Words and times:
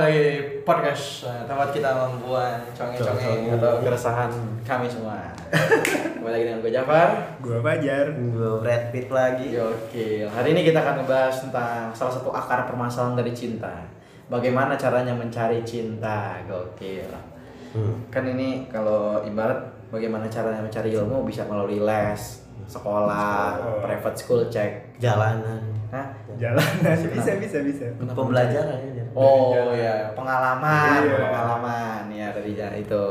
Dari 0.00 0.40
podcast 0.64 1.28
eh, 1.28 1.44
tempat 1.44 1.76
kita 1.76 1.92
membuat 1.92 2.72
conge-conge 2.72 3.52
atau 3.52 3.84
keresahan 3.84 4.32
kami 4.64 4.88
semua. 4.88 5.28
Kembali 6.16 6.40
lagi 6.40 6.44
dengan 6.48 6.64
gue 6.64 6.72
Jafar. 6.72 7.08
Gua 7.44 7.60
Fajar. 7.60 8.16
Gue 8.16 8.64
Brad 8.64 8.88
Pitt 8.96 9.12
lagi. 9.12 9.52
Oke, 9.60 10.24
hari 10.24 10.56
ini 10.56 10.64
kita 10.64 10.80
akan 10.80 11.04
ngebahas 11.04 11.44
tentang 11.44 11.92
salah 11.92 12.16
satu 12.16 12.32
akar 12.32 12.64
permasalahan 12.64 13.20
dari 13.20 13.36
cinta. 13.36 13.76
Bagaimana 14.32 14.80
caranya 14.80 15.12
mencari 15.12 15.60
cinta? 15.68 16.40
Gokil. 16.48 17.12
Hmm. 17.76 18.00
Kan 18.08 18.24
ini 18.24 18.72
kalau 18.72 19.20
ibarat 19.20 19.68
bagaimana 19.92 20.32
caranya 20.32 20.64
mencari 20.64 20.96
ilmu 20.96 21.28
bisa 21.28 21.44
melalui 21.44 21.76
les, 21.76 22.40
sekolah, 22.64 23.60
Sekolah. 23.60 23.84
private 23.84 24.16
school 24.16 24.42
cek. 24.48 24.96
Jalanan. 24.96 25.60
Hah? 25.92 26.08
Jalanan 26.40 26.96
bisa 27.12 27.36
bisa 27.36 27.58
bisa. 27.60 27.84
Pembelajaran 28.00 28.80
ya. 28.96 28.99
Oh 29.12 29.74
ya, 29.74 30.14
pengalaman, 30.14 31.02
Iya. 31.02 31.18
pengalaman 31.20 32.02
ya 32.08 32.26
dari 32.30 32.52
ja- 32.54 32.70
itu. 32.72 33.04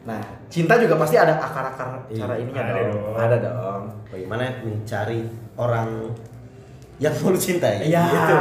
Nah, 0.00 0.20
cinta 0.48 0.76
juga 0.76 0.96
pasti 0.96 1.16
ada 1.16 1.36
akar-akar 1.36 2.08
Iya, 2.08 2.24
cara 2.24 2.34
ininya 2.36 2.60
ada 2.62 2.72
dong. 2.74 2.90
dong. 2.90 3.14
Ada 3.16 3.36
dong. 3.38 3.82
Bagaimana 4.08 4.42
mencari 4.60 5.20
orang 5.56 5.88
yang 6.96 7.14
mau 7.16 7.32
cintai? 7.34 7.84
Iya, 7.84 8.04
Gitu. 8.04 8.34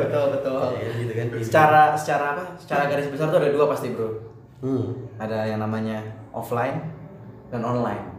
betul 0.00 0.24
betul. 0.34 0.62
Ya, 0.74 0.88
gitu 0.98 1.12
kan. 1.14 1.26
Secara 1.38 1.82
secara 1.94 2.24
apa? 2.34 2.44
Secara 2.56 2.82
garis 2.86 3.06
besar 3.08 3.26
tuh 3.28 3.38
ada 3.38 3.50
dua 3.50 3.66
pasti, 3.66 3.90
Bro. 3.90 4.10
Hmm. 4.60 4.86
Ada 5.16 5.46
yang 5.46 5.58
namanya 5.58 6.02
offline 6.30 6.78
dan 7.48 7.62
online. 7.62 8.09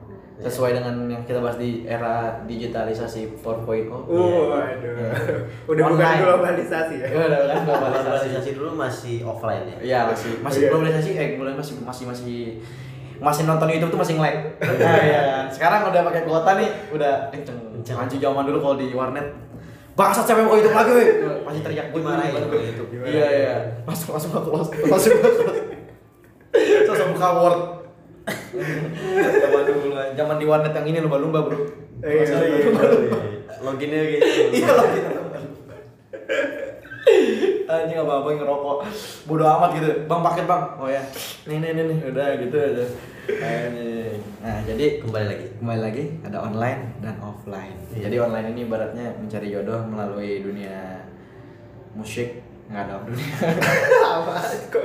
Sesuai 0.41 0.73
dengan 0.73 0.95
yang 1.05 1.21
kita 1.21 1.37
bahas 1.37 1.55
di 1.55 1.85
era 1.85 2.41
digitalisasi 2.43 3.37
4.0. 3.37 3.45
Uh, 4.09 4.57
aduh. 4.57 5.45
Udah 5.69 5.83
bukan 5.85 6.01
Online. 6.01 6.19
globalisasi 6.19 6.95
ya. 6.97 7.07
Ya 7.07 7.19
udah 7.29 7.39
kan 7.39 7.57
Kalau 7.61 7.63
globalisasi. 7.77 8.05
globalisasi 8.09 8.49
dulu 8.57 8.69
masih 8.73 9.15
offline 9.21 9.63
ya. 9.65 9.77
Iya 9.79 9.99
masih 10.09 10.31
masih 10.41 10.59
Iya. 10.59 10.69
globalisasi 10.69 11.09
eh 11.13 11.27
globalisasi 11.35 11.59
masih 11.61 11.85
masih 11.85 12.05
masih 12.09 12.39
masih 13.21 13.43
nonton 13.45 13.69
YouTube 13.69 13.93
tuh 13.93 14.01
masih 14.01 14.17
nge-lag. 14.17 14.37
Nah, 14.57 14.97
iya. 15.05 15.21
Sekarang 15.47 15.85
udah 15.87 16.01
pakai 16.03 16.25
kuota 16.25 16.57
nih, 16.57 16.69
udah 16.89 17.29
kenceng. 17.29 17.61
Anjing 17.93 18.17
zaman 18.17 18.41
dulu 18.43 18.57
kalau 18.59 18.75
di 18.75 18.89
warnet 18.91 19.29
Bangsat 19.91 20.23
siapa 20.23 20.39
yang 20.39 20.47
mau 20.47 20.55
YouTube 20.55 20.71
lagi, 20.71 20.91
weh? 20.95 21.07
Pasti 21.43 21.59
teriak 21.61 21.91
gue 21.91 21.99
gimana, 21.99 22.23
kalau 22.23 22.47
YouTube. 22.47 22.89
Iya, 23.03 23.27
iya. 23.27 23.55
Langsung 23.83 24.15
langsung 24.15 24.31
ke 24.31 24.39
close. 24.39 24.71
Langsung 24.87 25.13
ke 25.13 25.29
close. 25.29 25.61
Langsung 26.87 27.07
buka 27.11 27.29
Word. 27.35 27.59
Zaman 29.41 29.61
dulu, 29.65 29.87
zaman 30.13 30.35
di 30.37 30.45
warnet 30.45 30.73
yang 30.75 30.87
ini 30.87 30.99
lumba-lumba, 31.01 31.39
Bro. 31.47 31.57
Eh, 32.01 32.21
Masih 32.21 32.35
iya, 32.37 32.65
lumba-lumba. 32.69 33.17
Loginnya 33.61 34.01
gitu. 34.09 34.25
Iya 34.57 34.73
gitu. 34.95 35.09
Anjing 37.71 37.97
apa 38.03 38.13
apa 38.19 38.27
ngerokok. 38.35 38.77
Bodoh 39.25 39.47
amat 39.47 39.69
gitu. 39.79 39.89
Bang 40.05 40.21
paket 40.21 40.45
bang. 40.45 40.63
Oh 40.75 40.89
ya. 40.91 41.01
Nih 41.47 41.57
nih 41.63 41.71
nih 41.73 41.83
nih. 41.87 41.97
Udah 42.11 42.27
gitu 42.41 42.55
aja. 42.59 42.85
Nah 44.41 44.57
jadi 44.65 44.85
Kembali 45.05 45.25
lagi. 45.29 45.45
kembali 45.61 45.81
lagi 45.81 46.03
ada 46.25 46.37
online 46.41 46.81
dan 46.99 47.15
offline. 47.21 47.77
Iya. 47.95 48.09
Jadi 48.09 48.15
online 48.19 48.47
ini 48.53 48.61
ibaratnya 48.67 49.05
mencari 49.15 49.47
jodoh 49.53 49.81
melalui 49.87 50.41
dunia 50.43 51.05
musik 51.95 52.43
nggak 52.71 52.81
ada 52.81 52.95
dunia 53.03 53.35
Apa? 54.15 54.33
Kok? 54.67 54.83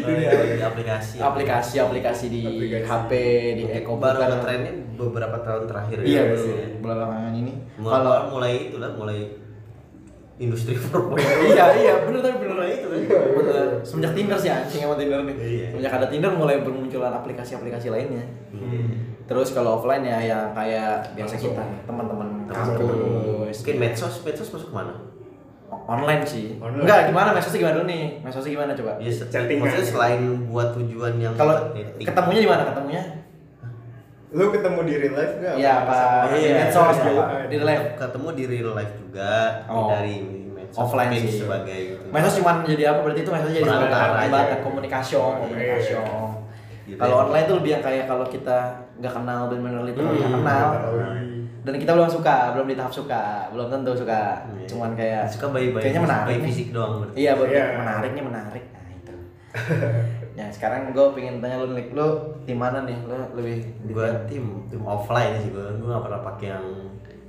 Dunia. 0.00 0.30
Di 0.30 0.62
aplikasi. 0.62 1.16
aplikasi 1.18 1.74
aplikasi 1.76 2.24
di 2.28 2.40
Aplikasi. 2.44 2.86
HP 2.86 3.10
di 3.52 3.62
Baru 3.66 3.82
komputer 3.84 4.30
trennya 4.38 4.72
beberapa 4.94 5.36
tahun 5.40 5.62
terakhir 5.66 5.98
iya 6.02 6.22
ya. 6.30 6.66
belakangan 6.78 7.34
ini 7.34 7.52
Mulai, 7.76 7.92
kalau 7.92 8.14
mulai 8.30 8.52
itu 8.64 8.76
lah, 8.76 8.90
mulai 8.92 9.18
industri 10.36 10.72
4.0. 10.78 11.18
iya 11.46 11.66
iya 11.74 11.94
bener 12.00 12.20
tapi 12.20 12.36
bener 12.38 12.56
itu 12.64 12.86
kan. 12.86 13.00
bener 13.34 13.66
semenjak 13.82 14.12
Tinder 14.14 14.38
sih 14.38 14.48
anjing 14.48 14.80
sama 14.80 14.94
Tinder 14.94 15.20
nih 15.22 15.36
Iya. 15.36 15.66
semenjak 15.72 15.92
ada 15.94 16.06
Tinder 16.06 16.32
mulai 16.32 16.56
bermunculan 16.60 17.12
aplikasi-aplikasi 17.12 17.88
lainnya 17.88 18.24
Hmm. 18.50 19.18
terus 19.24 19.50
kalau 19.50 19.76
offline 19.76 20.02
ya 20.02 20.18
yang 20.20 20.50
kayak 20.52 21.12
biasa 21.12 21.34
kita 21.36 21.62
teman-teman 21.84 22.44
kampus 22.46 23.56
Mungkin 23.60 23.76
medsos, 23.78 24.14
medsos 24.20 24.48
masuk 24.48 24.68
ke 24.68 24.76
mana? 24.76 24.94
Online 25.90 26.22
sih 26.22 26.54
Online. 26.56 26.86
enggak 26.86 27.00
gimana 27.10 27.28
medsosnya 27.32 27.58
gimana 27.58 27.74
dulu 27.76 27.86
nih 27.86 28.02
medsosnya 28.22 28.52
gimana 28.52 28.72
coba 28.72 28.92
Ya, 28.96 29.10
Chattingan. 29.10 29.60
maksudnya 29.60 29.86
selain 29.88 30.20
buat 30.46 30.68
tujuan 30.72 31.14
yang 31.16 31.34
kalau 31.34 31.54
ketemunya 31.98 32.40
di 32.40 32.48
mana 32.48 32.62
ketemunya 32.64 33.02
Lu 34.30 34.46
ketemu 34.48 34.86
di 34.86 34.94
real 34.94 35.14
life 35.16 35.34
enggak? 35.36 35.54
Iya, 35.58 35.72
apa 35.82 35.98
di 36.30 36.38
Iya, 36.38 36.50
medsos 36.62 36.96
iya. 36.96 37.12
di 37.50 37.56
live 37.58 37.86
ketemu 37.98 38.28
di 38.30 38.44
real 38.46 38.70
life 38.72 38.94
juga 38.96 39.32
Oh. 39.66 39.90
dari 39.90 40.16
medsos 40.48 40.78
Offline 40.78 41.10
sih. 41.18 41.42
sebagai 41.42 41.78
gitu. 41.90 42.04
Medsos 42.08 42.34
cuma 42.38 42.62
jadi 42.62 42.82
apa 42.86 43.02
berarti 43.02 43.20
itu 43.20 43.30
medsos 43.34 43.50
jadi 43.50 43.66
jembatan 43.66 44.62
komunikasi 44.62 45.12
komunikasi 45.18 45.92
iya. 46.86 46.94
Kalau 46.94 47.16
ya. 47.16 47.22
online 47.24 47.44
tuh 47.44 47.56
lebih 47.58 47.70
yang 47.74 47.82
kayak 47.82 48.04
kalau 48.06 48.22
kita 48.24 48.58
nggak 48.98 49.12
kenal 49.12 49.40
benar-benar 49.46 49.82
itu 49.88 49.98
Hmm, 50.00 50.10
nggak 50.12 50.30
kenal 50.32 50.66
Tahu. 50.76 50.96
Dan 51.60 51.74
kita 51.74 51.90
belum 51.90 52.08
suka 52.08 52.36
belum 52.52 52.66
di 52.66 52.74
tahap 52.74 52.88
suka 52.90 53.22
belum 53.50 53.66
tentu 53.68 53.92
suka 53.94 54.20
Iya. 54.50 54.66
cuman 54.66 54.90
kayak 54.92 55.24
suka 55.26 55.46
bayi-bayi 55.48 55.84
kayaknya 55.84 56.02
menarik 56.02 56.26
bayi 56.26 56.38
nih. 56.38 56.46
fisik 56.46 56.66
doang 56.70 56.92
berarti. 56.98 57.16
iya 57.16 57.30
buat 57.32 57.48
Iya. 57.48 57.64
menariknya 57.76 58.22
menarik 58.24 58.64
nah 58.70 58.90
itu 58.90 59.14
ya 60.32 60.46
sekarang 60.56 60.80
gue 60.90 61.06
pengen 61.10 61.34
tanya 61.38 61.56
lu 61.58 61.72
nih 61.72 61.86
lu 61.90 62.06
tim 62.42 62.56
mana 62.56 62.82
nih 62.82 62.96
lu 63.02 63.14
lebih 63.34 63.58
Gua 63.88 64.06
tim 64.24 64.44
tim 64.66 64.82
offline 64.82 65.36
sih 65.36 65.50
gua. 65.50 65.68
Gua 65.74 65.88
gak 65.94 66.04
pernah 66.06 66.20
pakai 66.24 66.46
yang 66.50 66.66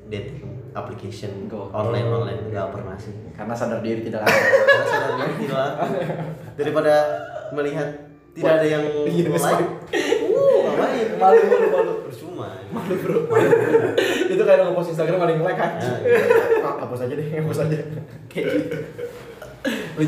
dating 0.08 0.44
application 0.72 1.32
Gokil. 1.46 1.72
online 1.72 2.06
online 2.06 2.40
gak 2.48 2.70
pernah 2.70 2.96
sih. 2.96 3.12
karena 3.32 3.52
sadar 3.52 3.80
diri 3.80 4.02
tidak 4.02 4.24
ada 4.24 4.32
Karena 4.32 4.86
sadar 4.86 5.12
diri 5.18 5.34
tidak 5.42 5.58
laku. 5.58 5.86
daripada 6.56 6.94
melihat 7.52 7.90
tidak 8.32 8.52
ada 8.54 8.68
yang 8.70 8.84
Iya, 9.10 9.28
like. 9.28 9.70
Ngapain? 10.82 11.08
malu 11.16 11.40
malu 11.46 11.68
malu 11.70 11.94
Percuma. 12.04 12.48
malu 12.70 12.94
bro 12.98 13.18
itu 14.34 14.42
kayak 14.42 14.60
nge-post 14.64 14.90
Instagram 14.92 15.20
ada 15.20 15.32
yang 15.32 15.44
like 15.44 15.56
kan 15.56 15.72
Ya, 15.78 15.94
iya. 16.02 16.18
Ah, 16.66 16.76
hapus 16.82 17.06
aja 17.06 17.14
deh 17.14 17.28
hapus 17.32 17.60
aja 17.62 17.78
kayak 18.28 18.46
gitu 18.58 18.78
lu 19.96 20.04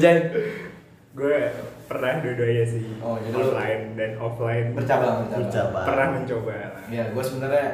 Gue 1.14 1.38
pernah 1.86 2.18
dua-duanya 2.18 2.66
sih. 2.66 2.82
Oh, 2.98 3.14
jadi 3.16 3.38
online 3.38 3.84
dan 3.94 4.12
offline. 4.18 4.74
bercabang 4.74 5.30
bercabang 5.30 5.46
Bercabang. 5.46 5.86
Pernah 5.86 6.08
mencoba. 6.12 6.54
ya 6.90 7.04
gue 7.06 7.24
sebenarnya 7.24 7.68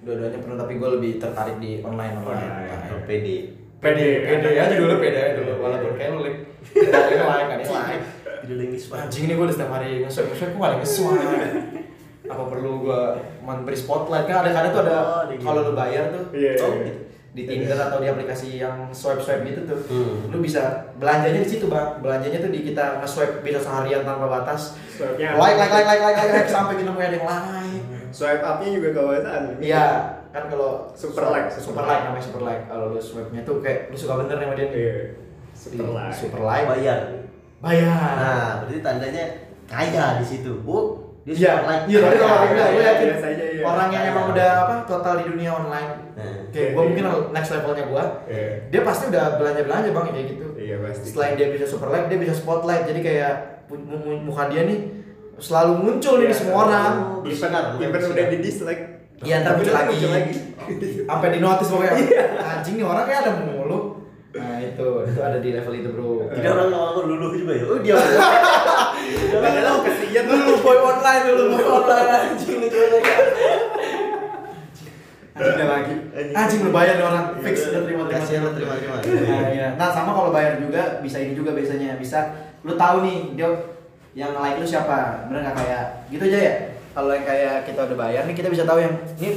dua-duanya 0.00 0.36
pernah 0.36 0.56
tapi 0.60 0.72
gue 0.76 0.90
lebih 0.92 1.12
tertarik 1.16 1.56
di 1.58 1.80
online 1.80 2.12
online 2.14 2.44
Online. 2.44 2.68
Atau 2.84 2.98
PD. 3.04 3.26
pede 3.80 4.08
pede 4.22 4.48
aja 4.54 4.74
dulu 4.74 4.96
pede 4.96 5.16
aja 5.18 5.32
dulu 5.34 5.52
walaupun 5.58 5.92
kayak 5.94 6.10
lu 6.10 6.20
like 6.20 6.40
yang 6.72 6.92
like 6.92 7.48
yang 7.50 7.60
like 7.64 8.04
Tidak 8.40 8.56
lagi 8.58 8.76
swipe. 8.76 8.96
anjing 8.98 9.24
nih 9.26 9.34
gue 9.34 9.44
udah 9.44 9.54
setiap 9.54 9.70
hari 9.72 9.88
nge-swipe 10.00 10.28
nge-swipe 10.30 10.52
gue 10.52 10.62
paling 10.62 10.78
nge-swipe 10.80 11.24
apa 12.24 12.42
perlu 12.46 12.82
gue 12.82 13.00
memberi 13.40 13.76
spotlight 13.76 14.24
kan 14.24 14.40
ada 14.40 14.50
kadang 14.50 14.72
tuh 14.72 14.82
ada 14.82 14.96
Oh, 14.96 15.22
gitu. 15.28 15.42
kalau 15.42 15.60
lu 15.62 15.72
bayar 15.72 16.08
tuh 16.08 16.24
Iya, 16.32 16.56
oh, 16.58 16.72
iya. 16.72 16.84
gitu. 16.86 17.00
di 17.34 17.42
Tinder 17.44 17.74
atau 17.76 17.98
di 17.98 18.06
aplikasi 18.06 18.48
yang 18.56 18.88
swipe 18.88 19.18
swipe 19.18 19.42
gitu 19.44 19.66
tuh 19.66 19.80
Hmm. 19.90 20.30
lu 20.30 20.38
bisa 20.38 20.62
belanjanya 20.96 21.42
di 21.42 21.50
situ 21.50 21.66
bang 21.66 21.98
belanjanya 21.98 22.38
tuh 22.38 22.48
di 22.48 22.62
kita 22.62 23.02
nge-swipe 23.02 23.42
bisa 23.42 23.58
seharian 23.58 24.02
tanpa 24.02 24.30
batas 24.30 24.78
Swipe-nya 24.88 25.34
like 25.34 25.58
like 25.58 25.68
like 25.68 25.84
like 25.84 26.00
like 26.00 26.16
like, 26.16 26.32
like 26.32 26.48
sampai 26.48 26.78
kita 26.78 26.90
ada 26.90 27.10
yang 27.10 27.26
like 27.26 27.82
Swipe 28.14 28.40
up-nya 28.40 28.70
juga 28.72 28.88
kawasan. 28.94 29.58
Iya, 29.58 29.86
kan 30.30 30.46
kalau 30.46 30.86
Super 30.94 31.26
like, 31.28 31.50
super 31.50 31.82
like 31.82 32.06
namanya 32.06 32.22
super 32.22 32.40
like. 32.40 32.62
Kalau 32.64 32.94
lu 32.94 33.02
swipe-nya 33.02 33.42
tuh 33.42 33.58
kayak 33.58 33.90
lu 33.90 33.98
suka 33.98 34.22
bener 34.22 34.38
nih 34.38 34.46
sama 34.46 34.54
dia. 34.54 34.66
Iya. 34.70 34.94
Super 35.50 35.86
like. 35.90 36.14
Super 36.14 36.40
like. 36.40 36.66
Bayar. 36.70 36.98
Bayar. 37.58 38.14
Nah, 38.14 38.50
berarti 38.62 38.78
tandanya 38.80 39.24
kaya 39.66 40.22
di 40.22 40.24
situ. 40.24 40.62
Oh, 40.62 41.03
dia 41.24 41.32
Iya, 41.32 41.52
super 41.56 41.64
like. 41.64 41.84
iya, 41.88 41.98
tapi 41.98 42.16
kalau 42.20 42.36
enggak, 42.44 42.68
gue 42.68 42.76
iya, 42.76 42.84
yakin 42.92 43.08
iya. 43.08 43.62
orang 43.64 43.88
yang 43.88 44.04
emang 44.12 44.24
udah 44.28 44.48
apa 44.60 44.74
total 44.84 45.14
di 45.16 45.24
dunia 45.24 45.50
online. 45.50 45.90
Nah, 46.14 46.36
Kayak 46.52 46.68
gue 46.70 46.82
mungkin 46.84 47.04
next 47.32 47.50
levelnya 47.50 47.84
gue, 47.88 48.04
Iya. 48.28 48.46
dia 48.68 48.80
pasti 48.84 49.04
udah 49.08 49.24
belanja 49.40 49.62
belanja 49.64 49.88
bang 49.88 50.04
kayak 50.06 50.26
gitu. 50.28 50.46
Iya 50.54 50.76
pasti. 50.84 51.06
Selain 51.08 51.32
dia 51.34 51.48
bisa 51.48 51.64
super 51.64 51.88
like, 51.88 52.06
dia 52.12 52.18
bisa 52.20 52.34
spotlight. 52.36 52.84
Jadi 52.84 53.00
kayak 53.00 53.34
muka 54.20 54.52
dia 54.52 54.68
nih 54.68 54.78
selalu 55.34 55.72
muncul 55.80 56.14
nih 56.20 56.28
di 56.28 56.30
Iya. 56.30 56.36
semua 56.36 56.56
orang. 56.68 56.92
Oh, 56.92 57.24
Even, 57.24 57.24
bersinar, 57.24 57.64
even 57.80 58.00
udah 58.04 58.26
di 58.28 58.38
dislike. 58.38 58.82
Iya, 59.24 59.34
ntar 59.40 59.52
muncul 59.56 59.74
lagi. 59.74 59.96
Sampai 61.08 61.28
di 61.32 61.38
notice 61.40 61.70
pokoknya. 61.72 61.92
Iya. 61.96 62.22
Anjing 62.36 62.74
nih 62.76 62.84
orang 62.84 63.04
kayak 63.08 63.20
ada 63.24 63.32
mulu. 63.40 63.78
Nah 64.34 64.58
itu, 64.58 64.86
itu 65.06 65.20
ada 65.22 65.38
di 65.38 65.54
level 65.54 65.72
itu 65.72 65.88
bro. 65.88 66.26
Jadi 66.34 66.46
orang 66.50 66.68
ngomong 66.68 67.06
luluh 67.06 67.30
juga 67.32 67.54
ya. 67.54 67.64
Oh, 67.64 67.78
dia. 67.80 67.94
Padahal 69.14 69.78
kesian. 69.84 70.24
Dulu 70.26 70.52
boy 70.62 70.78
online 70.78 71.22
dulu 71.28 71.42
boy 71.54 71.64
online 71.82 72.08
anjing 72.10 72.56
lu 72.62 72.68
coba 72.70 72.86
lagi? 72.94 73.14
anjing. 76.34 76.60
Lu 76.62 76.70
bayar 76.70 76.94
nih 76.94 77.06
orang. 77.06 77.24
Fix 77.42 77.56
udah 77.70 77.82
terima 77.82 78.04
terima. 78.06 78.20
Kasihan 78.22 78.40
lu 78.46 78.52
terima 78.54 78.74
terima. 78.78 78.96
Nah, 79.02 79.50
iya. 79.50 79.68
nah 79.74 79.90
sama 79.90 80.14
kalau 80.14 80.30
bayar 80.30 80.62
juga 80.62 81.02
bisa 81.02 81.18
ini 81.18 81.34
juga 81.34 81.50
biasanya. 81.54 81.98
Bisa 81.98 82.30
lu 82.62 82.78
tahu 82.78 83.02
nih 83.02 83.34
dia 83.34 83.50
yang 84.14 84.30
like 84.38 84.62
lu 84.62 84.66
siapa. 84.66 85.26
Bener 85.26 85.42
nggak 85.42 85.56
kayak 85.58 85.84
gitu 86.14 86.22
aja 86.30 86.38
ya? 86.38 86.54
Kalau 86.94 87.10
yang 87.10 87.26
kayak 87.26 87.66
kita 87.66 87.80
udah 87.90 87.98
bayar 87.98 88.22
nih 88.30 88.36
kita 88.38 88.48
bisa 88.50 88.62
tahu 88.62 88.78
yang 88.78 88.94
ini 89.18 89.34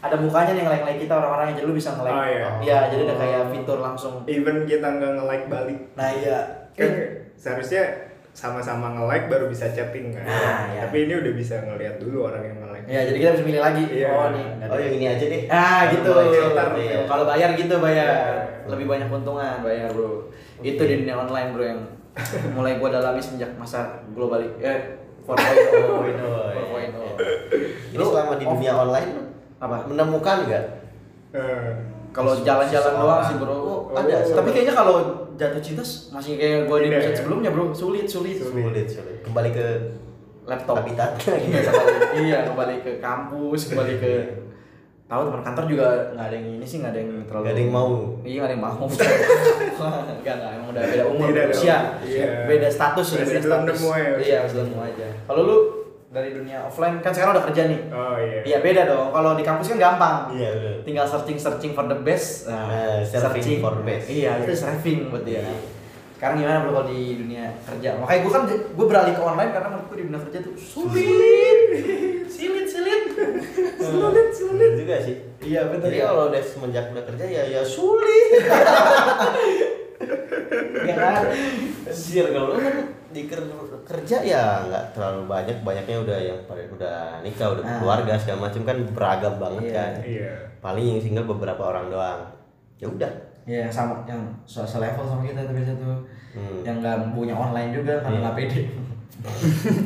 ada 0.00 0.16
mukanya 0.16 0.54
nih 0.54 0.60
yang 0.64 0.70
like 0.70 0.84
like 0.86 1.00
kita 1.02 1.12
orang-orang 1.12 1.52
jadi 1.52 1.66
lu 1.66 1.74
bisa 1.76 1.92
nge 1.92 2.02
like 2.06 2.14
Oh, 2.14 2.24
iya. 2.24 2.48
iya 2.64 2.78
jadi 2.88 3.02
ada 3.10 3.16
kayak 3.18 3.42
fitur 3.52 3.78
langsung. 3.82 4.14
Even 4.30 4.64
kita 4.64 4.86
nggak 4.86 5.12
nge-like 5.18 5.46
balik. 5.50 5.78
nah 5.98 6.08
iya. 6.14 6.38
Kan 6.78 6.90
seharusnya 7.34 8.09
sama-sama 8.30 8.94
nge-like 8.94 9.26
baru 9.26 9.50
bisa 9.50 9.66
chatting 9.74 10.14
kan. 10.14 10.24
Ah, 10.24 10.70
iya. 10.70 10.86
Tapi 10.86 11.10
ini 11.10 11.14
udah 11.18 11.32
bisa 11.34 11.58
ngeliat 11.66 11.98
dulu 11.98 12.30
orang 12.30 12.42
yang 12.46 12.56
nge-like. 12.62 12.86
Ya, 12.86 13.00
jadi 13.10 13.18
kita 13.18 13.30
bisa 13.36 13.44
milih 13.44 13.62
lagi. 13.62 13.84
Iya. 13.90 14.08
Oh, 14.14 14.28
nih. 14.32 14.46
Oh 14.70 14.78
yang 14.78 14.94
ini 14.96 15.06
aja 15.10 15.24
deh. 15.26 15.42
Ah, 15.50 15.80
gitu. 15.90 16.10
Filter, 16.10 16.68
iya. 16.78 16.98
Kalau 17.04 17.24
bayar 17.26 17.50
gitu 17.58 17.74
bayar. 17.82 18.06
Iya. 18.06 18.70
Lebih 18.70 18.86
banyak 18.86 19.08
keuntungan 19.10 19.66
bayar, 19.66 19.90
Bro. 19.90 20.30
Itu 20.62 20.82
di 20.86 20.94
dunia 21.04 21.16
online, 21.18 21.50
Bro, 21.52 21.64
yang 21.66 21.80
mulai 22.56 22.78
gua 22.78 22.90
dalami 22.90 23.22
sejak 23.22 23.54
masa 23.58 24.02
global 24.14 24.42
eh 24.58 24.80
4.0. 25.26 25.30
4.0. 25.30 27.94
Ini 27.94 28.02
selama 28.02 28.34
di 28.40 28.44
dunia 28.46 28.72
online 28.74 29.10
Apa? 29.60 29.84
menemukan 29.86 30.48
nggak? 30.48 30.64
Eh, 31.30 31.70
Kalau 32.10 32.32
jalan-jalan 32.36 32.92
doang 32.96 33.22
sih, 33.22 33.36
Bro. 33.36 33.54
Oh, 33.54 33.80
ada. 33.94 34.14
Oh. 34.20 34.36
Tapi 34.36 34.48
kayaknya 34.50 34.74
kalau 34.74 34.94
jatuh 35.34 35.62
cinta 35.62 35.82
masih 36.10 36.34
kayak 36.34 36.66
gua 36.66 36.78
di 36.78 36.86
Tidak, 36.86 36.98
episode 36.98 37.12
ya? 37.12 37.18
sebelumnya, 37.18 37.50
Bro. 37.50 37.64
Sulit, 37.70 38.06
sulit. 38.06 38.36
Sulit, 38.36 38.86
sulit. 38.86 39.18
Kembali 39.22 39.50
ke 39.50 39.66
Laptop. 40.42 40.82
habitat. 40.82 41.10
iya, 41.46 41.60
kembali, 41.62 41.94
iya, 42.20 42.38
kembali 42.44 42.74
ke 42.82 42.92
kampus, 42.98 43.60
kembali 43.70 43.94
ke 43.96 44.12
tahu 45.10 45.26
teman 45.26 45.42
kantor 45.42 45.64
juga 45.66 45.86
nggak 46.14 46.22
ada 46.22 46.36
yang 46.38 46.48
ini 46.54 46.62
sih 46.62 46.78
nggak 46.78 46.94
ada 46.94 47.00
yang 47.02 47.10
terlalu 47.26 47.42
Nggak 47.42 47.50
ada 47.50 47.62
yang 47.66 47.72
mau. 47.74 47.90
iya 48.22 48.36
nggak 48.38 48.46
ada 48.46 48.54
yang 48.54 48.62
mau 48.62 48.86
nggak 50.22 50.34
nggak 50.38 50.50
emang 50.54 50.68
udah 50.70 50.82
beda 50.86 51.04
umur 51.10 51.26
Beda 51.26 51.42
beda 51.42 51.50
usia. 51.50 51.76
Iya. 52.06 52.28
beda 52.46 52.68
status 52.70 53.06
beda 53.10 53.26
belum 53.26 53.42
status 53.42 53.78
ya. 53.82 54.10
iya 54.22 54.38
belum 54.46 54.68
aja 54.78 55.08
kalau 55.26 55.40
lu 55.42 55.56
dari 56.10 56.34
dunia 56.34 56.66
offline. 56.66 56.98
Kan 56.98 57.14
sekarang 57.14 57.38
udah 57.38 57.44
kerja 57.46 57.70
nih. 57.70 57.80
Oh 57.94 58.18
iya. 58.18 58.42
iya 58.42 58.58
beda 58.58 58.82
dong. 58.90 59.14
Kalau 59.14 59.38
di 59.38 59.46
kampus 59.46 59.70
kan 59.70 59.78
gampang. 59.78 60.34
Iya, 60.34 60.50
bener. 60.58 60.74
tinggal 60.82 61.06
searching 61.06 61.38
searching 61.38 61.72
for 61.72 61.86
the 61.86 61.98
best. 62.02 62.50
Nah, 62.50 63.06
surfing 63.06 63.62
for 63.62 63.78
the 63.78 63.84
best. 63.86 64.10
iya 64.10 64.42
itu 64.42 64.52
surfing 64.52 65.08
buat 65.08 65.22
dia. 65.22 65.46
Iya. 65.46 65.78
sekarang 66.20 66.44
gimana 66.44 66.60
bro 66.60 66.70
kalau 66.76 66.86
di 66.92 67.16
dunia 67.16 67.48
kerja? 67.64 67.96
Makanya 67.96 68.20
gue 68.20 68.32
kan 68.36 68.42
gue 68.76 68.86
beralih 68.92 69.14
ke 69.16 69.22
online 69.24 69.50
karena 69.56 69.68
menurut 69.72 69.86
gue 69.88 69.96
di 69.96 70.04
dunia 70.10 70.20
kerja 70.28 70.38
tuh 70.44 70.54
sulit. 70.58 71.00
Sulit. 71.00 71.58
Sulit 72.28 72.66
sulit. 72.68 73.02
Sulit 74.36 74.72
juga 74.76 75.00
sih. 75.00 75.16
iya 75.40 75.64
betul. 75.72 75.88
Jadi 75.88 75.96
ya 75.96 76.12
kalau 76.12 76.28
udah 76.28 76.42
semenjak 76.44 76.92
udah 76.92 77.04
kerja 77.08 77.24
ya 77.24 77.42
ya 77.48 77.62
sulit. 77.64 78.30
ya 80.90 80.92
kan? 80.92 81.24
Anjir 81.88 82.26
kalau 82.36 82.52
lu 82.52 82.60
kan 82.60 82.99
di 83.10 83.24
ker- 83.24 83.48
kerja 83.82 84.16
ya 84.20 84.44
nggak 84.64 84.92
terlalu 84.92 85.20
banyak, 85.26 85.56
banyaknya 85.60 85.96
udah 85.98 86.18
yang 86.20 86.38
pada 86.44 86.60
udah 86.64 86.96
nikah, 87.20 87.50
udah 87.50 87.60
Ah. 87.60 87.76
keluarga 87.76 88.12
segala 88.14 88.46
macam 88.46 88.60
kan 88.62 88.76
beragam 88.88 89.34
banget 89.36 89.62
Iya. 89.64 89.74
kan. 89.74 89.90
Iya. 90.00 90.32
Paling 90.60 90.84
yang 90.86 91.00
single 91.00 91.26
beberapa 91.26 91.60
orang 91.64 91.88
doang. 91.88 92.20
Ya 92.76 92.86
udah. 92.86 93.10
Iya 93.42 93.56
yang 93.64 93.72
sama 93.72 94.04
yang 94.04 94.20
se 94.44 94.60
level 94.62 95.02
sama 95.02 95.22
kita 95.22 95.42
tuh 95.42 95.52
biasa 95.52 95.72
tuh 95.74 95.96
Hmm. 96.30 96.62
yang 96.62 96.78
nggak 96.78 97.10
punya 97.10 97.32
online 97.32 97.72
juga 97.72 97.96
karena 97.98 98.12
Iya. 98.12 98.22
nggak 98.22 98.34
pede 98.36 98.60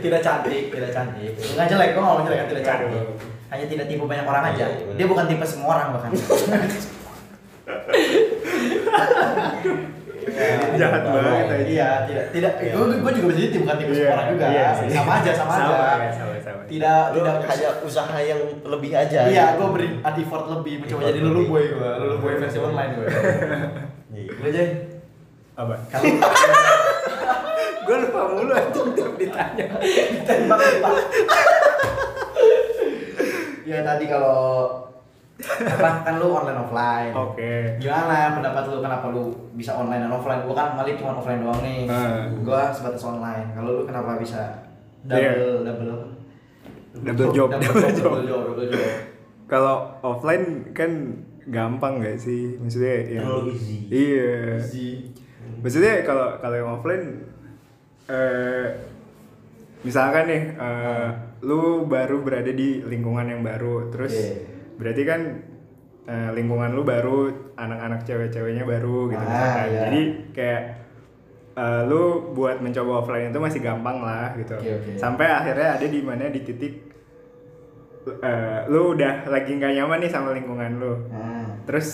tidak 0.00 0.20
cantik 0.20 0.62
tidak 0.68 0.90
cantik 0.90 1.30
nggak 1.34 1.66
jelek 1.66 1.88
gue 1.92 2.00
ngomong 2.00 2.22
jelek 2.22 2.46
tidak 2.48 2.64
cantik 2.64 3.02
hanya 3.48 3.64
tidak 3.64 3.84
tipe 3.86 4.02
banyak 4.02 4.22
orang 4.22 4.44
aja 4.48 4.64
Iya, 4.64 4.76
iya, 4.80 4.92
dia 4.94 5.06
bukan 5.06 5.24
tipe 5.24 5.42
semua 5.42 5.68
orang 5.72 5.86
bahkan 5.92 6.10
Jahat 10.74 11.02
banget 11.04 11.46
aja. 11.48 11.64
iya 11.64 11.88
tidak 12.04 12.24
tidak 12.30 12.52
Iya. 12.58 12.72
gue 12.72 12.96
gue 12.96 13.12
juga 13.12 13.26
bisa 13.28 13.40
jadi 13.40 13.58
bukan 13.58 13.76
tipe 13.76 13.90
semua 13.90 13.98
Iya, 14.00 14.12
orang 14.12 14.28
juga 14.28 14.46
iya 14.48 14.66
sih. 14.72 14.86
sama 14.90 15.12
aja 15.14 15.30
sama, 15.32 15.52
Sama, 15.52 15.66
aja 15.66 15.96
ya, 15.98 16.10
sama, 16.12 16.32
sama. 16.38 16.60
tidak 16.64 17.02
Lu 17.08 17.18
tidak 17.18 17.34
hanya 17.44 17.68
usaha 17.80 18.18
yang 18.20 18.40
lebih 18.64 18.90
aja. 18.92 19.20
iya 19.26 19.44
gitu. 19.48 19.56
gue 19.56 19.68
beri 19.72 19.88
effort 20.00 20.44
lebih 20.50 20.74
mencoba 20.80 21.00
jadi 21.04 21.18
lulu 21.20 21.32
lebih. 21.34 21.48
boy 21.48 21.64
gue 21.70 21.90
lulu 21.98 22.16
boy 22.18 22.32
versi 22.36 22.58
online 22.58 22.92
gue 22.94 23.06
Iya. 24.10 24.30
lu 24.32 24.46
aja 24.46 24.62
Apa? 25.56 25.74
kalau 25.88 26.04
Gue 27.80 27.96
lupa 27.98 28.20
mulu 28.28 28.52
anjing 28.52 28.88
tiap 28.92 29.12
ditanya. 29.16 29.66
tembak 30.22 30.60
tembak 30.60 30.96
ya 33.64 33.78
tadi 33.82 34.04
kalau 34.06 34.40
apa 35.38 36.02
kan 36.02 36.14
lu 36.18 36.28
online 36.28 36.58
offline 36.58 37.12
Oke. 37.14 37.78
gimana 37.78 38.34
pendapat 38.34 38.62
lu 38.66 38.76
kenapa 38.78 39.06
lu 39.08 39.22
bisa 39.54 39.70
online 39.72 40.02
dan 40.02 40.10
offline 40.10 40.42
gua 40.42 40.50
kan 40.52 40.68
malik 40.74 40.98
cuma 40.98 41.14
offline 41.14 41.38
doang 41.38 41.62
nih 41.62 41.86
Hmm. 41.86 42.42
gua 42.42 42.74
sebatas 42.74 43.02
online 43.02 43.54
kalau 43.54 43.70
lu 43.72 43.82
kenapa 43.82 44.18
bisa 44.18 44.66
double 45.06 45.62
double 45.62 45.88
apa? 45.88 46.06
Double 46.98 47.30
job, 47.30 47.48
double, 47.48 47.62
double 47.70 47.86
job, 47.86 47.94
job. 47.94 48.10
double 48.10 48.26
job 48.26 48.40
double 48.44 48.66
job 48.66 48.90
Kalau 49.46 49.74
offline 50.02 50.44
kan 50.72 50.90
gampang 51.46 52.02
gak 52.02 52.18
sih? 52.18 52.58
Maksudnya 52.58 52.94
yang 53.08 53.24
Terlalu 53.24 53.48
easy. 53.54 53.76
Iya. 53.88 54.36
Easy. 54.58 54.88
Maksudnya 55.58 56.02
kalau 56.02 56.36
kalau 56.36 56.52
yang 56.52 56.70
offline 56.70 57.04
eh 58.06 58.66
misalkan 59.80 60.26
nih 60.26 60.42
eh, 60.52 61.08
lu 61.40 61.86
baru 61.86 62.20
berada 62.20 62.50
di 62.50 62.82
lingkungan 62.82 63.24
yang 63.24 63.40
baru, 63.40 63.88
terus 63.88 64.12
Iya. 64.12 64.57
Berarti 64.78 65.02
kan 65.02 65.20
eh, 66.04 66.30
lingkungan 66.32 66.72
lu 66.72 66.82
baru, 66.82 67.28
anak-anak 67.52 68.00
cewek-ceweknya 68.02 68.64
baru 68.64 69.10
gitu 69.10 69.20
Ah, 69.20 69.28
misalkan. 69.28 69.66
iya. 69.68 69.80
Jadi 69.84 70.00
kayak 70.32 70.62
eh, 71.54 71.82
lu 71.84 72.02
buat 72.32 72.56
mencoba 72.58 72.92
offline 72.98 73.28
itu 73.28 73.38
masih 73.38 73.60
gampang 73.60 74.00
lah 74.00 74.32
gitu. 74.34 74.54
Oke, 74.54 74.70
oke. 74.72 74.90
Sampai 74.96 75.26
akhirnya 75.28 75.76
ada 75.76 75.84
di 75.84 76.00
mana 76.00 76.30
di 76.30 76.40
titik 76.40 76.74
eh, 78.08 78.60
lu 78.66 78.96
udah 78.96 79.26
lagi 79.26 79.52
nggak 79.52 79.72
nyaman 79.74 79.98
nih 80.00 80.08
sama 80.08 80.32
lingkungan 80.32 80.70
lu. 80.78 80.94
nah. 81.10 81.44
Terus 81.68 81.88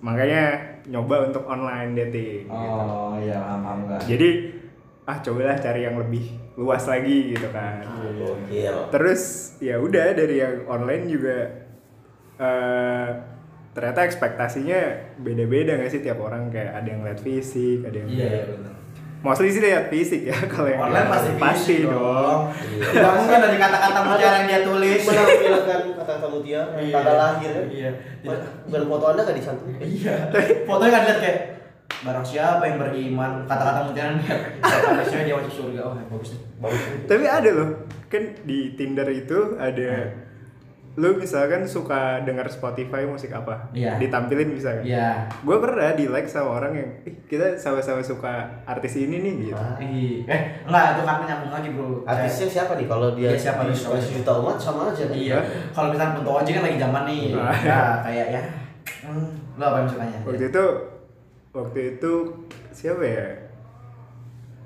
makanya 0.00 0.56
nyoba 0.88 1.28
untuk 1.28 1.44
online 1.44 1.92
dating 1.94 2.48
gitu. 2.48 2.56
oh 2.80 3.20
iya 3.20 3.36
paham 3.36 3.84
paham 3.84 4.00
Jadi 4.00 4.30
ah 5.04 5.20
cobalah 5.20 5.54
cari 5.54 5.84
yang 5.84 5.94
lebih 5.94 6.24
luas 6.56 6.82
lagi 6.84 7.30
gitu 7.30 7.46
kan. 7.52 7.84
Gokil. 8.16 8.90
Terus 8.90 9.22
ya 9.60 9.76
udah 9.76 10.10
dari 10.10 10.40
yang 10.40 10.64
online 10.66 11.04
juga 11.06 11.36
eh 12.40 13.08
ternyata 13.70 14.02
ekspektasinya 14.02 14.80
beda-beda 15.20 15.78
nggak 15.78 15.90
sih 15.90 16.00
tiap 16.00 16.18
orang 16.18 16.50
kayak 16.50 16.74
ada 16.74 16.88
yang 16.88 17.06
lihat 17.06 17.20
fisik, 17.20 17.86
ada 17.86 17.94
yang 17.94 18.08
iya 18.10 18.26
iya 18.26 18.44
benar 18.50 18.74
mostly 19.20 19.52
sih 19.52 19.60
lihat 19.60 19.92
fisik 19.92 20.26
ya 20.26 20.36
kalau 20.52 20.64
yang 20.64 20.80
online 20.80 21.06
pasti 21.06 21.30
pasti 21.36 21.74
fisik 21.84 21.92
dong. 21.92 22.48
Iya. 22.56 22.88
tidak 22.88 23.12
mungkin 23.20 23.38
dari 23.38 23.58
kata-kata 23.60 23.98
mutiara 24.08 24.36
yang 24.40 24.48
dia 24.48 24.60
tulis 24.64 25.00
menampilkan 25.04 25.80
kata-kata 25.92 26.26
mutiara, 26.32 26.72
Iya. 26.80 26.94
tanggal 26.96 27.16
lahir 27.20 27.50
kan? 27.52 27.66
Iya. 27.68 27.90
Bukan 28.64 28.82
foto 28.88 29.04
anda 29.12 29.22
kan 29.22 29.34
disantumin? 29.36 29.76
Iya. 29.84 30.16
Fotonya 30.64 30.90
kan 30.90 31.02
lihat 31.04 31.18
kayak 31.20 31.38
barang 32.00 32.24
siapa 32.24 32.62
yang 32.64 32.78
beriman 32.80 33.32
kata-kata 33.44 33.80
mutiara 33.84 34.12
lihat 34.16 34.40
kata 34.64 35.02
siapa 35.04 35.22
dia 35.28 35.36
masuk 35.36 35.52
surga 35.52 35.80
oh 35.84 35.92
bagus 36.08 36.28
nih 36.32 36.40
Bagus. 36.60 36.80
Tapi 37.04 37.24
ada 37.28 37.50
loh, 37.52 37.68
kan 38.08 38.22
di 38.48 38.58
Tinder 38.72 39.08
itu 39.12 39.38
ada 39.60 39.90
lu 40.92 41.14
misalkan 41.14 41.62
suka 41.62 42.18
denger 42.20 42.44
Spotify 42.46 43.04
musik 43.04 43.30
apa, 43.30 43.70
Iya. 43.70 43.94
ditampilin 43.96 44.50
misalkan. 44.50 44.82
iya 44.82 45.22
Gue 45.40 45.56
pernah 45.56 45.92
di 45.92 46.04
like 46.04 46.26
sama 46.26 46.58
orang 46.58 46.72
yang, 46.74 46.88
ih 47.04 47.14
kita 47.24 47.54
sama-sama 47.54 47.98
suka 48.00 48.32
artis 48.64 48.98
ini 48.98 49.18
nih 49.18 49.34
gitu. 49.46 49.54
Ah. 49.54 49.78
Ih, 49.78 50.26
eh 50.26 50.40
enggak 50.62 50.84
itu 50.92 51.02
kan 51.04 51.16
nyambung 51.22 51.52
lagi 51.52 51.68
bro 51.70 52.02
Artisnya 52.02 52.46
siapa 52.50 52.74
nih? 52.74 52.86
Kalau 52.86 53.14
dia 53.14 53.30
Iya, 53.30 53.38
siapa 53.38 53.62
nih? 53.62 53.72
di 53.72 54.12
juta 54.12 54.32
umat 54.36 54.56
sama 54.56 54.90
aja 54.90 55.06
iya 55.08 55.38
kalau 55.70 55.88
misalnya 55.88 56.16
Kunto 56.16 56.30
Oji 56.36 56.50
kan 56.52 56.62
lagi 56.64 56.76
zaman 56.76 57.02
nih 57.06 57.22
Ah. 57.32 57.54
ya 57.56 57.80
kayak 58.02 58.26
ya 58.28 58.42
hmm, 59.06 59.26
lo 59.56 59.64
apa 59.64 59.76
yang 59.78 59.88
sukanya 59.88 60.18
Waktu 60.26 60.44
itu, 60.46 60.64
waktu 61.50 61.80
itu 61.92 62.12
siapa 62.70 63.02
ya? 63.02 63.26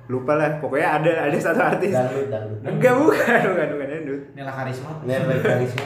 Lupa 0.04 0.37
lah, 0.37 0.61
pokoknya 0.61 1.00
ada 1.00 1.12
ada 1.25 1.38
satu 1.38 1.61
artis. 1.62 1.88
Dangdut, 1.90 2.28
dangdut. 2.28 2.61
Enggak 2.61 2.93
bukan, 2.93 3.40
bukan 3.49 3.69
bukan 3.73 3.88
dangdut. 3.88 4.21
Nila 4.37 4.52
Karisma 4.52 4.90
Never 5.02 5.37
karisma. 5.40 5.85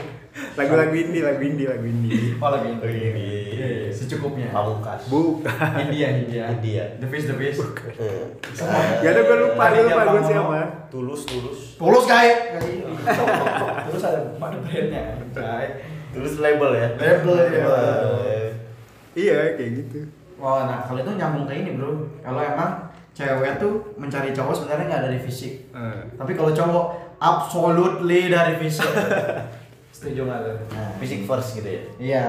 Lagu-lagu 0.55 0.95
indie, 0.95 1.23
lagu 1.23 1.43
indie, 1.43 1.67
lagu 1.67 1.87
indie. 1.87 2.35
oh 2.37 2.51
lagi 2.51 2.69
itu 2.75 2.87
Iya. 2.87 3.11
Iya, 3.59 3.69
secukupnya 3.91 4.51
Pamungkas. 4.51 5.07
Bukan. 5.07 5.71
India 5.83 6.09
India 6.15 6.43
India. 6.51 6.85
the 6.99 7.07
face 7.07 7.27
the 7.27 7.35
face 7.35 7.59
Eh, 7.99 8.27
Gak 9.03 9.13
tau 9.15 9.23
gue 9.23 9.37
lupa, 9.45 9.65
gue 9.71 9.83
lupa 9.85 10.03
gue 10.09 10.23
siapa. 10.25 10.59
Tulus, 10.89 11.23
tulus. 11.27 11.59
tulus 11.75 12.05
guys 12.07 12.55
tulus 13.87 14.03
ada 14.03 14.21
ada 14.35 14.57
brandnya 14.63 15.03
guys 15.31 15.73
Tulus 16.09 16.41
label 16.41 16.73
ya. 16.73 16.89
Label, 16.97 17.37
iya. 17.53 17.65
Eh, 17.69 18.49
Iya, 19.13 19.37
kayak 19.59 19.71
gitu. 19.83 19.99
Oh, 20.39 20.63
nah 20.63 20.81
kalau 20.81 21.03
itu 21.03 21.11
nyambung 21.13 21.45
ke 21.45 21.53
ini 21.53 21.75
bro. 21.75 22.07
Kalau 22.23 22.39
emang 22.39 22.87
cewek 23.11 23.59
tuh 23.59 23.83
mencari 23.99 24.31
cowok 24.31 24.55
sebenarnya 24.55 24.87
nggak 24.89 25.05
dari 25.11 25.19
fisik. 25.19 25.69
Eh. 25.69 26.01
Tapi 26.15 26.33
kalau 26.33 26.55
cowok 26.55 26.87
absolutely 27.19 28.31
dari 28.31 28.55
fisik. 28.57 28.87
Setuju 29.99 30.31
nggak 30.31 30.41
tuh? 30.47 30.55
Nah, 30.79 30.95
Fisik 31.03 31.27
first 31.27 31.59
gitu 31.59 31.67
ya. 31.67 31.83
Iya. 31.99 32.27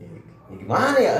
Ya, 0.00 0.08
gimana 0.48 0.96
ya? 0.96 1.16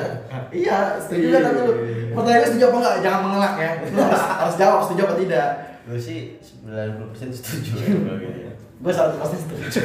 Iya, 0.48 0.96
setuju 0.96 1.24
nggak 1.28 1.42
tapi 1.44 1.58
lu? 1.68 1.72
Pertanyaannya 2.16 2.48
setuju 2.48 2.64
apa 2.72 2.76
nggak? 2.80 2.96
Jangan 3.04 3.20
mengelak 3.28 3.54
ya. 3.60 3.72
Harus, 4.00 4.24
harus 4.40 4.56
jawab 4.56 4.80
setuju 4.88 5.02
apa 5.04 5.14
tidak. 5.20 5.48
Gue 5.84 6.00
sih 6.00 6.40
90% 6.64 7.28
setuju 7.36 7.72
ya 7.84 7.92
gitu 8.24 8.40
ya. 8.48 8.52
Gue 8.80 8.92
selalu 8.94 9.20
pasti 9.20 9.36
setuju. 9.36 9.80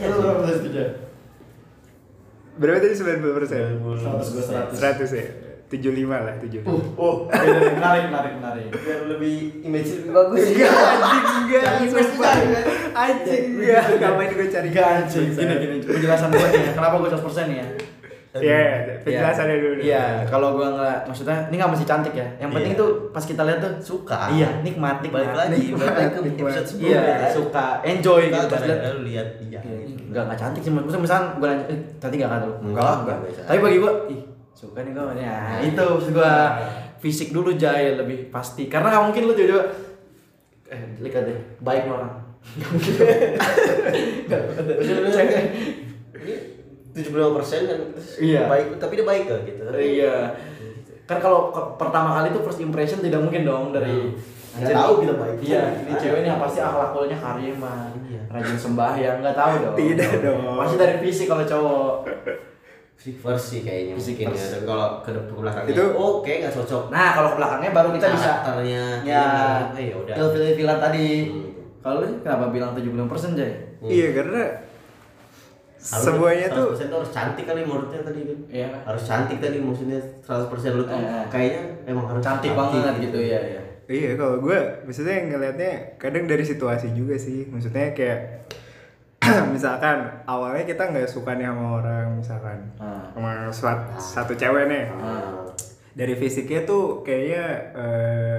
Lu 0.00 0.16
berapa 0.16 0.40
persen 0.40 0.56
setuju? 0.64 0.80
Berapa 2.56 2.78
tadi 2.80 2.94
90 2.96 3.36
persen? 3.36 3.64
100 3.84 4.32
gue 4.32 4.44
100. 4.48 4.80
100 4.80 5.20
ya? 5.20 5.24
75 5.70 5.86
lah, 6.02 6.34
75 6.36 6.66
Uh, 6.66 6.82
oh, 6.98 7.14
menarik, 7.70 8.10
menarik, 8.10 8.32
menarik. 8.36 8.66
biar 8.74 9.06
lebih 9.06 9.34
image 9.62 10.02
lebih 10.02 10.10
bagus 10.10 10.40
Enggak, 10.50 10.72
anjing 10.74 11.88
enggak, 11.88 12.04
sumpah. 12.04 12.34
Anjing 12.92 13.44
enggak, 13.54 13.82
ngapain 13.96 14.30
gue 14.30 14.46
cari 14.48 14.68
Tiga 14.68 14.82
anjing. 14.98 15.30
Gini, 15.30 15.54
gini, 15.56 15.76
penjelasan 15.80 16.28
gue 16.28 16.42
nih 16.44 16.60
ya. 16.60 16.72
Kenapa 16.74 16.94
gue 16.96 17.08
100% 17.08 17.22
nih 17.46 17.56
ya? 17.56 17.68
Iya, 18.30 18.62
penjelasannya 19.02 19.56
dulu. 19.58 19.80
Iya, 19.80 20.04
kalau 20.26 20.54
gue 20.54 20.66
nggak, 20.68 20.98
maksudnya 21.04 21.46
ini 21.46 21.54
nggak 21.56 21.70
mesti 21.70 21.82
cantik 21.84 22.14
ya. 22.14 22.26
Yang 22.38 22.50
penting 22.52 22.72
Iya. 22.72 22.80
tuh 22.80 22.90
pas 23.10 23.24
kita 23.24 23.42
lihat 23.42 23.58
tuh 23.58 23.72
suka 23.80 24.18
Iya, 24.30 24.48
nikmat, 24.62 25.02
nikmat. 25.02 25.22
balik 25.22 25.34
lagi 25.36 25.62
balik 25.72 25.94
lagi 25.96 26.10
ke 26.14 26.20
episode 26.40 26.66
sebelumnya 26.68 27.02
Iya, 27.02 27.26
suka, 27.28 27.66
enjoy 27.82 28.22
gitu 28.26 28.46
pas 28.48 28.62
lihat. 28.64 28.78
lalu 28.84 29.00
lihat 29.08 29.28
iya 29.40 29.60
Enggak, 30.10 30.22
enggak 30.26 30.38
cantik 30.40 30.62
sih. 30.62 30.70
Maksudnya 30.70 31.02
misalnya 31.02 31.26
gue 31.32 31.46
nanya, 31.48 31.64
eh, 31.66 31.78
cantik 31.98 32.18
gak 32.18 32.30
kan 32.32 32.40
lu? 32.40 32.52
Enggak, 32.64 32.94
enggak, 33.00 33.16
biasa. 33.20 33.40
Tapi 33.46 33.58
bagi 33.60 33.78
gue, 33.78 33.92
ih, 34.10 34.20
suka 34.60 34.84
nih 34.84 34.92
gue. 34.92 35.04
Ya, 35.16 35.64
itu 35.64 35.80
maksud 35.80 36.12
gue 36.12 36.34
fisik 37.00 37.32
dulu 37.32 37.56
Jay 37.56 37.96
lebih 37.96 38.28
pasti. 38.28 38.68
Karena 38.68 39.00
mungkin 39.00 39.24
lu 39.24 39.32
tiba-tiba 39.32 39.64
eh 40.68 40.82
lihat 41.00 41.24
deh, 41.24 41.38
baik 41.64 41.88
orang. 41.88 42.12
Tujuh 46.90 47.10
puluh 47.14 47.32
persen 47.38 47.70
kan 47.70 47.80
Iya. 48.18 48.50
baik 48.50 48.66
tapi 48.76 48.98
dia 48.98 49.06
baik 49.06 49.22
gak 49.30 49.40
gitu 49.46 49.62
Iya. 49.72 50.34
Kan 51.06 51.18
kalau 51.18 51.50
pertama 51.74 52.20
kali 52.20 52.34
tuh 52.34 52.42
first 52.44 52.60
impression 52.60 53.00
tidak 53.00 53.22
mungkin 53.22 53.46
dong 53.46 53.72
dari 53.72 54.12
Nggak 54.50 54.74
tahu 54.74 55.06
kita 55.06 55.14
baik. 55.14 55.36
Iya, 55.46 55.62
ini 55.86 55.94
cewek 55.94 56.26
ini 56.26 56.28
pasti 56.34 56.58
akhlaknya 56.58 57.22
karimah, 57.22 57.86
Iya. 58.02 58.22
rajin 58.34 58.58
sembahyang, 58.58 59.22
nggak 59.22 59.36
tahu 59.38 59.52
dong. 59.62 59.74
Tidak 59.78 60.10
dong. 60.26 60.58
Pasti 60.58 60.74
dari 60.74 60.96
fisik 60.98 61.26
kalau 61.30 61.46
cowok. 61.46 61.94
Fisik 63.00 63.16
sih 63.40 63.60
kayaknya 63.64 63.96
Fisik 63.96 64.16
ya. 64.20 64.28
Dan 64.28 64.68
kalau 64.68 65.00
ke 65.00 65.08
depan 65.08 65.24
ke 65.26 65.40
belakangnya 65.40 65.72
Itu- 65.72 65.96
oke 65.96 66.32
nggak 66.36 66.52
cocok 66.52 66.82
Nah, 66.92 67.08
kalau 67.16 67.28
ke 67.32 67.36
belakangnya 67.40 67.70
baru 67.72 67.88
kita 67.96 68.06
bisa 68.12 68.28
karakternya 68.36 68.82
ya 69.00 69.24
eh, 69.72 69.84
ya 69.88 69.94
udah 69.96 70.14
feel-feel 70.30 70.68
tadi. 70.68 71.08
Hmm. 71.26 71.48
Kalau 71.80 71.98
kenapa 72.04 72.44
bilang 72.52 72.76
76% 72.76 73.32
Jay? 73.32 73.56
Iya, 73.80 74.12
karena 74.12 74.44
Harus- 75.80 76.04
semuanya 76.04 76.46
tuh 76.52 76.76
100% 76.76 76.92
tuh 76.92 76.98
harus 77.00 77.08
cantik 77.10 77.44
kali 77.48 77.64
menurutnya 77.64 78.04
tadi 78.04 78.20
kan 78.20 78.38
Iya. 78.52 78.68
harus 78.84 79.00
cantik 79.00 79.40
tadi 79.40 79.56
maksudnya 79.56 79.96
100% 80.20 80.76
lu 80.76 80.84
tuh 80.84 80.92
Eh, 80.92 81.24
kayaknya 81.32 81.62
emang 81.88 82.04
harus 82.04 82.20
Cantik 82.20 82.52
banget 82.52 83.00
gitu 83.00 83.16
ya, 83.16 83.40
ya. 83.40 83.60
Iya 83.88 84.14
kalau 84.14 84.38
gue 84.38 84.54
maksudnya 84.84 85.24
ngelihatnya 85.24 85.96
kadang 85.96 86.28
dari 86.28 86.44
situasi 86.44 86.92
juga 86.92 87.16
sih 87.16 87.48
maksudnya 87.48 87.90
kayak 87.90 88.44
misalkan 89.52 89.98
awalnya 90.24 90.64
kita 90.64 90.82
nggak 90.86 91.06
suka 91.06 91.34
nih 91.34 91.46
sama 91.46 91.78
orang 91.78 92.06
misalkan 92.14 92.58
Ah. 92.76 93.04
sama 93.12 93.30
suat- 93.50 93.88
satu 93.96 94.32
cewek 94.32 94.64
nih 94.66 94.84
Ah. 94.92 95.44
dari 95.92 96.14
fisiknya 96.14 96.64
tuh 96.64 97.00
kayaknya 97.00 97.44
eh, 97.72 98.38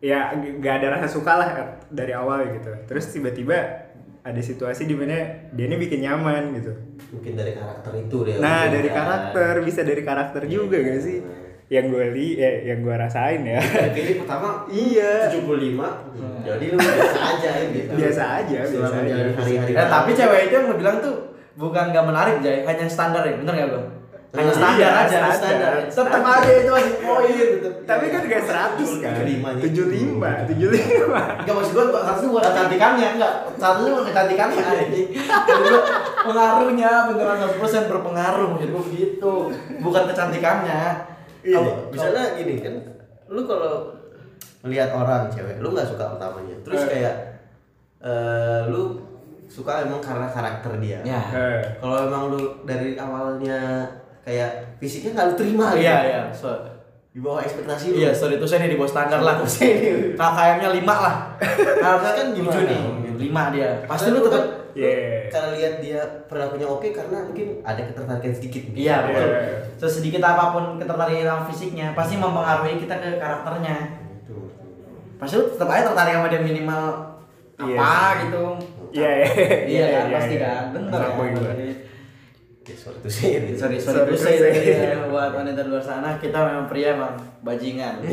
ya 0.00 0.34
nggak 0.34 0.74
ada 0.76 0.88
rasa 0.92 1.08
suka 1.08 1.32
lah 1.32 1.48
dari 1.88 2.12
awal 2.12 2.44
gitu 2.50 2.70
terus 2.84 3.06
tiba-tiba 3.08 3.54
ada 4.22 4.38
situasi 4.38 4.84
di 4.84 4.94
mana 4.94 5.18
dia 5.50 5.64
ini 5.64 5.76
bikin 5.76 5.98
nyaman 6.00 6.54
gitu 6.54 6.72
mungkin 7.10 7.32
dari 7.34 7.52
karakter 7.52 7.92
itu 7.96 8.16
dia 8.22 8.36
nah 8.38 8.66
dari 8.66 8.86
kan. 8.86 8.96
karakter 8.98 9.52
bisa 9.60 9.80
dari 9.82 10.02
karakter 10.02 10.42
juga 10.46 10.78
gak 10.78 11.00
sih 11.00 11.18
yang 11.72 11.88
gue 11.88 12.06
li 12.12 12.36
eh, 12.36 12.68
yang 12.68 12.84
gue 12.84 12.92
rasain 12.92 13.40
ya 13.40 13.56
Jadi 13.88 14.20
pertama 14.20 14.68
iya 14.68 15.32
75 15.32 15.48
jadi 16.44 16.64
lu 16.68 16.76
biasa 16.76 17.18
aja 17.32 17.48
ya 17.48 17.64
gitu 17.72 17.92
biasa 17.96 18.22
aja 18.44 18.58
biasa 18.60 18.96
aja 19.00 19.14
hari-hari 19.32 19.72
Eh, 19.72 19.86
tapi 19.88 20.10
cewek 20.12 20.40
itu 20.46 20.54
yang 20.54 20.76
bilang 20.76 21.00
tuh 21.00 21.32
bukan 21.52 21.88
gak 21.88 22.04
menarik 22.04 22.36
Jay, 22.40 22.60
hanya 22.62 22.84
standar 22.84 23.24
ya, 23.24 23.36
bener 23.36 23.52
gak 23.54 23.68
bro? 23.68 23.82
Hanya 24.32 24.48
Nah, 24.48 24.56
standar 24.56 24.80
iya, 24.80 25.04
aja, 25.04 25.18
standar. 25.32 25.72
Tetap 25.84 25.92
Standar. 25.92 26.40
aja 26.40 26.52
itu 26.56 26.70
masih 26.72 26.94
poin 26.98 27.28
gitu. 27.28 27.68
tapi 27.84 28.04
kan 28.08 28.20
gak 28.24 28.42
100 28.42 29.04
kan 29.04 29.12
75 29.20 29.44
nya. 29.44 29.60
75 29.60 30.52
75 30.52 31.40
Enggak 31.40 31.54
maksud 31.54 31.72
gua 31.72 31.84
satu 32.02 32.24
bukan 32.28 32.44
kecantikannya, 32.48 33.08
enggak. 33.16 33.32
Satu 33.56 33.80
itu 33.80 33.90
bukan 33.92 34.04
kecantikannya 34.08 34.62
gua 35.46 35.80
pengaruhnya 36.28 36.90
beneran 37.08 37.36
100% 37.48 37.92
berpengaruh 37.92 38.46
maksud 38.52 38.68
gua 38.72 38.84
gitu. 38.90 39.34
Bukan 39.80 40.02
kecantikannya. 40.08 40.82
Iya, 41.42 41.56
Kalau 41.56 41.72
misalnya 41.88 42.24
gini 42.34 42.54
kan, 42.58 42.74
lu 43.26 43.42
kalau 43.42 43.90
melihat 44.62 44.90
orang 44.90 45.26
cewek, 45.26 45.58
lu 45.58 45.70
nggak 45.70 45.84
suka 45.84 46.04
pertamanya, 46.08 46.54
terus 46.62 46.80
Eh. 46.80 46.88
kayak 46.88 47.14
eh 48.00 48.60
lu 48.66 48.98
suka 49.46 49.82
emang 49.82 49.98
karena 49.98 50.26
karakter 50.26 50.72
dia. 50.78 50.98
ya. 51.02 51.22
Eh, 51.28 51.60
Kalau 51.76 51.96
emang 52.00 52.22
lu 52.28 52.40
dari 52.62 52.94
awalnya 52.94 53.84
kayak 54.20 54.78
fisiknya 54.78 55.12
nggak 55.12 55.26
lu 55.28 55.34
terima, 55.36 55.66
gitu. 55.72 55.82
Iya, 55.82 55.98
iya. 56.04 56.22
So, 56.32 56.48
di 57.10 57.18
bawah 57.18 57.42
ekspektasi 57.42 57.84
lu. 57.90 57.96
Iya, 57.98 58.10
sorry 58.10 58.36
itu 58.36 58.46
saya 58.46 58.62
nih 58.62 58.72
di 58.72 58.78
bawah 58.78 58.88
standar 58.88 59.20
lah. 59.20 59.36
KKM-nya 59.42 60.68
5 60.72 60.94
lah. 60.96 61.16
Harusnya 61.76 62.12
kan 62.16 62.26
Gimana? 62.32 62.62
nih. 62.62 62.80
5 63.20 63.42
dia. 63.52 63.70
Pasti 63.84 64.08
Karena 64.08 64.16
lu 64.16 64.24
tetap 64.24 64.40
kan, 64.40 64.44
Iya. 64.72 64.90
Karena 65.32 65.48
lihat 65.56 65.74
dia 65.80 66.00
perilakunya 66.28 66.68
oke 66.68 66.88
karena 66.92 67.24
mungkin 67.24 67.64
ada 67.64 67.80
ketertarikan 67.80 68.34
sedikit. 68.36 68.62
Iya 68.76 68.96
betul. 69.08 69.28
Iya. 69.32 69.56
Sesedikit 69.80 70.20
apa 70.20 70.44
pun 70.52 70.64
ketertarikan 70.76 71.24
sama 71.24 71.42
fisiknya 71.48 71.86
pasti 71.96 72.20
mempengaruhi 72.20 72.76
kita 72.76 73.00
ke 73.00 73.16
karakternya. 73.16 73.76
Itu. 74.20 74.52
Pasti 75.16 75.34
lu 75.40 75.44
tetap 75.48 75.72
aja 75.72 75.88
tertarik 75.88 76.12
sama 76.20 76.28
dia 76.28 76.42
minimal 76.44 76.84
Iya. 77.62 77.78
apa 77.78 78.28
gitu. 78.28 78.44
Iya, 78.92 79.10
iya. 79.16 79.28
Iya 79.64 79.84
kan 79.88 80.04
iya, 80.04 80.16
pasti 80.20 80.34
kan. 80.36 80.64
Bener 80.76 81.00
gue. 81.16 81.91
Ya, 82.62 82.76
sorry 82.76 82.94
to 82.96 83.10
say 83.10 83.28
it. 83.34 83.58
Sorry, 83.58 83.74
Sorry 83.74 84.14
sorry, 84.14 84.54
ya, 84.62 85.02
buat 85.04 85.34
wanita 85.34 85.66
luar 85.66 85.82
sana 85.82 86.14
kita 86.16 86.38
memang 86.38 86.66
pria 86.66 86.94
emang 86.94 87.10
bajingan. 87.42 87.98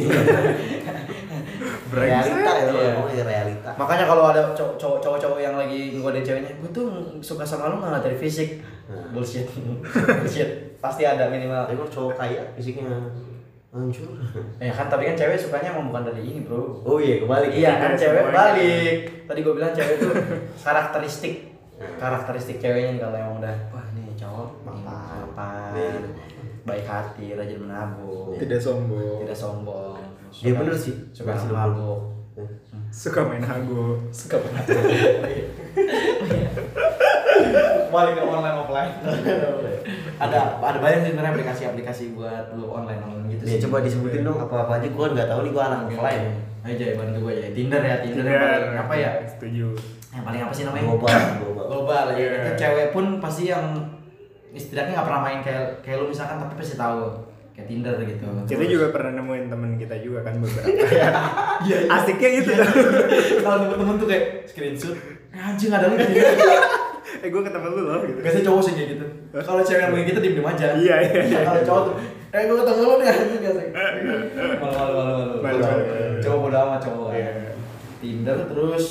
realita 1.91 2.51
ya, 2.55 2.65
Iya. 2.67 2.89
ngomongnya 2.95 3.23
realita. 3.23 3.69
Makanya 3.75 4.05
kalau 4.05 4.23
ada 4.27 4.41
cow- 4.51 4.73
cowok- 4.73 4.99
cowok-cowok 4.99 5.39
yang 5.39 5.53
lagi 5.53 5.93
nggodain 5.93 6.23
ceweknya, 6.23 6.49
gue 6.55 6.69
tuh 6.71 6.85
suka 7.19 7.43
sama 7.43 7.69
lu 7.69 7.77
nggak 7.77 8.01
dari 8.01 8.17
fisik. 8.17 8.65
Nah. 8.85 9.05
Bullshit, 9.11 9.45
bullshit. 10.17 10.49
Pasti 10.77 11.03
ada 11.03 11.27
minimal. 11.27 11.65
Tapi 11.65 11.77
kalau 11.77 11.91
cowok 11.91 12.13
kaya 12.15 12.41
fisiknya 12.53 12.89
hancur. 13.69 14.17
Ya 14.57 14.73
kan, 14.73 14.89
tapi 14.89 15.05
kan 15.05 15.15
cewek 15.15 15.37
sukanya 15.37 15.69
emang 15.71 15.93
bukan 15.93 16.09
dari 16.09 16.25
ini 16.25 16.41
bro. 16.41 16.81
Oh 16.81 16.97
iya, 16.97 17.21
kembali. 17.21 17.53
Iya 17.53 17.71
kan 17.77 17.91
Iya, 17.93 17.99
cewek 17.99 18.23
balik. 18.27 18.97
Tadi 19.25 19.39
gue 19.39 19.53
bilang 19.53 19.69
cewek 19.71 19.95
tuh 19.99 20.09
karakteristik 20.65 21.53
karakteristik 21.95 22.57
ceweknya 22.57 22.99
kalau 22.99 23.15
emang 23.15 23.35
udah 23.39 23.55
wah 23.71 23.85
cowok 24.19 24.49
Mapan. 24.61 24.83
mapan, 25.31 26.01
baik 26.61 26.83
hati, 26.83 27.33
rajin 27.33 27.59
menabung, 27.61 28.35
Tidak 28.35 28.59
sombong. 28.59 29.23
tidak 29.23 29.33
sombong. 29.33 29.95
Iya, 30.29 30.53
bener 30.53 30.75
sih. 30.75 30.93
Suka 31.09 31.31
Bener 31.31 31.41
sih, 31.41 31.49
mabuk. 31.49 31.99
Suka 32.89 33.19
main 33.23 33.41
hago. 33.41 33.97
Suka 34.09 34.37
balik 37.89 38.13
ke 38.15 38.21
online 38.21 38.57
offline. 38.59 38.91
ada 40.23 40.39
ada 40.59 40.77
banyak 40.77 40.99
sih 40.99 41.09
sebenarnya 41.09 41.31
aplikasi-aplikasi 41.33 42.03
buat 42.13 42.53
lu 42.53 42.67
online 42.67 43.01
online 43.01 43.27
gitu 43.31 43.43
Ya 43.47 43.57
coba 43.63 43.81
disebutin 43.81 44.21
dong 44.21 44.35
apa-apa 44.37 44.77
aja 44.77 44.87
gua 44.91 45.09
nggak 45.09 45.25
tahu 45.25 45.39
nih 45.41 45.51
gua 45.51 45.63
anak 45.65 45.79
offline. 45.89 46.25
Aja 46.59 46.83
ya 46.85 46.93
bantu 46.93 47.17
gue 47.23 47.33
ya. 47.33 47.47
Tinder 47.55 47.79
ya, 47.79 47.95
Tinder, 48.03 48.27
yang 48.27 48.43
paling 48.67 48.79
apa 48.83 48.93
ya? 48.93 49.11
Setuju. 49.25 49.67
Yang 50.11 50.23
paling 50.27 50.41
apa 50.43 50.51
sih 50.51 50.63
namanya? 50.67 50.85
Global, 50.85 51.07
global. 51.39 51.65
global 51.65 52.05
ya 52.11 52.17
Iya. 52.19 52.27
itu 52.35 52.51
cewek 52.59 52.87
pun 52.91 53.05
pasti 53.17 53.43
yang 53.47 53.65
istilahnya 54.49 54.91
nggak 54.93 55.07
pernah 55.07 55.21
main 55.21 55.39
kayak 55.39 55.63
kayak 55.79 55.97
lu 55.97 56.05
misalkan 56.07 56.37
tapi 56.37 56.53
pasti 56.55 56.73
tahu 56.73 56.99
kayak 57.51 57.67
Tinder 57.67 57.95
gitu 57.99 58.25
Kita 58.45 58.63
juga 58.65 58.85
pernah 58.89 59.11
nemuin 59.15 59.45
temen 59.47 59.69
kita 59.75 59.95
juga 59.99 60.23
kan 60.23 60.39
beberapa. 60.39 60.67
iya 61.67 61.77
Asiknya 61.87 62.29
gitu. 62.39 62.51
kalau 63.39 63.57
temen-temen 63.63 63.95
tuh 63.95 64.07
kayak 64.07 64.23
screenshot 64.45 64.95
"Eh, 65.29 65.37
anjing 65.37 65.69
ada 65.69 65.85
lu 65.85 65.95
di 65.95 66.07
Tinder." 66.07 66.33
eh 67.19 67.27
gue 67.27 67.41
ketemu 67.41 67.67
lu 67.67 67.81
loh 67.83 67.99
gitu. 68.05 68.19
biasanya 68.21 68.45
cowok 68.45 68.61
sih 68.61 68.73
kayak 68.75 68.89
gitu 68.93 69.05
kalau 69.41 69.59
cewek 69.59 69.81
yang 69.81 70.07
kita 70.07 70.19
diem 70.21 70.35
diem 70.37 70.45
aja 70.45 70.67
Iya, 70.71 70.95
iya. 71.01 71.41
kalau 71.41 71.61
cowok 71.65 71.81
tuh 71.83 71.93
eh 72.29 72.41
gue 72.45 72.55
ketemu 72.55 72.79
lu 72.79 72.93
nih 72.95 73.07
anjing 73.09 73.39
gak 73.41 73.53
sih 73.57 73.67
malu 74.61 74.73
malu 74.77 74.93
malu 74.93 75.25
malu 75.41 75.63
cowok 76.21 76.37
bodo 76.39 76.57
amat 76.63 76.79
cowok 76.79 77.07
kan. 77.09 77.17
Iya. 77.17 77.31
Tinder 77.99 78.37
terus 78.45 78.85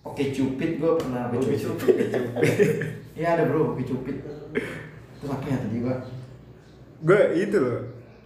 Oke 0.00 0.32
Cupid 0.32 0.70
gue 0.76 0.92
pernah 0.96 1.28
Oke 1.28 1.54
Cupid. 1.54 1.96
Iya 3.14 3.28
ada 3.36 3.42
bro 3.46 3.72
Oke 3.72 3.84
Cupid 3.84 4.16
Terus 4.52 5.30
apa 5.30 5.44
ya 5.44 5.56
tadi 5.58 5.76
gue 5.78 5.96
Gue 7.00 7.20
itu 7.34 7.56
loh. 7.56 7.80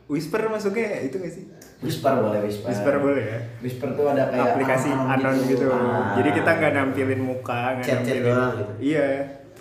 Whisper 0.05 0.41
masuknya 0.47 1.01
itu 1.01 1.17
gak 1.17 1.33
sih? 1.33 1.45
Whisper 1.81 2.13
boleh 2.15 2.41
Whisper. 2.43 2.69
Whisper 2.69 2.95
boleh 2.99 3.25
ya. 3.25 3.39
Whisper 3.59 3.89
tuh 3.93 4.07
ada 4.07 4.29
kayak 4.29 4.47
aplikasi 4.53 4.89
anon 4.91 5.37
gitu. 5.45 5.67
Ah. 5.69 6.13
Jadi 6.15 6.29
kita 6.33 6.51
nggak 6.55 6.73
nampilin 6.73 7.21
muka, 7.21 7.77
nggak 7.77 7.89
nampilin. 8.01 8.23
doang 8.25 8.53
gitu. 8.55 8.73
Iya. 8.83 9.09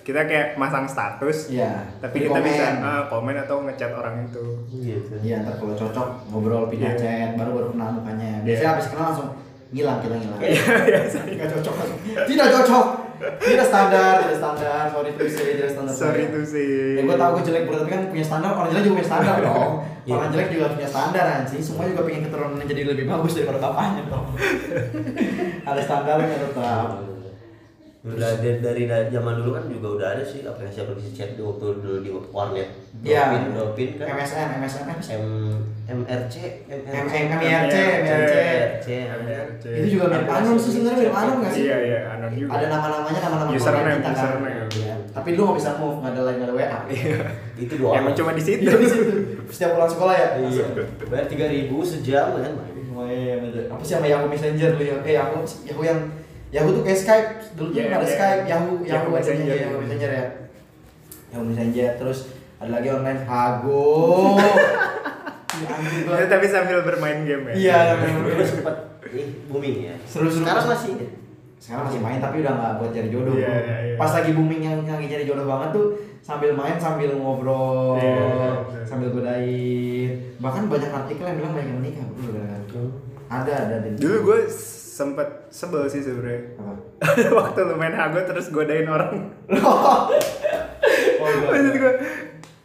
Kita 0.04 0.20
kayak 0.24 0.48
masang 0.56 0.84
status. 0.84 1.48
Iya. 1.48 1.72
Tapi 1.98 2.16
Di 2.16 2.24
kita 2.28 2.36
komen. 2.36 2.48
bisa 2.48 2.66
ah, 2.78 3.04
komen 3.08 3.36
atau 3.38 3.56
ngechat 3.64 3.92
orang 3.92 4.16
itu. 4.24 4.46
Gitu. 4.70 5.14
Iya 5.20 5.36
ntar 5.42 5.56
kalau 5.58 5.74
cocok 5.74 6.08
ngobrol 6.28 6.68
pindah 6.68 6.92
Iya. 6.92 7.00
chat 7.00 7.30
baru 7.36 7.52
baru 7.54 7.68
kenal 7.72 7.90
mukanya. 7.94 8.32
Biasanya 8.42 8.60
Iya. 8.60 8.72
habis 8.76 8.88
kenal 8.90 9.06
langsung 9.10 9.30
ngilang 9.72 9.98
kita 10.00 10.16
ngilang. 10.16 10.40
Iya, 10.40 10.64
biasa. 10.92 11.18
Tidak 11.24 11.48
cocok 11.50 11.74
langsung. 11.78 12.00
Tidak 12.04 12.48
cocok. 12.52 12.86
Tidak 13.22 13.68
standar, 13.68 14.14
tidak 14.26 14.38
standar. 14.42 14.84
Sorry 14.90 15.12
to 15.14 15.26
say, 15.30 15.48
tidak 15.56 15.72
standar. 15.72 15.94
Sorry 15.94 16.26
to 16.34 16.42
say. 16.44 16.98
Ya 16.98 17.02
gue 17.06 17.16
tau 17.16 17.30
gue 17.38 17.44
jelek 17.46 17.64
bro, 17.70 17.76
tapi 17.84 17.92
kan 17.94 18.02
punya 18.10 18.26
standar, 18.26 18.50
orang 18.58 18.70
jelek 18.74 18.84
juga 18.90 18.96
punya 19.00 19.10
standar 19.10 19.36
dong 19.42 19.74
Iya. 20.04 20.20
Orang 20.20 20.30
jelek 20.36 20.50
juga 20.52 20.68
punya 20.76 20.90
standar 20.92 21.26
anjing, 21.32 21.62
semua 21.64 21.88
juga 21.88 22.02
pengen 22.04 22.28
keturunannya 22.28 22.68
jadi 22.68 22.82
lebih 22.92 23.06
bagus 23.08 23.32
daripada 23.40 23.60
bapaknya 23.64 24.02
dong 24.12 24.26
Ada 25.72 25.82
standarnya 25.88 26.38
tetap 26.44 27.13
Udah 28.04 28.36
dari, 28.36 28.60
dari 28.60 28.84
dari 28.84 29.08
zaman 29.16 29.40
dulu 29.40 29.56
kan 29.56 29.64
juga 29.72 29.88
udah 29.96 30.08
ada 30.20 30.24
sih 30.28 30.44
aplikasi-aplikasi 30.44 31.16
chat 31.16 31.40
di 31.40 31.42
waktu 31.42 31.80
dulu 31.80 31.98
di 32.04 32.12
warnet. 32.36 32.68
Iya. 33.00 33.32
Dolphin, 33.32 33.56
Dolphin 33.56 33.90
kan. 33.96 34.06
MSN, 34.20 34.48
MSN? 34.60 34.86
M 34.92 36.00
MRC, 36.04 36.36
MRC. 36.68 37.16
MRC, 38.04 38.88
MIRC. 39.08 39.64
Itu 39.64 39.88
juga 40.00 40.06
mirip 40.12 40.28
Anon 40.28 40.56
sih 40.60 40.72
sebenarnya 40.76 41.00
mirip 41.00 41.16
Anon 41.16 41.36
nggak 41.44 41.52
sih? 41.56 41.64
Iya, 41.64 41.78
iya, 41.80 42.00
Anon 42.12 42.32
juga. 42.36 42.52
Ada 42.60 42.66
nama-namanya, 42.72 43.20
nama-nama 43.24 43.50
Username, 43.56 43.80
keluarga 43.80 43.96
kita 43.96 44.04
kan. 44.04 44.16
username. 44.16 44.68
Iya. 44.76 44.96
Tapi 45.16 45.28
lu 45.36 45.42
nggak 45.48 45.58
bisa 45.64 45.72
move, 45.80 45.98
nggak 46.04 46.12
ada 46.12 46.22
line, 46.28 46.38
nggak 46.44 46.50
ada 46.52 46.56
WA 46.60 46.80
Itu 47.56 47.74
dua 47.80 47.90
Emang 48.04 48.14
cuma 48.20 48.32
di 48.36 48.44
situ. 48.44 48.64
Iya 48.68 48.74
di 48.80 48.88
situ. 48.88 49.14
Setiap 49.48 49.80
pulang 49.80 49.92
sekolah 49.92 50.16
ya. 50.16 50.28
Iya. 50.44 50.66
Bayar 51.08 51.26
tiga 51.32 51.46
ribu 51.48 51.80
sejam 51.88 52.36
kan. 52.36 52.52
Main 52.94 53.40
aja. 53.48 53.62
Apa 53.72 53.82
sih 53.84 53.96
sama 53.96 54.08
Yahoo 54.12 54.28
Messenger 54.28 54.76
lu 54.76 54.84
ya? 54.84 54.96
Eh 55.08 55.16
Yahoo, 55.16 55.44
Yahoo 55.66 55.84
yang 55.88 56.00
Yahoo 56.54 56.70
tuh 56.72 56.84
kayak 56.84 57.00
Skype. 57.00 57.30
Dulu 57.54 57.68
tuh 57.68 57.76
Iya, 57.76 57.84
ada 57.90 57.98
iya. 57.98 58.08
Skype, 58.08 58.44
Yahoo, 58.46 58.74
Yahoo 58.78 58.86
Yahoo 58.86 59.10
Messenger, 59.10 59.42
Messenger. 59.42 59.58
Yahoo 59.60 59.80
Messenger 59.82 60.10
ya. 60.12 60.26
Yahoo 61.30 61.46
Messenger. 61.46 61.90
Terus 61.98 62.20
ada 62.56 62.72
lagi 62.72 62.90
online 62.90 63.22
Hago. 63.26 63.84
Itu 65.54 66.26
tapi 66.34 66.46
sambil 66.46 66.78
bermain 66.82 67.26
game 67.26 67.44
ya. 67.50 67.54
Iya, 67.54 67.78
Dulu 68.00 68.44
sempat 68.44 68.76
booming 69.48 69.78
ya. 69.84 69.96
Seru-seru. 70.06 70.46
Sekarang 70.46 70.66
masih 70.68 70.94
sekarang 71.58 71.88
masih 71.88 72.02
main 72.04 72.20
tapi 72.20 72.44
udah 72.44 72.54
nggak 72.54 72.74
buat 72.76 72.92
cari 72.92 73.08
jodoh 73.08 73.34
bro. 73.34 73.40
iya, 73.40 73.56
iya. 73.56 73.96
pas 73.96 74.12
lagi 74.12 74.36
booming 74.36 74.68
yang 74.68 74.84
lagi 74.84 75.08
cari 75.08 75.24
jodoh 75.24 75.48
banget 75.48 75.72
tuh 75.72 75.96
sambil 76.20 76.52
main 76.52 76.76
sambil 76.76 77.16
ngobrol 77.16 77.96
Iya, 77.96 78.04
iya, 78.04 78.20
iya. 78.20 78.84
sambil 78.84 79.16
godain 79.16 80.12
bahkan 80.44 80.68
banyak 80.68 80.92
artikel 80.92 81.24
yang 81.24 81.38
bilang 81.40 81.56
banyak 81.56 81.70
yang 81.72 81.80
menikah 81.80 82.04
bro 82.12 82.36
gara-gara. 82.36 82.84
ada 83.32 83.54
ada 83.64 83.76
ada 83.80 83.90
Dulu 83.96 84.18
gue 84.28 84.40
sempet 84.94 85.50
sebel 85.50 85.90
sih 85.90 86.06
sebenernya. 86.06 86.54
Waktu 87.42 87.60
lu 87.66 87.76
main 87.82 87.98
Hago 87.98 88.22
terus 88.30 88.54
godain 88.54 88.86
orang. 88.86 89.34
oh, 89.58 90.06
enggak. 91.26 91.50
Maksud 91.50 91.76
gue 91.82 91.94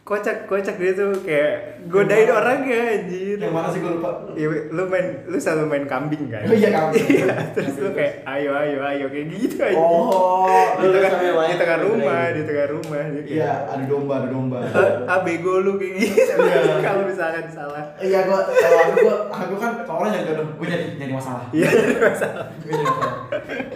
kocak 0.09 0.49
kocak 0.49 0.73
gitu 0.75 1.13
kayak 1.21 1.77
godain 1.85 2.25
orang 2.27 2.65
ya 2.65 2.97
anjir. 2.97 3.37
yang 3.37 3.53
mana 3.53 3.69
sih 3.69 3.77
gue 3.77 3.93
lupa 3.93 4.09
Iya, 4.33 4.47
lu 4.67 4.89
main 4.89 5.05
lu 5.23 5.37
selalu 5.37 5.69
main 5.69 5.85
kambing 5.85 6.25
kan? 6.27 6.43
Oh, 6.43 6.55
iya, 6.55 6.69
kambing. 6.71 7.05
Iya, 7.19 7.53
terus 7.53 7.77
lu 7.77 7.93
kayak 7.93 8.25
ayo 8.25 8.57
ayo 8.57 8.77
ayo 8.81 9.05
kayak 9.05 9.27
gitu 9.29 9.55
aja. 9.59 9.77
oh 9.77 10.49
di 10.75 10.87
tengah, 10.89 11.11
di 11.45 11.55
tengah 11.55 11.77
rumah, 11.79 12.23
di 12.33 12.41
tengah 12.41 12.67
rumah. 12.67 13.03
Kayak, 13.05 13.29
iya 13.29 13.51
ada 13.69 13.83
domba 13.85 14.13
ada 14.17 14.27
domba 14.27 14.57
"Ah, 15.05 15.21
bego 15.21 15.61
lu 15.61 15.77
kayak 15.77 15.93
gitu. 16.01 16.33
Iya. 16.41 16.57
Kalau 16.89 17.03
misalkan 17.05 17.45
salah. 17.47 17.83
iya 17.99 18.25
gue 18.25 18.33
kalau 18.33 18.77
aku 18.81 18.93
gue 18.97 19.15
aku 19.29 19.53
kan 19.57 19.71
kalau 19.83 19.99
orang 20.01 20.11
nyari 20.11 20.25
jodoh 20.25 20.45
gue 20.49 20.65
nyari 20.65 20.85
nyari 20.97 21.13
masalah 21.13 21.43
Iya, 21.51 21.67
jadi 21.69 22.01
masalah. 22.01 22.45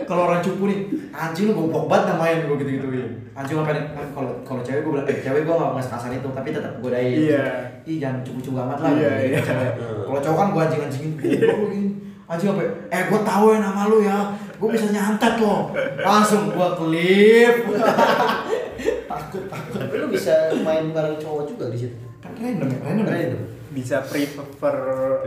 Kalau 0.04 0.28
orang 0.28 0.40
cupu 0.40 0.64
nih 0.66 0.80
anjing 1.12 1.46
lu 1.46 1.54
goblok 1.56 1.86
banget 1.88 2.06
namain 2.10 2.40
gue 2.44 2.56
gitu 2.58 2.72
gituin 2.78 3.10
anjing 3.34 3.58
apa 3.58 3.72
nih 3.72 3.84
kan 3.90 4.08
kalau 4.12 4.32
kalau 4.42 4.62
cewek 4.62 4.82
gue 4.82 4.92
bilang 4.92 5.06
eh, 5.06 5.18
cewek 5.20 5.42
gue 5.42 5.54
nggak 5.54 5.82
sekasar 5.82 6.10
itu 6.12 6.28
tapi 6.30 6.48
tetap 6.50 6.74
godain 6.78 7.16
Iya. 7.16 7.46
ih 7.84 7.98
jangan 7.98 8.20
cupu-cupu 8.22 8.58
amat 8.60 8.78
lah 8.80 8.90
Iya, 8.92 9.12
gitu, 9.20 9.28
iya. 9.28 9.40
cewek. 9.42 9.72
kalau 10.04 10.20
cowok 10.20 10.38
kan 10.38 10.48
gue 10.50 10.62
anjing 10.62 10.82
anjingin 10.84 11.12
goblok 11.16 11.58
lu 11.60 11.68
gini 11.68 11.90
anjing 12.24 12.50
apa 12.50 12.62
ya? 12.62 12.72
eh 12.90 13.02
gue 13.06 13.20
tahu 13.22 13.46
ya 13.48 13.58
nama 13.60 13.82
lu 13.86 13.98
ya 14.00 14.18
gue 14.54 14.70
bisa 14.70 14.86
nyantet 14.88 15.34
loh 15.38 15.62
langsung 15.98 16.42
gue 16.48 16.68
klip 16.76 17.56
takut 19.06 19.44
takut 19.46 19.74
Tapi 19.76 19.96
lu 19.96 20.08
bisa 20.10 20.34
main 20.58 20.90
bareng 20.90 21.18
cowok 21.18 21.44
juga 21.48 21.66
di 21.68 21.78
situ. 21.80 21.96
kan 22.20 22.32
random 22.36 22.68
ya 22.68 22.80
random 22.82 23.06
ya? 23.06 23.14
Random. 23.14 23.42
Bisa 23.74 23.98
prefer 24.02 24.76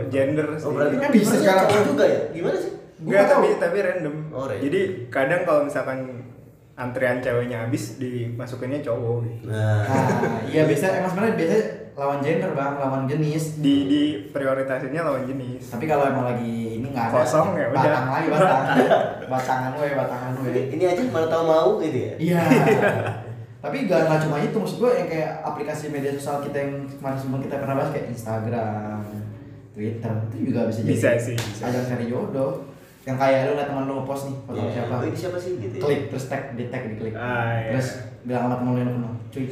gender 0.07 0.47
sih. 0.55 0.63
Oh 0.63 0.71
berarti 0.71 0.95
Kan 0.95 1.11
bisa 1.11 1.35
sekarang. 1.35 1.67
cowok 1.67 1.83
juga 1.85 2.03
ya? 2.05 2.21
Gimana 2.31 2.57
sih? 2.57 2.71
Enggak, 2.97 3.21
nggak 3.21 3.27
tapi 3.29 3.47
tapi 3.61 3.77
random. 3.85 4.15
Oh, 4.33 4.45
random. 4.49 4.63
Jadi 4.65 4.81
kadang 5.13 5.41
kalau 5.45 5.61
misalkan 5.65 5.99
antrian 6.77 7.17
ceweknya 7.17 7.65
habis 7.65 7.97
dimasukinnya 7.97 8.85
cowok 8.85 9.25
gitu. 9.25 9.49
Nah, 9.49 9.81
nah 9.81 10.39
iya 10.53 10.61
biasa 10.69 11.01
emang 11.01 11.09
sebenarnya 11.09 11.35
biasa 11.37 11.57
lawan 11.97 12.21
gender 12.21 12.53
bang 12.53 12.73
lawan 12.77 13.03
jenis 13.09 13.57
Di 13.57 13.75
di 13.89 14.01
prioritasinnya 14.29 15.01
lawan 15.01 15.25
jenis. 15.25 15.73
Tapi 15.73 15.89
kalau 15.89 16.05
emang 16.05 16.29
lagi 16.29 16.77
ini 16.77 16.85
nggak 16.93 17.09
ada 17.09 17.25
Kosong 17.25 17.57
ya 17.57 17.65
udah. 17.73 17.81
batang 17.81 18.07
lagi 18.13 18.27
batang. 18.29 18.65
batangan 19.33 19.71
gue, 19.73 19.87
batangan 19.97 20.31
gue. 20.37 20.49
ini, 20.53 20.61
ini 20.77 20.83
aja 20.85 21.01
mana 21.09 21.27
tahu 21.27 21.43
mau 21.49 21.69
gitu 21.81 21.97
ya? 21.97 22.13
Iya. 22.21 22.41
Tapi 23.57 23.89
gak, 23.89 24.05
nggak 24.05 24.21
cuma 24.29 24.37
itu 24.37 24.53
maksud 24.53 24.77
gue 24.77 24.91
yang 24.93 25.09
kayak 25.09 25.31
aplikasi 25.41 25.89
media 25.89 26.13
sosial 26.13 26.45
kita 26.45 26.57
yang 26.61 26.85
kemarin 26.85 27.17
sebelum 27.17 27.41
kita 27.41 27.55
pernah 27.57 27.75
bahas 27.81 27.89
kayak 27.89 28.07
Instagram, 28.13 29.01
Twitter 29.73 30.13
itu 30.29 30.37
juga 30.53 30.59
bisa 30.69 30.79
jadi 30.85 30.93
Bisa 30.93 31.09
sih, 31.17 31.35
bisa. 31.35 31.63
ajang 31.65 31.85
cari 31.89 32.05
jodoh. 32.05 32.53
Yang 33.07 33.17
kayak 33.17 33.39
lu 33.41 33.53
liat 33.53 33.67
teman 33.67 33.83
lu 33.85 33.93
ngepost 33.95 34.23
nih 34.25 34.35
foto 34.43 34.57
Iya. 34.57 34.69
siapa, 34.69 34.93
Oh, 34.93 35.01
ini 35.01 35.15
siapa 35.15 35.37
sih 35.37 35.51
gitu 35.57 35.73
ya? 35.73 35.81
klik 35.81 36.01
terus 36.09 36.25
tag 36.27 36.43
di 36.53 36.65
tag 36.67 36.83
di 36.85 36.95
klik, 36.97 37.13
Ah, 37.13 37.55
iya. 37.55 37.71
terus 37.71 37.87
bilang 38.21 38.43
sama 38.43 38.55
temen 38.57 38.71
lu 38.73 38.79
yang 38.79 38.91
kenal, 38.93 39.13
cuy 39.29 39.45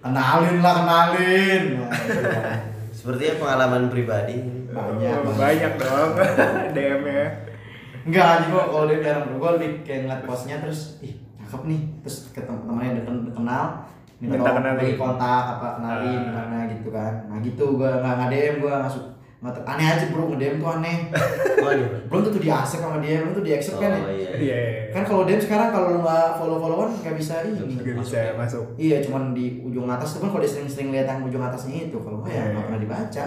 kenalin 0.00 0.56
lah 0.58 0.74
kenalin. 0.74 1.62
Nah, 1.76 1.90
itu 1.92 2.20
kan. 2.22 2.58
Sepertinya 2.90 3.34
pengalaman 3.36 3.82
pribadi. 3.86 4.36
Banyak, 4.66 5.18
Oh, 5.20 5.34
banyak 5.34 5.72
dong 5.76 6.10
DM-nya. 6.74 7.26
Enggak, 8.02 8.26
jadi 8.38 8.46
gua 8.48 8.64
kalau 8.66 8.84
dia 8.86 8.98
jarang 9.00 9.24
gua 9.34 9.50
lebih 9.54 9.70
kayak 9.82 10.00
ngeliat 10.02 10.22
postnya 10.22 10.56
terus 10.58 10.98
ih 10.98 11.12
cakep 11.38 11.62
nih, 11.66 11.80
terus 12.00 12.16
ketemu 12.30 12.58
temannya 12.62 12.90
udah 12.94 13.04
ken- 13.04 13.32
kenal, 13.32 13.64
minta 14.18 14.34
Minta 14.34 14.50
kenalin. 14.50 14.76
bagi 14.78 14.94
kontak 14.94 15.42
apa 15.54 15.68
kenalin 15.76 16.08
Ah. 16.10 16.24
gimana 16.26 16.56
gitu 16.68 16.88
kan, 16.90 17.12
nah 17.26 17.38
gitu 17.38 17.64
gua 17.74 17.90
nggak 17.98 18.12
nggak 18.14 18.30
DM 18.30 18.54
gua 18.58 18.74
masuk 18.82 19.04
nggak 19.44 19.54
ter- 19.54 19.66
aneh 19.68 19.86
aja 19.86 20.04
bro 20.08 20.24
nge 20.26 20.38
DM 20.38 20.56
tuh 20.56 20.70
aneh, 20.70 20.96
Waduh. 21.64 21.88
belum 22.08 22.22
tentu 22.24 22.40
di 22.40 22.48
accept 22.48 22.80
sama 22.80 22.96
dia, 22.98 23.20
belum 23.20 23.32
tuh 23.34 23.44
di 23.44 23.52
accept 23.52 23.76
kan 23.76 23.90
ya, 23.90 24.00
Oh 24.00 24.08
iya. 24.08 24.30
Iya. 24.34 24.56
kan 24.88 25.02
kalau 25.04 25.22
DM 25.22 25.36
sekarang 25.36 25.68
kalau 25.68 25.86
lu 25.90 26.00
nggak 26.00 26.28
follow 26.34 26.56
followan 26.56 26.88
nggak 26.96 27.12
bisa 27.14 27.44
ini, 27.44 27.76
Juga 27.76 28.00
bisa 28.00 28.32
masuk. 28.34 28.64
iya 28.76 28.98
cuman 28.98 29.30
di 29.30 29.60
ujung 29.60 29.84
atas 29.86 30.16
tuh 30.16 30.24
kan 30.24 30.30
kalau 30.30 30.40
dia 30.40 30.48
sering-sering 30.50 30.88
lihat 30.90 31.06
yang 31.06 31.20
ujung 31.22 31.38
atasnya 31.38 31.76
itu, 31.84 31.98
kalau 31.98 32.18
gua 32.18 32.26
ya 32.26 32.34
Iya, 32.34 32.42
nggak 32.42 32.56
iya. 32.56 32.64
pernah 32.64 32.80
dibaca, 32.80 33.26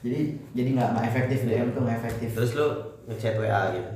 jadi 0.00 0.20
jadi 0.52 0.68
nggak 0.70 0.88
nggak 0.92 1.06
efektif 1.08 1.38
DM 1.42 1.68
tuh 1.68 1.80
nggak 1.82 1.98
efektif. 1.98 2.28
Terus 2.32 2.50
lu 2.54 2.68
ngechat 3.04 3.34
WA 3.36 3.62
gitu. 3.72 3.90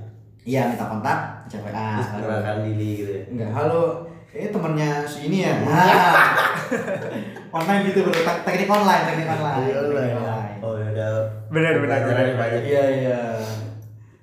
Iya 0.45 0.61
minta 0.67 0.85
kontak, 0.87 1.19
chat 1.47 1.61
WA. 1.61 1.71
Terus 1.95 2.09
mengenalkan 2.17 2.57
diri 2.65 2.89
gitu 2.97 3.11
ya. 3.13 3.23
Enggak, 3.29 3.51
halo. 3.55 3.83
Eh 4.29 4.49
temennya 4.49 4.91
si 5.05 5.19
ini 5.25 5.45
ya. 5.45 5.55
Nah. 5.63 6.33
online 7.55 7.83
gitu 7.87 7.99
bro, 8.03 8.13
Tek- 8.15 8.43
teknik 8.43 8.69
online, 8.69 9.03
teknik 9.07 9.29
online. 9.31 9.57
teknik 9.63 9.77
online. 9.79 10.38
Udah. 10.99 11.31
Benar, 11.47 11.75
benar, 11.79 11.99
banyak. 12.35 12.63
Iya 12.67 12.85
iya. 12.91 13.21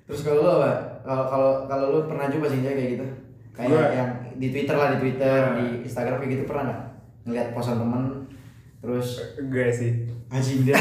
Terus 0.04 0.20
kalau 0.20 0.44
lo 0.44 0.50
apa? 0.60 1.00
Kalau 1.08 1.24
kalau 1.24 1.50
kalau 1.64 1.86
lu 1.88 2.00
pernah 2.04 2.28
juga 2.28 2.52
sih 2.52 2.60
kayak 2.60 3.00
gitu? 3.00 3.06
Kayak 3.56 3.68
Gua- 3.72 3.92
yang 3.96 4.10
di 4.36 4.48
Twitter 4.52 4.76
lah, 4.76 4.88
di 4.92 4.98
Twitter, 5.00 5.40
di 5.56 5.66
Instagram 5.88 6.20
kayak 6.20 6.32
gitu 6.36 6.44
pernah 6.44 6.62
nggak? 6.68 6.80
Ngeliat 7.24 7.48
posan 7.56 7.80
temen, 7.80 8.02
terus 8.86 9.08
Enggak 9.34 9.74
sih. 9.74 9.90
anjing 10.26 10.62
dia, 10.62 10.74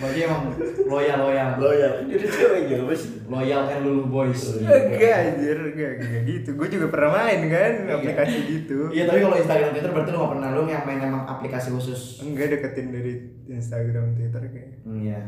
berarti 0.00 0.24
emang 0.24 0.48
loyal 0.84 1.20
loyal, 1.22 1.56
Lo 1.56 1.68
ya, 1.70 2.00
dia 2.04 2.24
cewek 2.24 2.60
juga 2.66 2.88
pasti. 2.88 3.20
loyal 3.24 3.62
and 3.66 3.80
lulu 3.82 4.04
boys. 4.06 4.56
Enggak 4.58 5.12
anjir, 5.28 5.56
enggak, 5.66 5.92
enggak 5.98 6.22
gitu. 6.24 6.48
Gue 6.52 6.68
juga 6.68 6.86
pernah 6.88 7.10
main 7.14 7.40
kan 7.46 7.72
aplikasi 7.90 8.36
gitu. 8.48 8.88
Iya 8.88 9.04
tapi 9.04 9.20
kalau 9.20 9.36
Instagram 9.36 9.70
Twitter 9.72 9.92
berarti 9.92 10.10
lu 10.10 10.18
gak 10.18 10.32
pernah 10.32 10.48
lu 10.50 10.62
yang 10.64 10.84
main 10.84 11.00
emang 11.02 11.24
aplikasi 11.26 11.68
khusus. 11.70 12.00
Enggak 12.20 12.48
deketin 12.50 12.88
dari 12.88 13.12
Instagram, 13.46 14.04
Twitter 14.12 14.42
kayak. 14.46 14.70
Hmm, 14.82 14.96
Iya. 14.98 15.20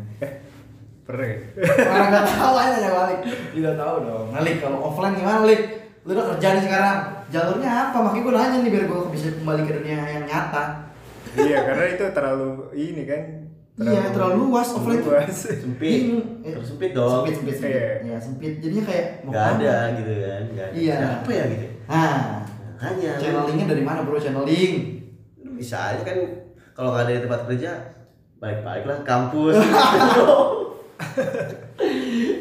Pernah 1.03 1.27
ya? 1.27 1.39
Orang 1.85 2.09
nggak 2.09 2.27
tahu 2.31 2.55
aja 2.57 2.77
ya 2.79 2.91
balik. 2.95 3.21
Tidak 3.51 3.75
tahu 3.75 3.95
dong. 4.01 4.27
Nalik 4.31 4.57
kalau 4.59 4.79
offline 4.83 5.15
gimana 5.15 5.43
Lik? 5.43 5.63
Lu 6.01 6.17
udah 6.17 6.33
kerja 6.33 6.49
nih 6.55 6.65
sekarang. 6.65 6.99
Jalurnya 7.29 7.71
apa? 7.87 7.97
Makanya 8.01 8.23
gue 8.23 8.33
nanya 8.33 8.59
nih 8.59 8.71
biar 8.73 8.85
gue 8.87 9.01
bisa 9.11 9.27
kembali 9.35 9.63
ke 9.65 9.73
dunia 9.77 9.99
yang 10.09 10.25
nyata. 10.25 10.65
Iya, 11.37 11.59
karena 11.63 11.85
itu 11.89 12.05
terlalu 12.11 12.49
ini 12.73 13.03
kan. 13.05 13.23
Iya, 13.77 14.13
terlalu 14.13 14.35
luas 14.47 14.69
offline 14.71 15.01
tuh. 15.01 15.11
luas. 15.11 15.33
Sempit. 15.33 15.81
Bingung. 15.81 16.43
Eh, 16.43 16.53
Tersempit 16.53 16.91
dong. 16.93 17.25
Sempit, 17.25 17.35
sempit, 17.35 17.55
sempit. 17.55 17.73
Iya. 17.73 17.89
Ya, 18.05 18.17
sempit. 18.21 18.53
Jadinya 18.59 18.85
kayak 18.85 19.07
mau 19.23 19.31
Gak 19.31 19.41
ke 19.41 19.47
mana? 19.47 19.57
ada 19.57 19.75
gitu 19.95 20.13
kan. 20.13 20.43
Gak 20.51 20.67
ada. 20.67 20.75
Iya. 20.77 20.97
Siapa 21.01 21.31
ya 21.31 21.45
gitu. 21.47 21.67
Nah, 21.87 22.19
Hanya. 22.77 23.13
channelingnya 23.17 23.67
dari 23.67 23.83
mana 23.83 24.01
bro? 24.03 24.17
Channeling. 24.17 24.75
Bisa 25.55 25.77
aja 25.93 26.03
kan 26.03 26.19
kalau 26.73 26.93
nggak 26.93 27.05
ada 27.05 27.13
di 27.13 27.23
tempat 27.23 27.41
kerja 27.47 27.71
balik-balik 28.39 28.85
lah 28.85 28.99
kampus. 29.03 29.57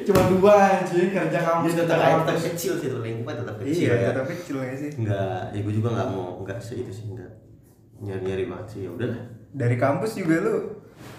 Cuma 0.06 0.21
dua 0.28 0.54
anjing 0.73 1.12
kerja 1.12 1.39
kampus 1.39 1.71
kerja 1.73 1.86
tetap 1.86 2.23
tetap 2.23 2.38
kecil 2.41 2.73
sih 2.75 2.88
tuh 2.88 2.99
lingkungan 2.99 3.36
tetap 3.38 3.56
kecil 3.58 3.88
Iya, 3.88 3.93
ya. 3.93 4.08
tetap 4.12 4.25
kecil 4.28 4.56
nggak 4.58 4.75
sih? 4.75 4.89
Enggak, 4.97 5.41
ya 5.52 5.60
gue 5.60 5.73
juga 5.73 5.89
nggak 5.91 6.08
mau 6.10 6.28
enggak 6.39 6.60
segitu 6.60 6.91
sih 6.91 7.06
enggak 7.08 7.32
nyari-nyari 8.00 8.44
banget 8.48 8.68
sih 8.72 8.80
ya 8.88 8.90
udahlah. 8.92 9.22
Dari 9.50 9.76
kampus 9.76 10.12
juga 10.20 10.36
lu 10.46 10.56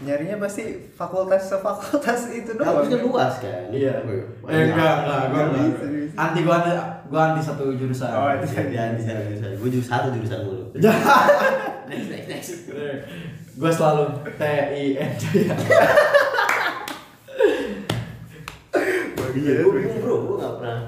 nyarinya 0.04 0.36
pasti 0.40 0.92
fakultas 0.92 1.48
sefakultas 1.48 2.32
itu 2.32 2.56
doang. 2.56 2.84
Kampus 2.84 2.88
kan 2.88 3.00
luas 3.04 3.34
kan. 3.40 3.64
Iya. 3.72 3.94
Eh 4.48 4.62
enggak, 4.72 4.94
enggak, 5.04 5.22
gua 5.28 5.42
Nggak 5.44 5.46
enggak. 5.52 6.18
Anti 6.18 6.40
gua 6.44 6.56
ada 6.64 6.74
Gua 7.10 7.34
anti 7.34 7.42
satu 7.42 7.74
jurusan. 7.74 8.06
Oh, 8.14 8.30
itu. 8.38 8.46
Jangan 8.70 8.94
di 8.94 9.02
sana 9.02 9.20
jurusan. 9.26 9.50
Gue 9.58 9.68
jurusan 9.74 9.90
satu 9.90 10.08
jurusan 10.14 10.40
mulu. 10.46 10.64
next 11.90 12.06
next 12.06 12.28
next. 12.30 12.50
Gua 13.58 13.70
selalu 13.74 14.04
T 14.38 14.42
I 14.46 14.84
N 14.94 15.12
Jaya. 15.18 15.54
Iya, 19.30 19.62
gue 19.62 19.72
bingung 19.72 20.02
bro, 20.02 20.16
gue 20.26 20.36
gak 20.42 20.54
pernah 20.58 20.80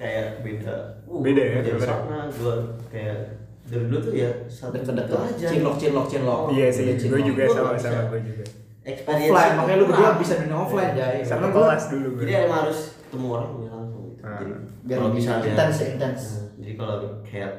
kayak 0.00 0.40
beda. 0.40 0.76
Uh, 1.04 1.20
Beda 1.20 1.42
ya, 1.44 1.60
sana 1.78 2.26
gue 2.32 2.56
kayak 2.88 3.43
dari 3.64 3.84
dulu 3.84 3.98
tuh 3.98 4.12
ya 4.12 4.30
satu 4.46 4.76
Deket-deket 4.76 5.18
aja. 5.18 5.46
Cinlok 5.48 5.76
cinlok 5.76 6.06
cinlok. 6.06 6.40
Iya 6.50 6.66
sih, 6.68 6.84
Cinlok. 6.94 7.16
gue 7.16 7.22
juga 7.26 7.42
Gua 7.42 7.54
sama 7.54 7.70
sama 7.78 8.02
gue 8.08 8.20
juga. 8.22 8.44
Experience 8.84 9.24
Offline, 9.26 9.54
makanya 9.56 9.76
lu 9.76 9.86
berdua 9.88 10.10
bisa 10.14 10.32
dunia 10.36 10.56
offline 10.58 10.92
Jay. 10.92 11.16
Sama 11.20 11.32
Karena 11.40 11.46
gua 11.50 11.62
kelas 11.66 11.84
dulu 11.88 12.08
gue. 12.10 12.20
Jadi 12.20 12.32
emang 12.38 12.58
harus 12.60 12.78
ketemu 13.00 13.26
orang 13.30 13.50
ya 13.56 13.70
langsung 13.72 14.02
gitu. 14.04 14.22
Ah. 14.22 14.36
Jadi 14.36 14.52
biar 14.84 14.96
kalau 15.00 15.10
misalnya 15.10 15.44
intens 15.48 15.76
ya, 15.76 15.86
intens. 15.88 16.20
Nah, 16.28 16.44
jadi 16.60 16.72
kalau 16.74 16.96
kayak 17.22 17.52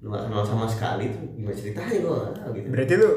lu 0.00 0.06
gak 0.08 0.22
kenal 0.24 0.42
sama 0.42 0.64
sekali 0.64 1.04
tuh 1.10 1.22
gimana 1.30 1.52
ceritanya 1.54 1.92
gue 1.94 2.14
gak 2.16 2.50
gitu. 2.50 2.66
Berarti 2.72 2.92
lu 2.96 3.08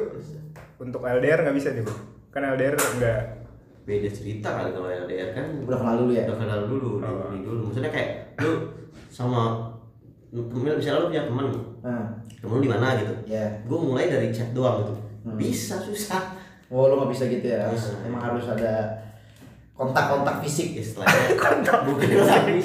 untuk 0.78 1.02
LDR 1.02 1.40
nggak 1.40 1.56
bisa 1.56 1.68
nih 1.72 1.82
bro? 1.82 1.96
Kan 2.30 2.42
LDR 2.50 2.76
nggak. 2.76 3.22
beda 3.84 4.10
cerita 4.10 4.48
kan 4.50 4.68
kalau 4.70 4.88
LDR 4.88 5.30
kan 5.32 5.44
Udah 5.60 5.76
kenal 5.76 5.96
dulu 5.98 6.12
ya? 6.12 6.24
udah 6.24 6.38
kenal 6.38 6.60
dulu 6.66 6.90
Oh. 7.00 7.32
dulu 7.34 7.60
maksudnya 7.68 7.92
kayak 7.92 8.10
lu 8.40 8.52
sama 9.10 9.60
misalnya 10.34 11.00
lu 11.00 11.08
punya 11.08 11.24
teman 11.24 11.46
Nah, 11.80 12.06
temen 12.34 12.54
lu 12.54 12.62
di 12.62 12.68
mana 12.68 12.96
gitu 12.96 13.14
ya. 13.26 13.46
gue 13.62 13.78
mulai 13.80 14.08
dari 14.08 14.28
chat 14.30 14.50
doang 14.52 14.82
gitu 14.82 14.94
Hmm. 15.24 15.38
bisa 15.38 15.78
susah 15.78 16.36
Oh, 16.68 16.90
lu 16.90 16.98
nggak 16.98 17.12
bisa 17.12 17.24
gitu 17.28 17.46
ya? 17.48 17.70
Hmm. 17.70 18.04
Emang 18.04 18.22
harus 18.24 18.50
ada 18.50 18.98
kontak-kontak 19.72 20.42
fisik. 20.42 20.74
istilahnya 20.76 21.32
bukan 21.32 21.56
tapi 21.62 21.90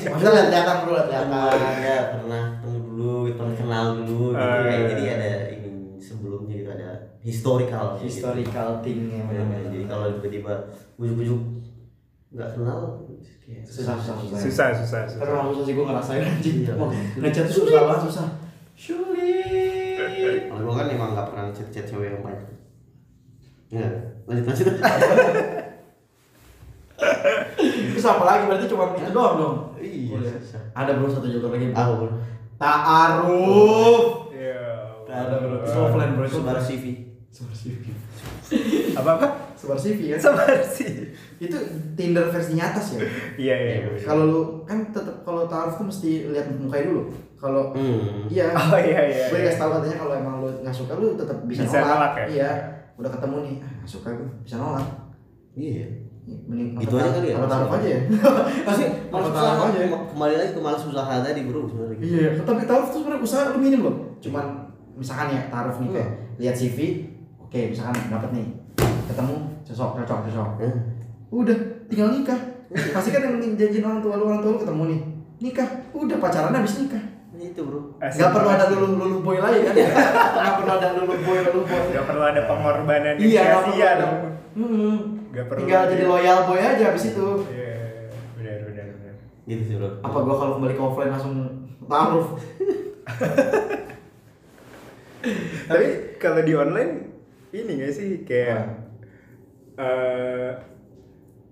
Maksudnya 0.00 0.32
lihat-lihatan 0.34 0.76
bro, 0.82 0.92
lihat-lihatan. 0.94 1.76
ya 1.78 1.98
pernah 2.10 2.42
ketemu 2.54 2.78
dulu 2.88 3.12
pernah 3.30 3.54
kenal 3.54 3.84
dulu 3.98 4.24
gitu 4.32 4.40
Eh. 4.40 4.64
kayak 4.64 4.82
jadi 4.88 5.04
ada 5.10 5.28
ini 5.50 5.68
sebelumnya 5.98 6.54
gitu 6.56 6.70
ada 6.70 6.88
historical 7.20 7.84
gitu. 7.94 8.04
Historical 8.06 8.68
thing 8.80 8.98
yang 9.06 9.28
Ya, 9.28 9.44
benar-benar. 9.44 9.60
jadi 9.70 9.84
kalau 9.86 10.06
tiba-tiba 10.14 10.52
ujuk-ujuk 10.96 11.40
nggak 12.28 12.48
kenal 12.52 13.08
Susah, 13.64 13.96
susah, 13.96 14.14
susah. 14.20 14.36
Susah 14.36 14.68
susah 14.76 15.00
Tapi 15.08 15.32
susah. 15.32 15.64
sih 15.64 15.72
gue 15.72 15.84
ngerasain 15.88 16.20
anjing. 16.20 16.56
Iya. 16.68 16.76
Ngechat 17.16 17.44
tuh 17.48 17.64
susah 17.64 17.80
banget 17.88 18.00
susah. 18.12 18.26
Sulit. 18.76 20.52
Kalau 20.52 20.62
gue 20.68 20.74
kan 20.76 20.86
emang 20.92 21.16
gak 21.16 21.32
pernah 21.32 21.48
chat-chat 21.56 21.88
cewek 21.88 22.12
yang 22.12 22.20
banyak. 22.20 22.44
Ya, 23.72 23.88
lanjut 24.28 24.44
lanjut. 24.52 24.68
Terus 27.88 28.04
apa 28.04 28.24
lagi 28.28 28.42
berarti 28.46 28.66
cuma 28.68 28.84
itu 28.92 29.12
doang 29.16 29.34
dong. 29.40 29.56
Iya. 29.80 30.36
Ada 30.76 31.00
bro 31.00 31.08
satu 31.08 31.28
juga 31.32 31.56
lagi. 31.56 31.72
Ah, 31.72 31.88
bro. 31.96 32.08
Ta'aruf. 32.60 34.28
Iya. 34.36 34.64
Ada 35.08 35.36
bro. 35.40 35.56
Itu 35.64 35.78
offline 35.80 36.12
bro. 36.20 36.24
Itu 36.28 36.44
Sebar 36.44 36.60
CV. 36.60 36.84
Sebar 37.32 37.54
CV. 37.56 37.84
Apa 38.92 39.10
apa? 39.16 39.47
Sebar 39.58 39.74
CV 39.74 40.14
ya. 40.14 40.16
Sabar 40.16 40.46
sih. 40.62 41.10
Itu 41.36 41.58
Tinder 41.98 42.30
versi 42.30 42.54
atas 42.54 42.94
ya. 42.94 43.02
Iya 43.34 43.54
iya. 43.58 43.74
iya. 43.90 44.06
Kalau 44.06 44.24
lu 44.24 44.40
kan 44.62 44.86
tetap 44.88 45.26
kalau 45.26 45.50
ta'aruf 45.50 45.74
tuh 45.74 45.86
mesti 45.90 46.30
lihat 46.30 46.46
mukanya 46.54 46.94
dulu. 46.94 47.02
Kalau 47.34 47.74
Hmm. 47.74 48.30
iya. 48.30 48.54
Oh 48.54 48.78
iya 48.78 49.00
iya. 49.02 49.24
Gue 49.26 49.42
iya. 49.42 49.50
dikasih 49.50 49.58
tahu 49.58 49.70
katanya 49.82 49.96
kalau 49.98 50.14
emang 50.14 50.34
lu 50.38 50.48
nggak 50.62 50.70
suka 50.70 50.94
lu 50.94 51.18
tetap 51.18 51.42
bisa, 51.44 51.66
Bisa 51.66 51.78
nolak 51.82 52.14
ya? 52.14 52.26
Iya. 52.30 52.50
Udah 52.94 53.10
ketemu 53.10 53.36
nih, 53.42 53.54
ah, 53.62 53.70
nggak 53.82 53.90
suka 53.90 54.08
gue 54.14 54.28
bisa 54.42 54.56
nolak. 54.56 54.86
Iya. 55.54 55.86
Mending 56.28 56.76
Gitu 56.78 56.94
aja 56.94 57.10
kali 57.10 57.28
ya? 57.32 57.36
Apa 57.40 57.46
taruh 57.48 57.70
aja 57.74 57.88
ya? 57.88 58.00
Pasti 58.68 58.84
malas 59.08 59.30
taruh 59.32 59.54
usaha 59.58 59.66
aja? 59.66 59.80
Kembali 60.12 60.34
lagi 60.36 60.50
ke 60.54 60.60
malas 60.60 60.82
usaha 60.84 61.14
tadi 61.18 61.40
bro 61.42 61.60
sebenarnya. 61.66 61.96
gitu. 61.98 62.06
Iya, 62.14 62.28
tapi 62.44 62.62
taruh 62.62 62.86
tuh 62.86 63.00
sebenarnya 63.00 63.22
usaha 63.24 63.42
lu 63.50 63.58
minim 63.58 63.80
loh. 63.82 63.96
Cuman 64.22 64.44
misalkan 64.94 65.34
ya 65.34 65.42
taruh 65.48 65.74
nih 65.78 65.88
kayak 65.90 66.10
lihat 66.38 66.54
CV, 66.54 66.78
oke 67.40 67.58
misalkan 67.70 67.94
dapat 68.06 68.30
nih 68.34 68.46
ketemu 69.08 69.34
cocok 69.64 69.90
cocok 70.04 70.18
cocok. 70.28 70.48
Hmm. 70.60 70.78
Udah 71.32 71.56
tinggal 71.88 72.08
nikah. 72.12 72.40
Pasti 72.68 73.08
kan 73.08 73.24
yang 73.24 73.40
janjiin 73.56 73.84
orang 73.84 74.04
tua 74.04 74.20
lu 74.20 74.28
orang 74.28 74.40
tua 74.44 74.52
lu 74.54 74.60
ketemu 74.60 74.82
nih 74.92 75.00
nikah. 75.40 75.68
Udah 75.96 76.16
pacaran 76.20 76.52
habis 76.52 76.76
nikah. 76.84 77.00
Itu 77.38 77.62
bro. 77.70 77.94
Asik 78.02 78.18
Gak 78.18 78.34
perlu 78.34 78.50
ada 78.50 78.66
lulu 78.66 78.98
lulu 78.98 79.16
boy 79.22 79.38
lagi 79.38 79.62
kan? 79.62 79.74
Gak 79.78 80.54
perlu 80.58 80.72
ada 80.74 80.88
lulu 80.98 81.14
boy 81.22 81.38
lulu 81.38 81.60
boy. 81.64 81.82
Gak 81.94 82.04
perlu 82.10 82.22
ada 82.26 82.40
pengorbanan 82.50 83.14
yang 83.14 83.30
Iya, 83.30 83.42
nggak 83.46 83.62
sia-sia 83.62 83.86
perlu. 83.86 84.02
dong. 84.02 84.16
Hmm. 84.58 84.96
Gak 85.30 85.46
perlu. 85.46 85.60
Tinggal 85.62 85.82
jadi 85.86 86.04
loyal 86.10 86.38
boy 86.50 86.58
aja 86.58 86.84
habis 86.90 87.04
itu. 87.14 87.28
Iya, 87.46 87.74
benar 88.34 88.58
benar 88.66 88.86
benar. 88.90 89.14
Gitu 89.46 89.62
sih 89.62 89.74
bro. 89.78 89.88
Apa 90.02 90.18
gua 90.26 90.34
kalau 90.34 90.52
kembali 90.58 90.74
ke 90.74 90.82
offline 90.82 91.12
langsung 91.14 91.34
taruh? 91.86 92.26
Tapi 95.70 95.86
kalau 96.18 96.40
di 96.42 96.52
online 96.54 96.92
ini 97.50 97.72
gak 97.80 97.92
sih 97.94 98.08
kayak 98.26 98.77
eh 99.78 100.50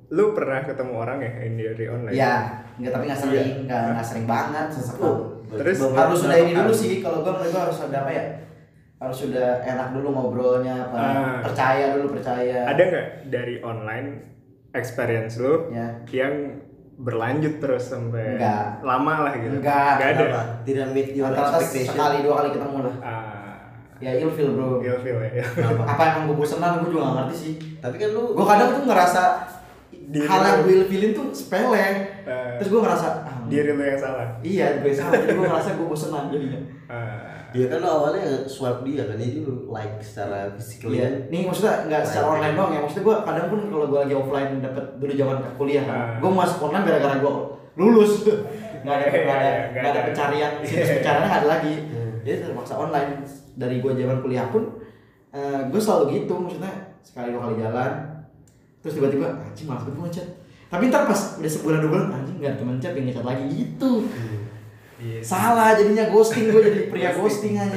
lu 0.08 0.30
pernah 0.32 0.62
ketemu 0.62 0.92
orang 0.94 1.18
ya 1.18 1.32
yang 1.40 1.54
dari 1.56 1.84
online? 1.86 2.14
Iya, 2.14 2.34
enggak 2.76 2.92
tapi 2.92 3.04
nggak 3.06 3.20
sering, 3.20 3.48
nggak 3.64 3.82
nggak 3.92 4.06
sering 4.06 4.26
banget 4.26 4.66
sesekali. 4.70 5.22
Terus 5.48 5.78
harus 5.88 6.18
sudah 6.20 6.38
ini 6.38 6.52
dulu 6.52 6.72
sih 6.72 6.92
kalau 7.00 7.22
gua 7.22 7.32
menurut 7.34 7.50
gua 7.50 7.62
harus 7.66 7.78
ada 7.80 7.96
apa 8.02 8.10
ya? 8.10 8.24
Harus 8.96 9.16
sudah 9.20 9.48
enak 9.60 9.88
dulu 9.92 10.08
ngobrolnya 10.10 10.74
apa? 10.84 10.96
Ah. 10.96 11.38
Percaya 11.42 11.94
dulu 11.94 12.06
percaya. 12.12 12.66
Ada 12.66 12.82
nggak 12.82 13.06
dari 13.28 13.54
online 13.60 14.08
experience 14.72 15.36
lu 15.36 15.68
Ya. 15.68 16.00
yang 16.08 16.64
berlanjut 16.96 17.60
terus 17.60 17.92
sampai 17.92 18.40
Enggak. 18.40 18.80
lama 18.80 19.28
lah 19.28 19.34
gitu? 19.36 19.60
Enggak, 19.60 20.00
Nggak 20.00 20.08
ada. 20.16 20.24
Tidak 20.64 20.86
meet 20.90 21.12
your 21.12 21.28
Rata-rata 21.28 21.60
expectation. 21.60 21.92
sekali 21.92 22.16
dua 22.24 22.34
kali 22.40 22.48
ketemu 22.56 22.78
lah. 22.80 22.94
Ah, 23.04 23.25
Ya 23.96 24.12
ilfil 24.12 24.52
bro. 24.52 24.78
ilfil 24.78 25.16
ya. 25.18 25.40
Kenapa? 25.42 25.82
Apa 25.96 26.02
emang 26.12 26.22
gua 26.28 26.36
bosenan 26.38 26.84
gua 26.84 26.88
juga 26.88 27.00
nggak 27.02 27.16
ngerti 27.22 27.36
sih. 27.36 27.52
Tapi 27.80 27.96
kan 27.96 28.08
lu 28.12 28.36
Gua 28.36 28.46
kadang 28.46 28.68
tuh 28.74 28.84
ngerasa 28.84 29.22
Diri 30.06 30.22
hal 30.22 30.38
yang 30.38 30.58
gue 30.62 30.74
ilfilin 30.86 31.10
tuh 31.10 31.26
sepele. 31.34 31.74
Eh, 31.74 32.54
Terus 32.62 32.70
gua 32.70 32.86
ngerasa 32.86 33.26
ah, 33.26 33.42
diri 33.50 33.74
lu 33.74 33.82
yang 33.82 33.98
salah. 33.98 34.38
Iya, 34.38 34.78
gue 34.78 34.94
salah. 34.94 35.18
Jadi 35.18 35.34
gua 35.34 35.50
ngerasa 35.50 35.70
gua 35.74 35.86
bosenan 35.90 36.24
jadinya. 36.30 36.60
Ah, 36.86 37.50
Dia 37.50 37.66
kan 37.66 37.82
lu 37.82 37.88
awalnya 37.90 38.22
swipe 38.46 38.86
dia 38.86 39.02
kan 39.02 39.18
jadi 39.18 39.42
lu 39.42 39.66
like 39.66 39.98
secara 39.98 40.46
physically 40.54 41.02
Iya, 41.02 41.26
nih 41.26 41.40
maksudnya 41.42 41.90
nggak 41.90 42.02
secara 42.06 42.26
online 42.38 42.54
doang 42.54 42.70
ya. 42.70 42.80
Maksudnya 42.86 43.02
gua 43.02 43.16
kadang 43.26 43.46
pun 43.50 43.60
kalau 43.66 43.86
gua 43.90 44.00
lagi 44.06 44.14
offline 44.14 44.50
dapet 44.62 44.84
dulu 44.94 45.10
zaman 45.10 45.36
kuliah 45.58 45.82
kan. 45.82 45.96
Ah. 45.98 46.10
Gua 46.22 46.30
masuk 46.36 46.58
online 46.70 46.84
gara-gara 46.86 47.14
gua 47.18 47.32
lulus. 47.74 48.12
Nggak 48.86 48.94
ada 48.94 49.04
Iya, 49.10 49.18
nggak 49.18 49.34
ada 49.34 49.48
iya, 49.50 49.58
nggak 49.66 49.74
ada 49.74 49.74
nggak 49.74 49.90
ada. 49.90 50.00
pencarian 50.06 50.52
situs 50.62 50.90
pencariannya 51.02 51.26
nggak 51.26 51.40
ada 51.42 51.48
lagi. 51.50 51.74
Hmm. 51.82 52.12
Jadi 52.22 52.36
terpaksa 52.46 52.74
online. 52.78 53.10
Dari 53.56 53.80
gua 53.80 53.92
zaman 53.92 54.20
kuliah 54.20 54.46
pun 54.46 54.62
eh 55.32 55.60
gue 55.66 55.76
selalu 55.76 56.04
gitu 56.14 56.32
maksudnya 56.34 56.72
sekali 57.02 57.28
dua 57.28 57.42
kali 57.42 57.56
jalan 57.58 57.92
terus 58.78 58.94
tiba-tiba 58.94 59.28
anjing 59.38 59.66
malas 59.66 59.84
banget 59.84 60.00
ngechat 60.00 60.26
tapi 60.66 60.82
ntar 60.86 61.04
pas 61.04 61.20
udah 61.36 61.50
sebulan 61.50 61.78
dua 61.78 61.90
bulan 61.90 62.06
anjing 62.14 62.36
nggak 62.36 62.50
ada 62.50 62.58
teman 62.58 62.76
chat 62.78 62.90
pengen 62.90 63.06
ngechat 63.06 63.26
lagi 63.26 63.44
gitu 63.50 63.90
iya. 64.96 65.20
salah 65.20 65.74
jadinya 65.74 66.08
ghosting 66.08 66.48
gue 66.48 66.62
jadi 66.62 66.80
pria 66.88 67.10
ghosting 67.12 67.54
aja 67.54 67.76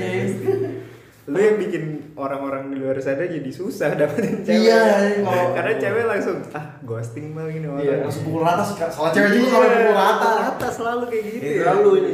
Lu 1.28 1.38
yang 1.38 1.62
bikin 1.62 1.84
orang-orang 2.16 2.74
di 2.74 2.82
luar 2.82 2.98
sana 2.98 3.22
jadi 3.22 3.46
susah 3.46 3.94
dapetin 3.94 4.42
cewek. 4.42 4.66
Iya, 4.66 4.82
kalau- 5.22 5.54
Karena 5.62 5.74
cewek 5.78 6.04
langsung 6.08 6.38
ah 6.50 6.66
ghosting 6.82 7.26
malah 7.30 7.54
ini 7.54 7.70
orang. 7.70 7.86
iya 7.86 7.96
langsung 8.02 8.24
pukul 8.26 8.42
rata 8.42 8.66
salah 8.66 9.14
cewek 9.14 9.30
juga 9.36 9.48
kalau 9.52 9.62
Iya, 9.62 9.78
pukul 9.78 9.94
rata 9.94 10.30
rata 10.42 10.68
selalu 10.72 11.04
kayak 11.06 11.24
gitu. 11.24 11.38
Itu 11.38 11.54
ya. 11.54 11.64
lalu 11.70 11.92
ini. 12.02 12.14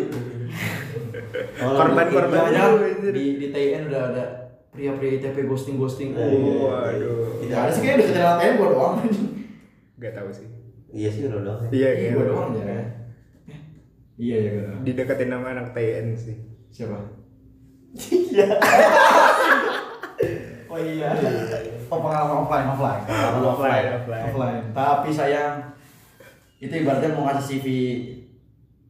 Korban-korban. 1.56 2.32
Jangan-jangan 2.32 2.72
Aduh, 2.72 2.90
anjir. 2.90 3.12
di 3.12 3.26
di 3.36 3.48
TIN 3.50 3.82
udah 3.88 4.02
ada 4.10 4.24
pria-pria 4.70 5.12
ITP 5.16 5.38
ghosting 5.46 5.76
ghosting. 5.76 6.10
Nah, 6.12 6.26
iya. 6.26 6.54
Waduh. 6.60 7.40
Tidak 7.40 7.58
ada 7.58 7.72
sih 7.72 7.82
kayaknya 7.82 8.00
deketin 8.02 8.22
anak 8.22 8.38
TIN 8.38 8.54
gua 8.56 8.68
doang. 8.70 8.94
Gak 9.98 10.14
tahu 10.14 10.30
sih. 10.30 10.48
Iya 10.90 11.10
sih 11.10 11.22
udah 11.26 11.40
udah. 11.42 11.56
Iya, 11.70 11.90
Iya, 11.90 11.90
iya. 11.98 12.10
gua 12.12 12.26
doang 12.26 12.50
ya. 12.54 12.64
Iya 14.16 14.38
iya 14.38 14.52
gua. 14.54 14.76
Dideketin 14.82 15.30
nama 15.30 15.48
anak 15.52 15.68
TN 15.72 16.08
sih. 16.14 16.36
Siapa? 16.70 16.98
Iya. 17.96 18.48
Oh 20.66 20.80
iya. 20.82 21.08
Oh 21.88 22.00
pengalaman 22.02 22.44
offline 22.44 22.68
offline. 22.68 23.04
Pengalaman 23.06 23.44
offline, 23.48 23.86
offline. 23.96 24.24
Offline. 24.28 24.64
Tapi 24.74 25.10
sayang 25.10 25.56
itu 26.58 26.74
ibaratnya 26.74 27.14
mau 27.14 27.30
ngasih 27.30 27.46
CV 27.54 27.66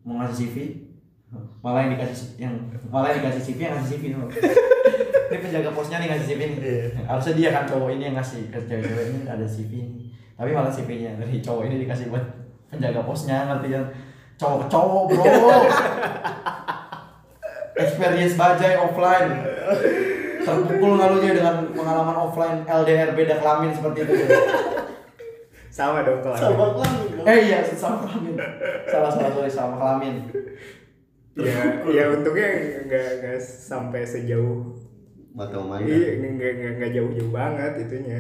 mau 0.02 0.18
ngasih 0.18 0.36
CV 0.40 0.56
malah 1.66 1.82
yang 1.82 1.98
dikasih 1.98 2.28
yang 2.38 2.54
malah 2.94 3.10
yang 3.10 3.26
dikasih 3.26 3.42
CV 3.42 3.60
yang 3.66 3.74
ngasih 3.74 3.98
CV 3.98 4.04
dulu. 4.14 4.30
ini 5.34 5.38
penjaga 5.42 5.74
posnya 5.74 5.98
nih 5.98 6.08
ngasih 6.14 6.28
CV 6.30 6.42
nih. 6.54 6.60
Harusnya 7.10 7.34
dia 7.34 7.50
kan 7.50 7.66
cowok 7.66 7.90
ini 7.98 8.04
yang 8.06 8.16
ngasih 8.22 8.54
ke 8.54 8.60
cewek-cewek 8.70 9.06
ini 9.10 9.20
ada 9.26 9.46
CV 9.50 9.72
nih. 9.82 10.14
Tapi 10.36 10.52
malah 10.52 10.68
CV-nya 10.70 11.16
dari 11.18 11.42
cowok 11.42 11.64
ini 11.66 11.76
dikasih 11.88 12.14
buat 12.14 12.22
penjaga 12.70 13.02
posnya 13.02 13.50
ngerti 13.50 13.68
kan? 13.74 13.86
Cowok 14.38 14.58
ke 14.62 14.66
cowok 14.70 15.04
bro. 15.10 15.26
Experience 17.82 18.38
bajai 18.38 18.78
offline. 18.78 19.32
Terpukul 20.46 21.02
ngalunya 21.02 21.34
dengan 21.34 21.66
pengalaman 21.74 22.30
offline 22.30 22.62
LDR 22.68 23.18
beda 23.18 23.42
kelamin 23.42 23.74
seperti 23.74 24.06
itu. 24.06 24.14
Sama 25.74 26.06
dong 26.06 26.22
kalau. 26.22 26.38
Sama 26.38 26.66
kelamin. 26.78 27.26
Eh 27.26 27.38
iya 27.50 27.66
sama 27.66 28.06
kelamin. 28.06 28.38
Salah 28.86 29.10
salah 29.10 29.32
sorry 29.34 29.50
sama 29.50 29.82
kelamin. 29.82 30.30
Ya 31.36 31.60
ya 31.96 32.04
untungnya 32.10 32.50
nggak 32.84 33.08
nggak 33.20 33.38
sampai 33.40 34.02
sejauh 34.02 34.72
Batu 35.32 35.60
main. 35.60 35.84
iya 35.84 36.16
nggak 36.18 36.32
nggak 36.56 36.72
nggak 36.80 36.92
jauh-jauh 36.94 37.30
banget 37.30 37.72
itunya 37.82 38.20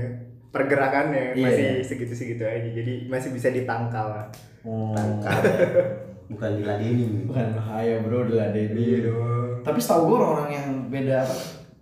pergerakannya 0.51 1.31
Iya. 1.31 1.43
masih 1.43 1.67
segitu-segitu 1.81 2.43
aja 2.43 2.69
jadi 2.69 3.07
masih 3.07 3.31
bisa 3.31 3.49
ditangkal 3.49 4.07
lah 4.09 4.27
Oh. 4.65 4.97
Tangkap. 4.97 5.45
Bukan 6.33 6.57
diladenin. 6.57 7.29
Bukan 7.29 7.53
bahaya 7.53 8.01
bro, 8.01 8.25
iya 8.25 8.49
diladenin. 8.49 9.05
dong 9.05 9.61
Tapi 9.61 9.77
setahu 9.77 10.09
gue 10.09 10.17
orang-orang 10.17 10.51
yang 10.51 10.67
beda 10.89 11.21
apa, 11.21 11.35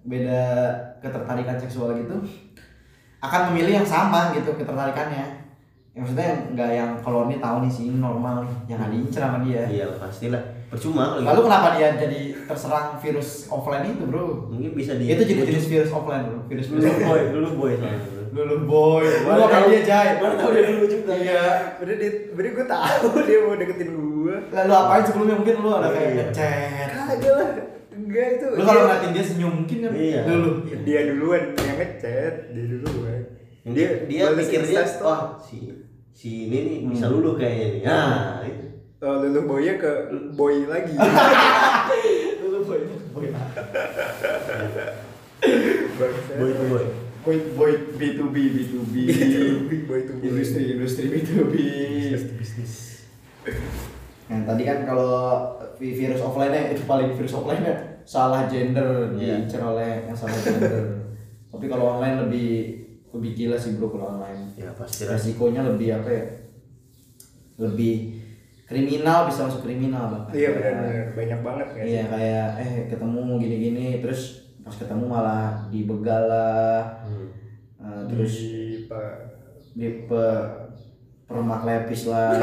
beda 0.03 0.41
ketertarikan 0.99 1.55
seksual 1.55 1.95
gitu 1.95 2.11
akan 3.19 3.55
memilih 3.55 3.79
yang 3.79 3.87
sama 3.87 4.35
gitu 4.35 4.51
ketertarikannya. 4.51 5.42
Ya, 5.93 6.01
maksudnya 6.01 6.25
yang 6.25 6.41
nggak 6.51 6.69
yang 6.73 6.91
kalau 6.99 7.29
ini 7.29 7.38
tahu 7.38 7.58
nih 7.62 7.69
sih 7.69 7.84
ini 7.86 7.97
normal 7.97 8.41
nih, 8.41 8.53
yang 8.65 8.82
nggak 8.82 8.91
diincer 8.91 9.21
sama 9.21 9.38
dia. 9.39 9.62
Iya 9.63 9.86
pastilah. 9.93 10.41
Percuma 10.65 11.03
kalau 11.08 11.21
Lalu 11.21 11.38
gitu. 11.38 11.45
kenapa 11.45 11.67
dia 11.71 11.88
jadi 11.93 12.19
terserang 12.43 12.88
virus 12.97 13.29
offline 13.47 13.86
itu 13.88 14.03
bro? 14.03 14.49
mungkin 14.49 14.73
bisa 14.73 14.97
di 14.97 15.06
Itu 15.06 15.21
jadi 15.21 15.45
jenis 15.45 15.69
virus 15.69 15.91
offline 15.93 16.25
bro, 16.25 16.39
virus 16.43 16.65
virus 16.67 16.82
dulu 16.82 16.97
boy, 16.99 17.21
dulu 17.29 17.49
boy 17.56 17.71
soalnya. 17.77 18.01
Lulu 18.34 18.58
boy, 18.65 19.06
lu 19.06 19.45
tahu- 19.45 19.69
dia 19.69 19.82
jay? 19.86 20.10
baru 20.17 20.34
tahu 20.34 20.49
dia 20.51 20.63
dulu 20.67 20.86
juga. 20.89 21.13
Iya. 21.13 21.43
Bener 21.77 21.95
dia, 21.95 22.12
bener 22.34 22.51
gue 22.51 22.65
tahu 22.65 23.06
dia 23.29 23.38
mau 23.39 23.53
deketin 23.53 23.89
gue. 23.93 24.36
Lalu 24.49 24.73
apain 24.73 25.03
sebelumnya 25.03 25.36
mungkin 25.38 25.56
lu 25.56 25.69
ada 25.69 25.88
kayak 25.88 26.10
Iya. 26.10 26.17
ngechat. 26.25 26.89
Kagak 26.89 27.34
lah, 27.38 27.49
enggak 27.93 28.27
itu. 28.34 28.45
Lu 28.49 28.58
kalau 28.58 28.73
dia- 28.73 28.86
ngeliatin 28.89 29.12
dia 29.13 29.23
senyum 29.23 29.53
mungkin 29.56 29.77
kan 29.79 29.91
Iya. 29.93 30.21
dulu. 30.25 30.49
dia 30.82 30.99
duluan 31.06 31.43
yang 31.53 31.77
ngechat, 31.77 32.34
dia 32.49 32.63
duluan. 32.67 33.21
Dia 33.63 33.88
dia 34.03 34.23
balas 34.27 34.38
pikirnya 34.41 34.82
Insta 34.82 35.06
oh 35.06 35.21
si 35.39 35.56
si 36.13 36.47
ini 36.47 36.58
nih 36.62 36.78
bisa 36.88 37.10
luluh 37.10 37.34
kayaknya 37.34 37.67
nih. 37.69 37.82
Nah, 37.84 38.45
itu. 38.45 38.65
Oh, 39.02 39.19
lulu 39.19 39.39
boynya 39.45 39.76
ke 39.76 39.91
boy 40.32 40.63
lagi. 40.63 40.95
Lulu 42.39 42.60
boy, 42.63 42.80
boy. 43.12 43.28
Boy 46.34 46.49
itu 46.49 46.63
boy. 46.69 46.86
Boy, 47.23 47.38
boy 47.56 47.71
B2B, 47.95 48.36
B2B. 48.36 48.95
boy 49.88 49.99
to 50.04 50.13
boy. 50.15 50.23
industri, 50.23 50.71
industri 50.71 51.06
B2B. 51.08 51.54
bisnis. 52.36 52.73
Yang 54.28 54.41
tadi 54.45 54.63
kan 54.63 54.80
kalau 54.84 55.12
vi- 55.76 55.95
virus 55.95 56.19
offline-nya 56.19 56.71
itu 56.71 56.84
paling 56.84 57.12
virus 57.15 57.36
offline-nya 57.36 57.99
salah 58.04 58.47
gender 58.47 59.12
Iya. 59.15 59.43
diincer 59.43 59.60
oleh 59.60 60.08
yang 60.08 60.15
salah 60.15 60.36
gender. 60.38 61.04
Tapi 61.52 61.65
kalau 61.67 61.95
online 61.95 62.28
lebih 62.28 62.49
lebih 63.13 63.32
gila 63.38 63.58
sih 63.62 63.78
bro 63.78 63.93
kalau 63.93 64.17
online. 64.17 64.58
Ya 64.58 64.73
pasti. 64.73 65.06
Resikonya 65.06 65.62
lebih 65.62 66.02
apa 66.02 66.10
ya? 66.10 66.26
Lebih 67.62 68.26
kriminal 68.65 69.30
bisa 69.30 69.45
masuk 69.45 69.62
kriminal 69.62 70.10
bahkan. 70.10 70.34
Iya 70.34 70.49
benar-benar 70.58 71.08
banyak 71.13 71.39
banget 71.45 71.67
sih? 71.69 71.82
Iya 71.93 72.04
kayak 72.10 72.47
eh 72.58 72.73
ketemu 72.89 73.21
gini-gini 73.38 73.86
terus 74.02 74.49
pas 74.65 74.73
ketemu 74.73 75.06
malah 75.06 75.69
dibegal 75.69 76.23
lah. 76.26 77.06
Hmm. 77.06 77.30
Eh, 77.84 78.02
terus 78.10 78.34
di 78.34 78.89
pak 78.89 79.38
di 79.73 80.10
pe, 80.10 80.26
permak 81.30 81.62
lepis 81.69 82.10
lah. 82.10 82.34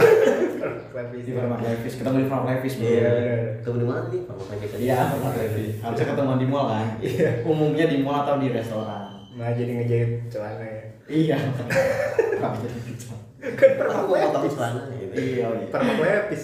di 1.27 1.33
permak 1.35 1.61
lepis 1.67 1.99
ketemu 1.99 2.17
di 2.23 2.27
permak 2.31 2.47
lepis 2.47 2.75
bro. 2.79 2.87
Iya. 2.87 3.11
Ketemu 3.59 3.77
di 3.77 3.87
mana 3.91 4.01
nih? 4.07 4.23
Pakai 4.31 4.67
tadi. 4.71 4.81
Iya, 4.87 4.99
permak 5.11 5.35
lepis. 5.35 5.75
Harusnya 5.83 6.07
ketemu 6.15 6.33
di 6.39 6.47
mall 6.47 6.67
kan. 6.71 6.87
Iya. 7.03 7.31
Umumnya 7.43 7.87
di 7.91 7.97
mall 8.07 8.23
atau 8.23 8.39
di 8.39 8.55
restoran. 8.55 9.10
Nah 9.41 9.57
jadi 9.57 9.73
ngejahit 9.81 10.11
celana 10.29 10.65
ya. 10.69 10.83
Iya. 11.09 11.37
Kenapa 12.37 12.57
jadi? 12.61 12.79
Kan 13.41 13.73
Aku 13.89 14.13
mau 14.13 14.21
potong 14.29 14.53
celana 14.53 14.81
gitu. 14.93 15.13
Iya, 15.17 15.49
oh 15.49 15.55
iya. 15.57 15.67
permak. 15.73 15.97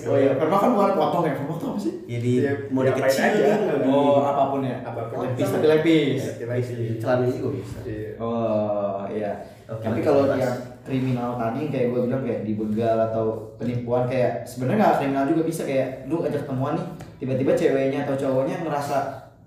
Oh 0.08 0.16
iya, 0.16 0.32
permak 0.40 0.58
kan 0.64 0.70
bukan 0.72 0.96
potong 0.96 1.24
ya. 1.28 1.34
Permak 1.36 1.56
tuh 1.60 1.68
apa 1.76 1.78
sih? 1.84 1.92
Jadi 2.08 2.30
Iya, 2.40 2.52
mau 2.72 2.80
dikecilin 2.88 3.36
aja. 3.36 3.54
nggak 3.68 3.78
Oh, 3.84 4.24
apa 4.24 4.42
pun 4.48 4.60
ya. 4.64 4.80
Apa 4.80 5.00
pun. 5.12 5.28
Lepis 5.28 5.48
tapi 5.52 5.66
lepis. 5.68 6.22
Lepis. 6.40 6.66
celana 6.96 7.28
juga 7.28 7.48
bisa. 7.60 7.78
Iya. 7.84 8.10
Oh 8.16 9.04
iya. 9.12 9.30
Tapi 9.68 10.00
kalau 10.00 10.32
yang 10.32 10.56
kriminal 10.86 11.36
tadi 11.36 11.68
kayak 11.68 11.86
gue 11.92 12.00
bilang 12.08 12.22
kayak 12.24 12.40
dibegal 12.48 12.96
atau 13.12 13.52
penipuan 13.60 14.08
kayak 14.08 14.46
sebenarnya 14.48 14.78
nggak 14.80 14.96
kriminal 15.02 15.24
juga 15.28 15.42
bisa 15.44 15.62
kayak 15.66 16.06
lu 16.06 16.22
ajak 16.22 16.46
ketemuan 16.46 16.78
nih 16.78 16.86
tiba-tiba 17.18 17.52
ceweknya 17.58 18.06
atau 18.06 18.14
cowoknya 18.14 18.62
ngerasa 18.62 18.96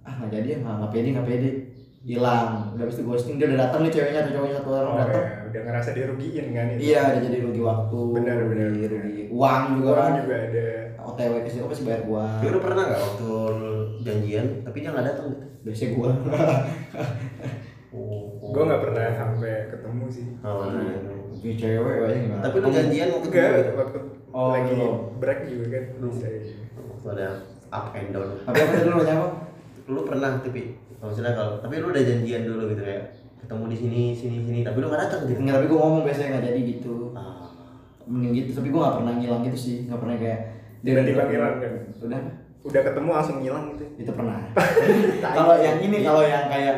ah 0.04 0.14
nggak 0.20 0.36
jadi 0.36 0.60
nggak 0.60 0.76
nggak 0.84 0.92
pede 0.92 1.10
nggak 1.16 1.28
pede 1.32 1.50
hilang 2.02 2.72
udah 2.72 2.86
itu 2.86 3.04
ghosting 3.04 3.36
dia 3.36 3.48
udah 3.48 3.60
datang 3.62 3.80
nih 3.82 3.92
ceweknya 3.92 4.20
atau 4.22 4.32
cowoknya 4.34 4.56
satu 4.56 4.70
orang 4.72 4.88
Oh, 4.90 4.98
datang 4.98 5.20
ya. 5.20 5.34
udah 5.46 5.62
ngerasa 5.64 5.90
dirugiin 5.92 6.46
kan 6.50 6.66
itu. 6.70 6.80
iya 6.82 7.02
dia 7.12 7.22
jadi 7.22 7.38
rugi 7.42 7.62
waktu 7.62 7.98
Benar, 8.10 8.38
benar, 8.46 8.68
rugi, 8.70 8.80
benar. 8.82 9.02
rugi 9.04 9.24
uang 9.30 9.64
juga 9.76 9.90
Orang 9.90 10.06
kan 10.06 10.14
juga 10.22 10.36
ada. 10.40 10.68
OTW 11.00 11.34
ke 11.38 11.50
situ 11.50 11.66
pasti 11.66 11.84
bayar 11.84 12.02
uang 12.06 12.32
Tapi 12.38 12.48
lu 12.48 12.60
pernah 12.60 12.84
nggak 12.86 13.02
waktu 13.02 13.32
janjian 14.02 14.46
tapi 14.62 14.78
dia 14.78 14.90
nggak 14.90 15.06
datang 15.06 15.26
gitu? 15.30 15.46
biasanya 15.62 15.90
gua 15.94 16.10
Oh, 17.90 18.38
Gue 18.48 18.64
nggak 18.64 18.84
pernah 18.84 19.06
sampai 19.12 19.54
ketemu 19.68 20.06
sih. 20.08 20.26
Oh, 20.40 20.62
nah. 20.64 20.94
Di 21.36 21.52
cewek 21.54 22.06
aja 22.06 22.16
gimana 22.16 22.42
Tapi 22.42 22.58
lu 22.60 22.68
janjian 22.70 23.08
mau 23.08 23.20
ketemu 23.20 23.34
Enggak, 23.34 23.50
gitu? 23.58 23.72
waktu 23.76 24.00
Oh, 24.30 24.50
lagi 24.54 24.72
belum. 24.72 24.96
break 25.18 25.40
juga 25.50 25.66
kan. 25.68 25.84
Belum. 25.98 26.12
Bisa. 26.14 26.28
Waktu 26.78 27.08
ada 27.12 27.28
up 27.68 27.86
and 27.92 28.10
down. 28.10 28.30
tapi 28.40 28.58
apa 28.60 28.72
tadi 28.72 28.88
lu 28.88 28.98
apa 29.00 29.28
Lu 29.90 30.06
pernah 30.06 30.38
tapi 30.38 30.62
kalau 30.96 31.10
misalnya 31.10 31.34
kalau 31.34 31.54
tapi 31.58 31.74
lu 31.78 31.90
udah 31.90 32.04
janjian 32.04 32.44
dulu 32.44 32.70
gitu 32.70 32.82
kayak 32.82 33.04
ketemu 33.40 33.64
di 33.66 33.78
sini 33.78 34.02
sini 34.12 34.36
sini 34.40 34.60
tapi 34.62 34.78
lu 34.78 34.88
nggak 34.88 35.02
datang 35.02 35.22
gitu. 35.26 35.40
Nggak, 35.40 35.56
tapi 35.56 35.66
gua 35.68 35.80
ngomong 35.82 36.04
biasanya 36.04 36.30
nggak 36.32 36.46
jadi 36.46 36.60
gitu 36.70 36.94
Ah. 37.12 37.50
mending 38.06 38.34
gitu 38.36 38.52
tapi 38.56 38.68
gue 38.68 38.80
gak 38.80 38.98
pernah 38.98 39.14
ngilang 39.14 39.42
gitu 39.44 39.58
sih 39.60 39.76
gak 39.86 39.98
pernah 39.98 40.16
kayak 40.16 40.40
Tiba-tiba 40.82 41.22
ngilang 41.26 41.56
kan? 41.56 41.74
udah 42.00 42.20
Udah 42.60 42.82
ketemu 42.84 43.10
langsung 43.12 43.38
ngilang 43.38 43.64
gitu. 43.72 43.86
itu 43.98 44.12
pernah 44.12 44.40
kalau 45.38 45.56
yang 45.56 45.78
ini 45.80 45.98
kalau 46.02 46.24
yang 46.24 46.46
kayak 46.48 46.76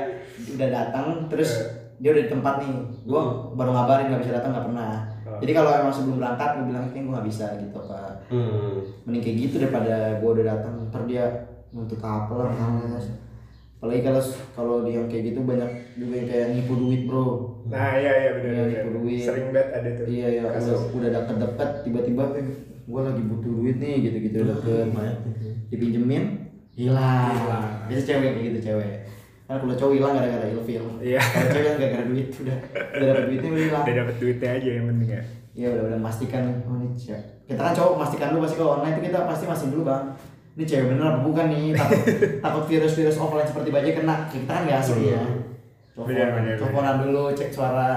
udah 0.51 0.67
datang 0.69 1.05
terus 1.27 1.51
dia 1.97 2.11
udah 2.11 2.23
di 2.23 2.29
tempat 2.29 2.53
nih 2.59 2.73
gue 3.01 3.21
baru 3.53 3.71
ngabarin 3.71 4.05
nggak 4.09 4.21
bisa 4.21 4.35
datang 4.35 4.51
nggak 4.51 4.67
pernah 4.67 4.91
Oh. 5.21 5.39
jadi 5.39 5.51
kalau 5.53 5.71
emang 5.71 5.93
sebelum 5.93 6.17
berangkat 6.17 6.49
gue 6.51 6.65
bilang 6.67 6.83
kayak 6.85 7.01
gue 7.01 7.13
nggak 7.13 7.27
bisa 7.29 7.45
gitu 7.55 7.77
apa 7.79 7.99
Hmm. 8.27 8.83
mending 9.05 9.21
kayak 9.21 9.37
gitu 9.39 9.55
daripada 9.57 9.95
gue 10.17 10.29
udah 10.33 10.45
datang 10.49 10.73
ntar 10.85 11.01
dia 11.05 11.23
nuntut 11.71 11.99
apa 11.99 12.31
lah 12.33 12.47
males 12.51 13.07
apalagi 13.73 14.01
kalau 14.03 14.21
kalau 14.53 14.75
dia 14.83 14.93
yang 14.95 15.07
kayak 15.07 15.23
gitu 15.27 15.39
banyak 15.41 15.65
juga 15.95 16.13
yang 16.15 16.27
kayak 16.27 16.47
nipu 16.53 16.73
duit 16.77 17.01
bro 17.03 17.27
Nah 17.63 17.93
iya 17.93 18.11
iya 18.19 18.29
benar 18.33 18.51
Iya, 18.51 18.61
benar. 18.61 18.73
nipu 18.83 18.89
duit. 18.99 19.21
Sering 19.21 19.47
banget 19.49 19.69
ada 19.71 19.89
tuh. 19.93 20.05
iya 20.05 20.27
ya 20.29 20.41
udah, 20.43 20.53
kasus. 20.53 20.81
udah 20.91 21.09
deket-deket 21.11 21.69
tiba-tiba 21.81 22.23
eh, 22.35 22.45
gue 22.83 23.01
lagi 23.01 23.21
butuh 23.23 23.51
duit 23.55 23.75
nih 23.77 23.93
gitu-gitu 24.01 24.37
deket 24.43 24.87
Banyak. 24.91 25.17
dipinjemin 25.67 26.23
hilang 26.71 27.31
Hilang. 27.31 27.65
biasa 27.85 28.03
cewek 28.03 28.29
kayak 28.31 28.45
gitu 28.47 28.59
cewek 28.67 28.91
kan 29.45 29.59
kalau 29.59 29.75
cowok 29.75 29.93
hilang 29.93 30.13
gara-gara 30.13 30.47
ilfil 30.47 30.83
Iya. 30.99 31.19
kalau 31.21 31.47
cewek 31.49 31.65
kan 31.65 31.75
gara-gara 31.77 32.05
duit 32.05 32.27
udah 32.33 32.57
udah 32.91 33.05
dapet 33.07 33.23
duitnya 33.27 33.49
udah 33.49 33.63
hilang 33.63 33.83
Udah 33.83 33.95
dapet 33.97 34.15
duitnya 34.17 34.49
aja 34.51 34.69
yang 34.71 34.85
penting 34.87 35.09
ya. 35.09 35.21
iya 35.51 35.67
udah 35.69 35.83
udah 35.85 35.97
memastikan 35.97 36.41
nih 36.43 36.55
oh 36.61 36.75
ini 36.75 36.87
cewek 36.95 37.23
kita 37.45 37.59
kan 37.59 37.73
cowok 37.73 37.91
memastikan 37.95 38.27
dulu 38.29 38.41
pasti 38.41 38.55
kalau 38.55 38.71
online 38.75 38.93
itu 38.93 39.01
kita 39.05 39.19
pasti 39.23 39.45
masih 39.45 39.67
dulu 39.69 39.83
bang 39.83 40.03
ini 40.61 40.69
cewek 40.69 40.93
bener 40.93 41.05
apa 41.09 41.19
bukan 41.25 41.45
nih 41.49 41.73
takut 41.79 42.01
takut 42.37 42.63
virus-virus 42.69 43.17
offline 43.17 43.49
seperti 43.49 43.69
bajai 43.73 43.93
kena 43.97 44.15
kita 44.29 44.45
kan 44.45 44.63
nggak 44.69 44.77
asli 44.77 45.09
ya 45.09 45.23
teleponan 46.61 46.95
dulu 47.01 47.33
cek 47.33 47.49
suara 47.49 47.89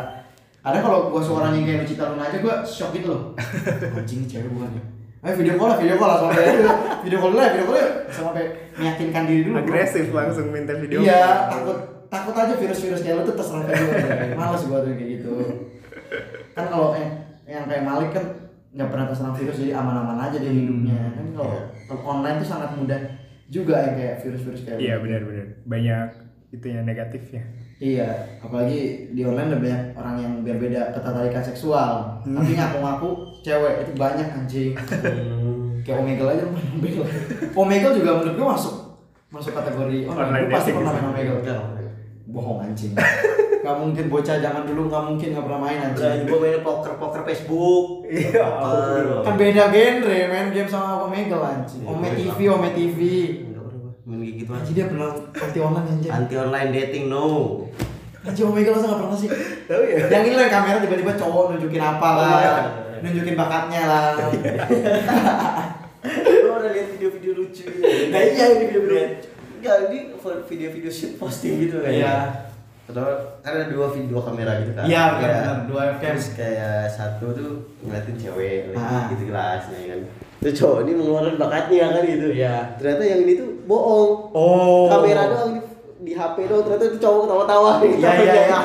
kadang 0.65 0.81
kalau 0.81 1.13
gua 1.13 1.21
suaranya 1.21 1.61
kayak 1.61 1.85
Lucita 1.85 2.09
Luna 2.09 2.25
aja 2.25 2.39
gua 2.41 2.57
shock 2.65 2.97
gitu 2.97 3.13
loh 3.13 3.23
anjing 4.01 4.25
cewek 4.25 4.49
bukan 4.49 4.73
ya 4.81 4.85
Ayo 5.25 5.41
video 5.41 5.57
call 5.57 5.73
lah, 5.73 5.81
video 5.81 5.97
call 5.97 6.09
lah 6.13 6.19
sampai 6.21 6.45
video 7.01 7.17
call 7.17 7.33
ya, 7.33 7.49
video 7.57 7.65
call 7.65 7.81
ya 7.81 7.89
sampai 8.13 8.45
meyakinkan 8.77 9.25
diri 9.25 9.41
dulu. 9.49 9.57
bro. 9.57 9.65
Agresif 9.65 10.07
langsung 10.13 10.53
minta 10.53 10.77
video. 10.77 11.01
Iya, 11.01 11.49
takut 11.49 11.79
takut 12.13 12.37
aja 12.37 12.53
virus-virus 12.53 13.01
kayak 13.01 13.17
lu 13.17 13.33
tuh 13.33 13.37
terserang 13.41 13.65
ke 13.65 13.73
gue. 13.73 14.37
Males 14.37 14.63
gua 14.69 14.85
tuh 14.85 14.93
kayak 14.93 15.09
gitu. 15.17 15.33
Kan 16.53 16.69
kalau 16.69 16.93
eh, 16.93 17.09
yang 17.49 17.65
kayak 17.65 17.89
Malik 17.89 18.13
kan 18.13 18.25
nggak 18.77 18.89
pernah 18.93 19.07
terserang 19.09 19.33
virus 19.33 19.57
jadi 19.65 19.73
aman-aman 19.73 20.29
aja 20.29 20.37
dia 20.37 20.53
hidupnya. 20.53 21.17
Kan 21.17 21.27
kalau 21.33 21.57
Iya. 21.57 21.57
kalau 21.57 21.74
online 21.91 22.41
tuh 22.41 22.49
sangat 22.49 22.71
mudah 22.75 23.01
juga 23.47 23.77
yang 23.83 23.95
kayak 23.95 24.17
virus-virus 24.25 24.63
kayak 24.65 24.79
Iya 24.81 24.95
gitu. 24.97 25.03
benar 25.05 25.21
benar. 25.25 25.47
Banyak 25.65 26.07
itu 26.51 26.67
yang 26.71 26.85
negatif 26.87 27.23
ya. 27.31 27.43
Iya, 27.75 28.09
apalagi 28.39 29.11
di 29.11 29.27
online 29.27 29.51
ada 29.51 29.59
banyak 29.59 29.83
orang 29.99 30.17
yang 30.17 30.33
berbeda 30.41 30.95
ketertarikan 30.95 31.43
seksual, 31.43 31.91
tapi 32.23 32.55
ngaku-ngaku 32.55 33.09
cewek 33.43 33.83
itu 33.83 33.93
banyak 33.99 34.29
anjing. 34.31 34.73
Hmm. 34.79 35.53
Kayak 35.85 36.01
Omegle 36.01 36.29
aja 36.33 36.45
Omegle. 36.49 37.05
Omegle 37.53 37.93
juga 37.99 38.11
menurut 38.17 38.37
gua 38.39 38.49
masuk 38.57 38.75
masuk 39.29 39.53
kategori 39.53 40.07
online. 40.07 40.31
Online 40.31 40.55
pasti 40.55 40.71
pernah 40.73 40.93
main. 40.95 41.05
Omegle. 41.13 41.39
Bohong 42.31 42.59
anjing. 42.65 42.95
Gak 43.65 43.77
mungkin 43.81 44.05
bocah 44.07 44.37
zaman 44.39 44.63
dulu 44.65 44.83
gak 44.87 45.03
mungkin 45.03 45.29
gak 45.33 45.41
pernah 45.41 45.57
main 45.59 45.79
Udah 45.81 45.89
anjing. 45.89 46.21
juga 46.23 46.37
main 46.39 46.61
poker 46.61 46.93
poker 47.01 47.21
Facebook. 47.25 48.05
Iya. 48.05 48.45
Kan 49.25 49.35
beda 49.35 49.65
genre 49.67 50.17
main 50.29 50.49
game 50.53 50.69
sama 50.69 51.01
Omegle 51.03 51.41
anjing. 51.41 51.81
Iya, 51.81 51.89
Ome. 51.89 52.09
TV, 52.13 52.39
Ome 52.47 52.69
TV. 52.71 53.01
Main 54.05 54.21
kayak 54.21 54.35
gitu 54.37 54.51
aja. 54.53 54.71
Dia 54.71 54.85
pernah 54.87 55.11
anti 55.17 55.59
online 55.59 55.89
anjing. 55.91 56.13
Anti 56.13 56.35
online 56.37 56.71
dating 56.71 57.05
no. 57.09 57.27
Anjing 58.21 58.47
Omegle 58.47 58.73
masa 58.77 58.87
gak 58.87 59.01
pernah 59.01 59.17
sih? 59.17 59.29
Tahu 59.65 59.83
ya? 59.83 59.97
Yang 60.13 60.25
ini 60.29 60.37
lah 60.37 60.49
kamera 60.49 60.79
tiba-tiba 60.79 61.13
cowok 61.17 61.45
nunjukin 61.51 61.81
apa 61.81 62.09
lah, 62.15 62.29
Iya. 62.37 62.55
nunjukin 63.01 63.33
bakatnya 63.35 63.83
lah. 63.89 64.05
Lu 66.05 66.49
pernah 66.53 66.69
lihat 66.69 66.89
video-video 66.93 67.33
lucu 67.35 67.65
gitu. 67.65 67.81
Nah, 68.13 68.21
iya, 68.21 68.45
ini 68.53 68.69
video-video. 68.69 69.25
Enggak, 69.57 69.77
ini 69.89 69.99
video-video 70.45 70.91
shoot 70.93 71.17
posting 71.17 71.65
gitu 71.65 71.81
kan. 71.81 71.89
Iya. 71.89 72.44
Atau 72.85 73.05
kan 73.41 73.53
ada 73.57 73.67
dua 73.73 73.89
video 73.89 74.21
kamera 74.21 74.61
gitu 74.61 74.77
kan. 74.77 74.85
Iya, 74.85 75.03
benar-benar, 75.17 75.57
dua 75.65 75.83
cam. 75.97 76.13
Terus 76.13 76.29
kayak 76.37 76.93
satu 76.93 77.27
tuh 77.33 77.51
ngeliatin 77.81 78.17
cewek 78.21 78.71
lagi 78.71 78.85
Ah. 78.85 79.05
gitu 79.09 79.23
kelasnya 79.33 79.79
kan. 79.89 80.01
Itu 80.45 80.51
cowok 80.61 80.79
ini 80.85 80.93
mengeluarkan 80.93 81.37
bakatnya 81.41 81.85
kan 81.91 82.03
gitu. 82.05 82.27
Iya. 82.29 82.57
Ternyata 82.77 83.03
yang 83.03 83.21
ini 83.25 83.33
tuh 83.41 83.49
bohong. 83.65 84.11
Oh. 84.37 84.85
Kamera 84.93 85.33
doang 85.33 85.51
di, 85.57 85.61
di 86.05 86.13
HP 86.13 86.37
doang 86.45 86.63
ternyata 86.63 86.85
itu 86.85 86.99
cowok 87.01 87.21
ketawa-tawa 87.25 87.71
gitu. 87.81 87.97
Iya 88.05 88.13
iya 88.21 88.35
iya. 88.45 88.61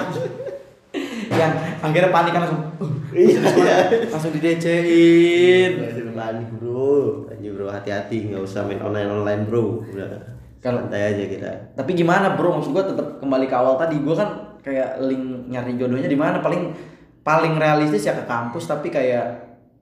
yang 1.30 1.54
akhirnya 1.80 2.10
panik 2.10 2.32
kan 2.34 2.42
langsung 2.50 2.62
uh, 2.82 2.92
Iya, 3.14 3.40
iya. 3.56 3.76
langsung 4.10 4.34
di 4.34 4.42
DC-in. 4.42 5.72
Jangan 5.80 6.14
panik 6.14 6.50
bro, 6.58 7.24
aja 7.30 7.48
bro 7.54 7.68
hati-hati 7.70 8.18
nggak 8.28 8.44
usah 8.44 8.66
main 8.68 8.82
online 8.84 9.08
online 9.08 9.42
bro. 9.48 9.86
Udah 9.86 10.39
Kalau- 10.60 10.84
santai 10.84 11.04
aja 11.10 11.24
kita. 11.26 11.50
Tapi 11.74 11.92
gimana 11.94 12.34
bro? 12.34 12.54
Maksud 12.54 12.72
gua 12.72 12.84
tetap 12.84 13.18
kembali 13.18 13.46
ke 13.46 13.56
awal 13.56 13.76
tadi. 13.76 14.00
Gua 14.00 14.14
kan 14.14 14.30
kayak 14.60 15.00
link 15.02 15.24
nyari 15.48 15.74
jodohnya 15.74 16.06
di 16.06 16.16
mana? 16.16 16.40
Paling 16.40 16.76
paling 17.22 17.56
realistis 17.56 18.04
ya 18.04 18.14
ke 18.14 18.24
kampus. 18.24 18.66
Tapi 18.66 18.88
kayak 18.88 19.28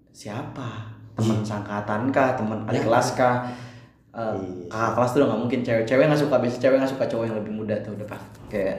siapa? 0.10 0.94
Teman 1.14 1.42
sangkatan 1.42 2.10
kah? 2.10 2.34
Teman 2.34 2.66
adik 2.66 2.84
kelas 2.84 3.14
kah? 3.14 3.46
Iya. 4.10 4.66
kakak 4.68 4.92
kelas 4.96 5.10
tuh 5.10 5.20
udah 5.20 5.28
nggak 5.30 5.42
mungkin 5.46 5.60
cewek 5.62 5.86
cewek 5.86 6.06
nggak 6.10 6.18
suka 6.18 6.36
biasa 6.42 6.58
cewek 6.58 6.78
nggak 6.82 6.90
suka 6.90 7.06
cowok 7.06 7.24
yang 7.24 7.38
lebih 7.38 7.54
muda 7.54 7.76
tuh 7.80 7.94
udah 7.94 8.08
pasti 8.08 8.42
kayak 8.50 8.78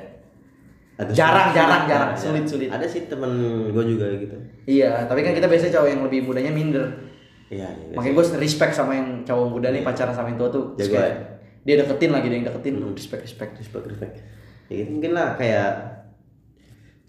Ada 0.98 1.14
Jarang, 1.14 1.46
sulit, 1.46 1.54
jarang, 1.54 1.82
jarang. 1.87 2.11
ya. 2.11 2.18
Sulit, 2.18 2.44
sulit. 2.44 2.68
Ada 2.68 2.82
sih 2.82 3.06
temen 3.06 3.30
gue 3.70 3.84
juga 3.87 4.06
gitu. 4.18 4.34
iya 4.66 5.06
tapi 5.06 5.22
kan 5.22 5.30
kita 5.30 5.46
biasanya 5.46 5.78
cowok 5.78 5.88
yang 5.88 6.02
lebih 6.02 6.20
mudanya 6.26 6.50
minder 6.50 6.82
Iya. 7.48 7.70
iya. 7.70 7.94
makanya 7.94 8.14
gue 8.18 8.26
respect 8.37 8.74
sama 8.74 8.92
yang 8.92 9.22
cowok 9.22 9.46
muda 9.48 9.70
nih 9.70 9.87
pacaran 9.87 10.11
sama 10.11 10.26
yang 10.26 10.37
tua 10.37 10.50
tuh 10.50 10.64
ya? 10.74 11.38
Dia 11.68 11.76
deketin 11.76 12.09
lagi 12.11 12.26
dia 12.26 12.37
yang 12.37 12.46
deketin 12.46 12.74
Hmm. 12.74 12.96
respect 12.96 13.22
respect 13.22 13.52
respect 13.54 13.85
respect. 13.87 14.14
Ya 14.66 14.81
gitu 14.81 14.88
mungkin 14.90 15.12
lah 15.12 15.37
kayak 15.37 15.70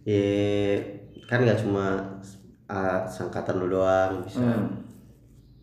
ya 0.03 0.25
kan 1.25 1.39
nggak 1.41 1.59
cuma 1.59 1.85
ah, 2.65 3.01
sangkatan 3.05 3.55
lu 3.57 3.71
doang 3.71 4.19
bisa 4.21 4.41
Hmm. 4.41 4.83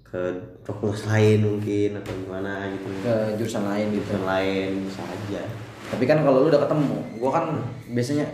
ke 0.03 0.21
fakultas 0.63 1.05
lain 1.05 1.43
mungkin 1.43 1.91
atau 1.95 2.13
gimana 2.17 2.71
gitu. 2.71 2.89
ke 3.03 3.15
jurusan 3.37 3.65
lain 3.65 3.87
gitu 3.91 4.07
Jurusan 4.07 4.25
lain 4.25 4.71
bisa 4.83 5.03
aja. 5.03 5.43
tapi 5.87 6.03
kan 6.03 6.19
kalau 6.21 6.41
lu 6.41 6.49
udah 6.49 6.63
ketemu 6.63 6.97
gue 7.15 7.31
kan 7.31 7.45
biasanya 7.89 8.27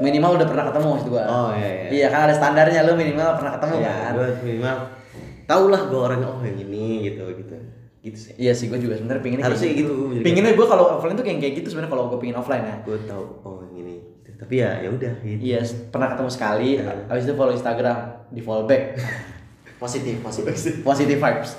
minimal 0.00 0.34
udah 0.34 0.46
pernah 0.48 0.64
ketemu 0.66 0.86
maksud 0.90 1.08
gue 1.08 1.22
Oh, 1.22 1.50
iya, 1.52 1.70
iya. 1.70 1.88
iya 1.88 2.06
kan 2.08 2.20
ada 2.24 2.34
standarnya 2.34 2.80
lu 2.82 2.94
minimal 2.94 3.36
pernah 3.36 3.52
ketemu 3.54 3.74
Iya, 3.76 3.94
kan 4.00 4.12
gue 4.12 4.28
minimal 4.40 4.76
tau 5.44 5.64
lah 5.66 5.80
gue 5.84 6.00
orangnya 6.00 6.28
oh 6.28 6.40
yang 6.40 6.58
ini 6.60 6.86
gitu 7.04 7.22
gitu 7.32 7.54
gitu 8.00 8.16
sih. 8.16 8.32
iya 8.40 8.52
sih 8.52 8.72
gue 8.72 8.80
juga 8.80 8.96
sebenarnya 8.96 9.20
pinginnya 9.20 9.44
Harusnya 9.44 9.68
kayak 9.68 9.80
gitu. 9.84 9.92
Jadi 10.16 10.24
pinginnya 10.24 10.52
gue 10.56 10.66
kalau 10.66 10.84
offline 10.96 11.16
tuh 11.16 11.24
kayak 11.24 11.38
kayak 11.38 11.54
gitu 11.60 11.68
sebenarnya 11.68 11.92
kalau 11.92 12.04
gue 12.08 12.18
pingin 12.18 12.36
offline 12.36 12.64
ya 12.64 12.76
gue 12.80 12.96
tahu 13.04 13.24
oh 13.44 13.60
yang 13.60 13.76
ini 13.76 13.94
gitu. 14.24 14.30
tapi 14.40 14.54
ya 14.56 14.70
ya 14.80 14.88
udah 14.88 15.12
gitu 15.20 15.40
Iya, 15.44 15.60
pernah 15.92 16.08
ketemu 16.16 16.30
sekali. 16.32 16.68
Iya. 16.80 17.04
Habis 17.06 17.24
itu 17.28 17.34
follow 17.36 17.52
Instagram, 17.52 17.98
di 18.32 18.40
follow 18.40 18.64
back. 18.64 18.82
positif, 19.80 20.16
positif. 20.20 20.80
positif 20.80 21.16
vibes. 21.16 21.50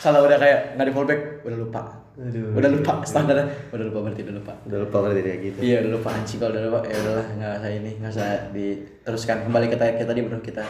Kalau 0.00 0.24
udah 0.24 0.38
kayak 0.40 0.74
nggak 0.74 0.86
di 0.86 0.94
follow 0.94 1.08
back, 1.10 1.20
udah 1.44 1.58
lupa. 1.60 1.82
Aduh. 2.20 2.52
Udah 2.56 2.70
lupa 2.72 2.92
standarnya. 3.04 3.46
Udah 3.70 3.84
lupa 3.88 3.98
berarti 4.04 4.20
udah 4.24 4.36
lupa. 4.40 4.52
udah 4.66 4.78
lupa 4.82 4.96
berarti 5.06 5.20
dia 5.24 5.36
gitu 5.40 5.58
Iya 5.62 5.76
udah 5.86 5.90
lupa 5.96 6.08
anjing 6.12 6.38
kalau 6.40 6.52
udah 6.52 6.62
lupa 6.68 6.78
ya 6.84 6.96
udahlah 7.00 7.26
nggak 7.38 7.52
usah 7.62 7.70
ini 7.70 7.90
nggak 7.96 8.12
usah 8.12 8.28
diteruskan 8.52 9.36
kembali 9.48 9.66
ke 9.70 9.76
kita 9.78 10.04
tadi 10.04 10.20
bro 10.26 10.38
kita 10.42 10.64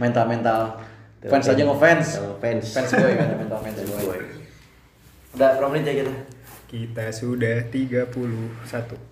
mental 0.00 0.24
mental 0.26 0.60
fans 1.22 1.46
aja 1.46 1.62
ngefans. 1.62 2.06
fans. 2.40 2.64
fans 2.72 2.90
boy 2.94 3.12
kan 3.12 3.28
mental 3.36 3.58
fans 3.60 3.78
boy. 4.00 4.18
udah 5.30 5.48
berapa 5.54 5.70
menit 5.70 5.86
ya 5.86 5.94
kita? 6.00 6.14
Kita 6.64 7.04
sudah 7.10 7.56
31. 7.66 8.08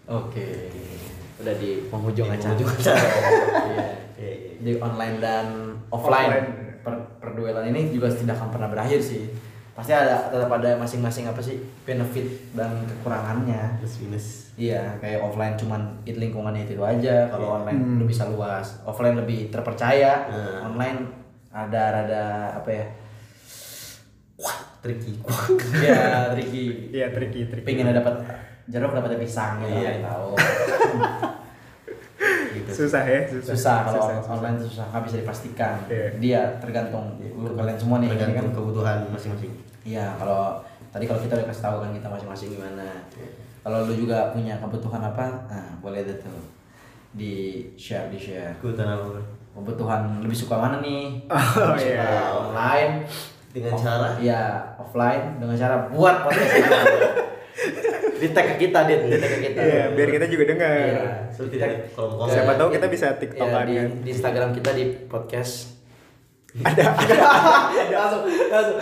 oke. 0.09 0.49
Udah 1.39 1.55
di 1.55 1.71
penghujung 1.87 2.27
acara. 2.27 2.55
penghujung 2.55 2.71
acara. 2.71 3.03
Iya 3.69 3.87
Iya, 4.19 4.35
di 4.59 4.73
online 4.79 5.23
dan 5.23 5.47
offline, 5.89 6.27
Offline. 6.27 6.49
Per, 6.83 6.95
perduelan 7.23 7.71
ini 7.71 7.95
juga 7.95 8.11
tidak 8.11 8.35
akan 8.35 8.51
pernah 8.51 8.67
berakhir 8.67 8.99
sih. 8.99 9.31
Pasti 9.71 9.95
ada 9.95 10.27
tetap 10.27 10.51
ada 10.51 10.75
masing-masing 10.75 11.31
apa 11.31 11.39
sih 11.39 11.55
benefit 11.87 12.27
dan 12.51 12.83
kekurangannya. 12.83 13.79
Plus 13.79 13.95
minus. 14.03 14.27
Iya 14.59 14.99
kayak 14.99 15.23
offline 15.23 15.55
cuman 15.55 16.03
it 16.03 16.19
lingkungannya 16.19 16.67
itu 16.67 16.83
aja. 16.83 17.31
Kalau 17.31 17.63
online 17.63 17.79
Hmm. 17.79 17.99
lu 18.03 18.11
bisa 18.11 18.27
luas 18.27 18.83
offline 18.83 19.15
lebih 19.15 19.55
terpercaya. 19.55 20.27
Hmm. 20.27 20.75
online 20.75 20.99
ada 21.59 21.83
rada 21.91 22.23
apa 22.55 22.71
ya 22.71 22.87
tricky 24.79 25.19
ya 25.87 26.31
tricky 26.31 26.95
Iya, 26.95 27.07
tricky, 27.11 27.47
tricky. 27.47 27.65
pengen 27.67 27.91
dapat 27.91 28.15
jeruk 28.65 28.93
dapatnya 28.93 29.19
pisang 29.19 29.59
gitu 29.61 29.75
Iya. 29.75 30.01
tahu 30.01 30.33
gitu 32.49 32.69
Susah 32.71 33.03
ya, 33.03 33.19
susah. 33.27 33.45
susah 33.55 33.77
kalau 33.85 34.01
Susah, 34.01 34.15
susah. 34.19 34.33
online 34.35 34.57
susah 34.61 34.85
nggak 34.89 35.03
bisa 35.05 35.17
dipastikan 35.19 35.75
Iya. 35.87 36.05
dia 36.17 36.41
tergantung 36.59 37.05
lu 37.19 37.49
kalian 37.53 37.75
semua 37.75 37.97
nih 37.99 38.07
ini 38.07 38.15
kan 38.15 38.19
tergantung 38.31 38.55
kebutuhan 38.55 38.97
masing-masing 39.09 39.51
iya 39.83 40.15
kalau 40.15 40.61
tadi 40.89 41.05
kalau 41.05 41.21
kita 41.21 41.33
udah 41.35 41.47
kasih 41.49 41.63
tahu 41.65 41.77
kan 41.81 41.91
kita 41.93 42.07
masing-masing 42.09 42.49
gimana 42.55 42.87
kalau 43.61 43.77
lu 43.85 43.93
juga 43.95 44.31
punya 44.31 44.55
kebutuhan 44.57 45.01
apa 45.03 45.25
nah 45.47 45.67
boleh 45.79 46.01
deh 46.03 46.17
tuh 46.17 46.39
di 47.11 47.63
share 47.75 48.07
di 48.09 48.17
share 48.17 48.55
kebutuhan 48.59 48.89
apa? 48.91 49.21
Kebutuhan 49.59 50.21
lebih 50.21 50.37
suka 50.37 50.55
mana 50.57 50.79
nih 50.79 51.23
Oh, 51.29 51.39
Lebih 51.69 51.83
suka 51.85 51.95
iya. 51.99 52.11
online 52.33 52.93
Dengan 53.49 53.73
Off- 53.73 53.81
cara? 53.81 54.09
iya 54.17 54.43
offline 54.77 55.25
dengan 55.37 55.55
cara 55.55 55.77
buat 55.89 56.17
podcast 56.23 56.55
di 58.19 58.29
tag 58.29 58.47
ke 58.49 58.57
kita 58.61 58.79
di, 58.85 58.95
di 59.05 59.17
tag 59.17 59.31
ke 59.31 59.41
kita 59.45 59.61
Iya, 59.61 59.85
biar 59.93 60.09
kita 60.11 60.27
juga 60.27 60.45
dengar. 60.49 60.75
Iya. 60.75 61.11
So, 61.29 61.47
tidak 61.47 61.91
kolom 61.93 62.15
komen. 62.17 62.31
Siapa 62.31 62.53
tahu 62.55 62.69
kita 62.69 62.87
bisa 62.87 63.07
tiktokan 63.15 63.63
Iya, 63.63 63.65
di, 63.65 63.75
kan. 63.77 63.89
di 64.01 64.09
Instagram 64.11 64.49
kita 64.53 64.71
di 64.73 64.85
podcast 65.05 65.79
Ada 66.51 66.83
langsung 67.95 68.23
langsung 68.25 68.77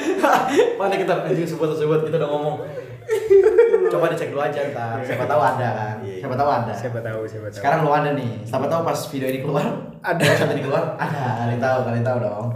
mana 0.77 0.95
kita 0.95 1.13
anjing 1.21 1.45
sebut 1.45 1.69
sebut 1.73 2.01
kita 2.03 2.17
udah 2.17 2.31
ngomong 2.31 2.57
coba 3.87 4.07
dicek 4.09 4.31
dulu 4.31 4.41
aja 4.41 4.61
ntar 4.67 4.99
siapa 5.01 5.25
tahu 5.25 5.41
ada 5.41 5.69
kan 5.69 5.97
Iya. 6.01 6.23
siapa 6.23 6.35
tahu 6.35 6.49
ada 6.49 6.73
siapa 6.73 6.99
tahu, 7.01 7.21
siapa 7.23 7.47
tahu. 7.49 7.57
sekarang 7.57 7.79
lu 7.81 7.91
ada 7.93 8.11
nih 8.13 8.43
siapa 8.43 8.67
tahu 8.67 8.81
pas 8.83 8.99
video 9.07 9.29
ini 9.29 9.41
keluar 9.41 9.67
Ada. 10.07 10.23
episode 10.23 10.55
ini 10.55 10.63
keluar 10.63 10.95
ada 10.95 11.23
kalian 11.43 11.59
tahu 11.59 11.79
kalian 11.83 12.05
tahu 12.07 12.19
dong 12.23 12.47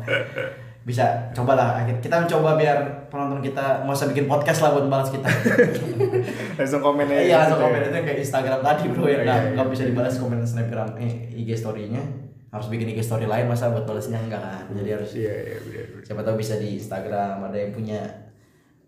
bisa 0.81 1.05
cobalah 1.37 1.83
kita 2.01 2.25
mencoba 2.25 2.57
biar 2.57 2.79
penonton 3.13 3.45
kita 3.45 3.85
mau 3.85 3.93
usah 3.93 4.09
bikin 4.09 4.25
podcast 4.25 4.65
lah 4.65 4.73
buat 4.73 4.87
balas 4.89 5.13
kita 5.13 5.29
langsung 6.59 6.81
komen 6.81 7.05
aja. 7.05 7.21
iya 7.21 7.37
langsung 7.45 7.61
gitu 7.61 7.67
komen 7.69 7.79
ya. 7.79 7.87
itu 7.87 7.97
yang 8.01 8.07
kayak 8.09 8.21
Instagram 8.25 8.61
tadi 8.65 8.85
bro 8.89 9.05
ya 9.05 9.11
Iya, 9.11 9.19
nggak 9.21 9.39
iya, 9.39 9.51
nggak 9.53 9.67
iya. 9.67 9.73
bisa 9.77 9.83
dibalas 9.85 10.15
komen 10.17 10.39
snapgram 10.41 10.91
eh 10.97 11.13
IG 11.37 11.49
story-nya 11.53 12.03
harus 12.51 12.67
bikin 12.73 12.87
IG 12.97 13.01
story 13.05 13.27
lain 13.29 13.47
masa 13.47 13.71
buat 13.71 13.85
balasnya 13.85 14.19
enggak 14.25 14.41
kan 14.41 14.65
jadi 14.73 14.91
harus 14.97 15.11
Iya, 15.13 15.35
iya, 15.37 15.57
benar. 15.61 15.87
siapa 16.07 16.21
tahu 16.25 16.35
bisa 16.41 16.55
di 16.57 16.79
Instagram 16.81 17.45
ada 17.45 17.57
yang 17.61 17.71
punya 17.77 18.01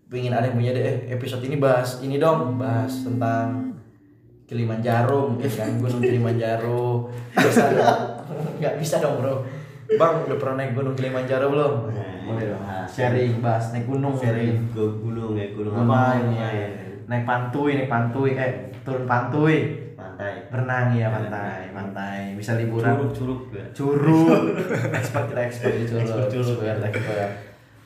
pengen 0.09 0.33
ada 0.33 0.45
yang 0.49 0.57
punya 0.57 0.71
deh 0.73 0.83
eh, 0.83 0.97
episode 1.13 1.45
ini 1.45 1.61
bahas 1.61 2.01
ini 2.01 2.17
dong 2.17 2.57
bahas 2.57 3.05
tentang 3.05 3.75
Kilimanjaro 4.43 5.29
mungkin 5.33 5.49
kan 5.49 5.71
gunung 5.77 6.01
Kilimanjaro 6.01 7.07
bisa 7.37 7.69
dong 7.69 8.12
nggak 8.59 8.75
bisa 8.79 9.01
dong 9.03 9.19
bro. 9.19 9.43
Bang 9.99 10.25
udah 10.25 10.37
pernah 10.39 10.55
naik 10.63 10.73
gunung 10.73 10.95
Kilimanjaro 10.95 11.51
belum? 11.51 11.73
Nah, 11.91 12.17
boleh 12.23 12.45
dong. 12.55 12.63
Iya. 12.63 12.87
sharing 12.87 13.33
bahas 13.39 13.65
naik 13.75 13.85
gunung 13.87 14.15
sharing 14.15 14.69
ke 14.71 14.83
gunung 15.01 15.33
ya 15.35 15.47
gunung. 15.55 15.73
Apa 15.75 15.99
ini? 16.19 16.35
ya? 16.39 16.67
Naik 17.09 17.23
pantuy 17.27 17.71
naik 17.75 17.89
pantuy 17.91 18.31
eh 18.35 18.51
turun 18.83 19.03
pantuy 19.03 19.57
pantai. 19.93 20.33
Berenang 20.47 20.87
ya 20.95 21.07
pantai 21.11 21.71
pantai. 21.73 22.19
Bisa 22.37 22.55
liburan. 22.55 22.95
Curug 22.95 23.11
curug 23.11 23.41
ya 23.51 23.65
curug. 23.75 24.43
Expert 24.99 25.25
kita 25.31 25.41
expert 25.41 25.73
di 25.75 25.85
curug. 25.87 26.03
Expert 26.05 26.27
curug, 26.31 26.59
ya. 26.63 26.73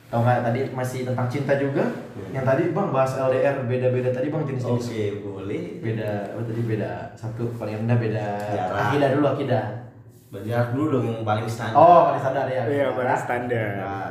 Tau 0.08 0.24
nggak 0.24 0.40
tadi 0.40 0.62
masih 0.72 1.04
tentang 1.04 1.28
cinta 1.28 1.60
juga. 1.60 1.84
Yang 2.32 2.46
tadi 2.48 2.64
bang 2.72 2.90
bahas 2.96 3.12
LDR 3.20 3.56
beda-beda 3.68 4.10
tadi 4.16 4.28
bang 4.32 4.44
jenis 4.48 4.64
jenis 4.64 4.88
oke 4.88 5.06
boleh. 5.24 5.64
Beda 5.84 6.10
apa 6.32 6.42
tadi 6.46 6.62
beda? 6.64 6.92
Satu 7.18 7.44
paling 7.58 7.84
rendah 7.84 7.98
beda 8.00 8.26
akidah 8.88 9.10
dulu 9.18 9.26
akidah 9.36 9.87
Jarak 10.28 10.76
dulu 10.76 11.00
dong 11.00 11.06
yang 11.08 11.20
paling 11.24 11.48
standar. 11.48 11.80
Oh 11.80 12.12
paling 12.12 12.20
standar 12.20 12.46
ya. 12.52 12.64
Iya, 12.68 12.86
paling 12.92 13.16
standar. 13.16 13.70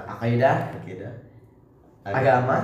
akidah 0.08 0.56
oke 0.72 0.92
dah 0.96 1.14
agama. 2.06 2.56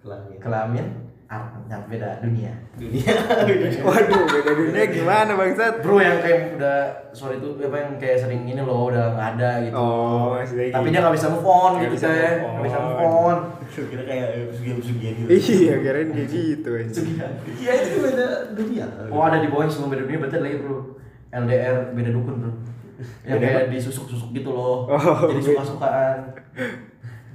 Kelamin. 0.00 0.36
Kelamin. 0.40 0.86
Ah, 1.30 1.46
yang 1.70 1.86
beda 1.86 2.18
dunia. 2.26 2.50
Dunia. 2.74 3.14
Waduh, 3.86 4.22
beda 4.26 4.50
dunia 4.50 4.84
gimana 4.90 5.38
bangsat? 5.38 5.78
bro 5.78 6.02
yang 6.02 6.18
kayak 6.18 6.58
udah 6.58 7.06
sorry 7.14 7.38
itu 7.38 7.54
apa 7.62 7.76
yang 7.78 7.90
kayak 8.02 8.18
sering 8.18 8.42
ini 8.50 8.58
loh 8.58 8.90
udah 8.90 9.14
nggak 9.14 9.28
ada 9.38 9.50
gitu. 9.62 9.74
Oh, 9.78 10.34
tapi 10.42 10.58
gitu. 10.58 10.90
dia 10.90 11.00
nggak 11.06 11.14
bisa 11.14 11.28
move 11.30 11.46
on 11.46 11.72
gitu 11.78 11.94
bisa 11.94 12.08
saya 12.10 12.30
move 12.42 12.50
nggak 12.50 12.64
bisa 12.66 12.78
on. 12.82 12.84
move 12.90 13.02
on. 13.06 13.38
Kira 13.94 14.02
kayak 14.10 14.26
pesugihan-pesugihan 14.50 15.12
gitu. 15.22 15.28
Iya, 15.30 15.74
kirain 15.78 16.08
kayak 16.10 16.28
gitu 16.34 16.70
anjing. 16.82 17.08
iya 17.62 17.72
itu 17.78 17.96
beda 18.02 18.26
dunia. 18.58 18.84
Oh 19.14 19.22
ada 19.22 19.38
di 19.38 19.46
bawahnya 19.48 19.70
sebelum 19.70 19.90
beda 19.94 20.02
dunia 20.10 20.18
berarti 20.26 20.36
lagi 20.42 20.56
bro. 20.58 20.78
LDR 21.30 21.94
beda 21.94 22.10
dukun 22.10 22.34
bro 22.42 22.52
Yang 23.24 23.38
kayak 23.42 23.64
disusuk-susuk 23.72 24.30
gitu 24.36 24.50
loh. 24.52 24.88
Oh, 24.90 25.28
Jadi 25.30 25.40
suka-sukaan. 25.52 26.18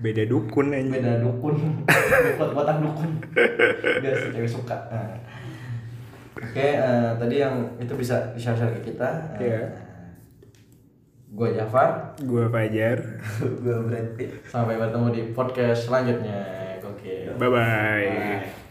Beda 0.03 0.23
dukun 0.27 0.75
aja 0.75 0.91
beda 0.91 1.11
dukun. 1.23 1.55
Buat 2.37 2.51
buatan 2.51 2.77
dukun. 2.83 3.11
Biar 4.03 4.13
si 4.13 4.27
cewek 4.35 4.51
suka. 4.51 4.75
Nah. 4.91 5.17
oke 6.35 6.59
eh, 6.59 7.09
tadi 7.15 7.35
yang 7.39 7.63
itu 7.79 7.95
bisa 7.95 8.35
di 8.35 8.39
share 8.39 8.59
share 8.59 8.75
ke 8.75 8.91
kita. 8.91 9.09
Iya. 9.39 9.63
gue 11.35 11.49
Jafar. 11.51 12.15
Gue 12.23 12.47
Fajar. 12.47 12.99
Gue 13.63 13.75
berhenti 13.87 14.31
sampai 14.47 14.79
bertemu 14.79 15.07
di 15.11 15.21
podcast 15.35 15.91
selanjutnya. 15.91 16.43
Oke. 16.79 17.35
Bye 17.35 17.49
bye 17.51 18.07
Bye. 18.07 18.64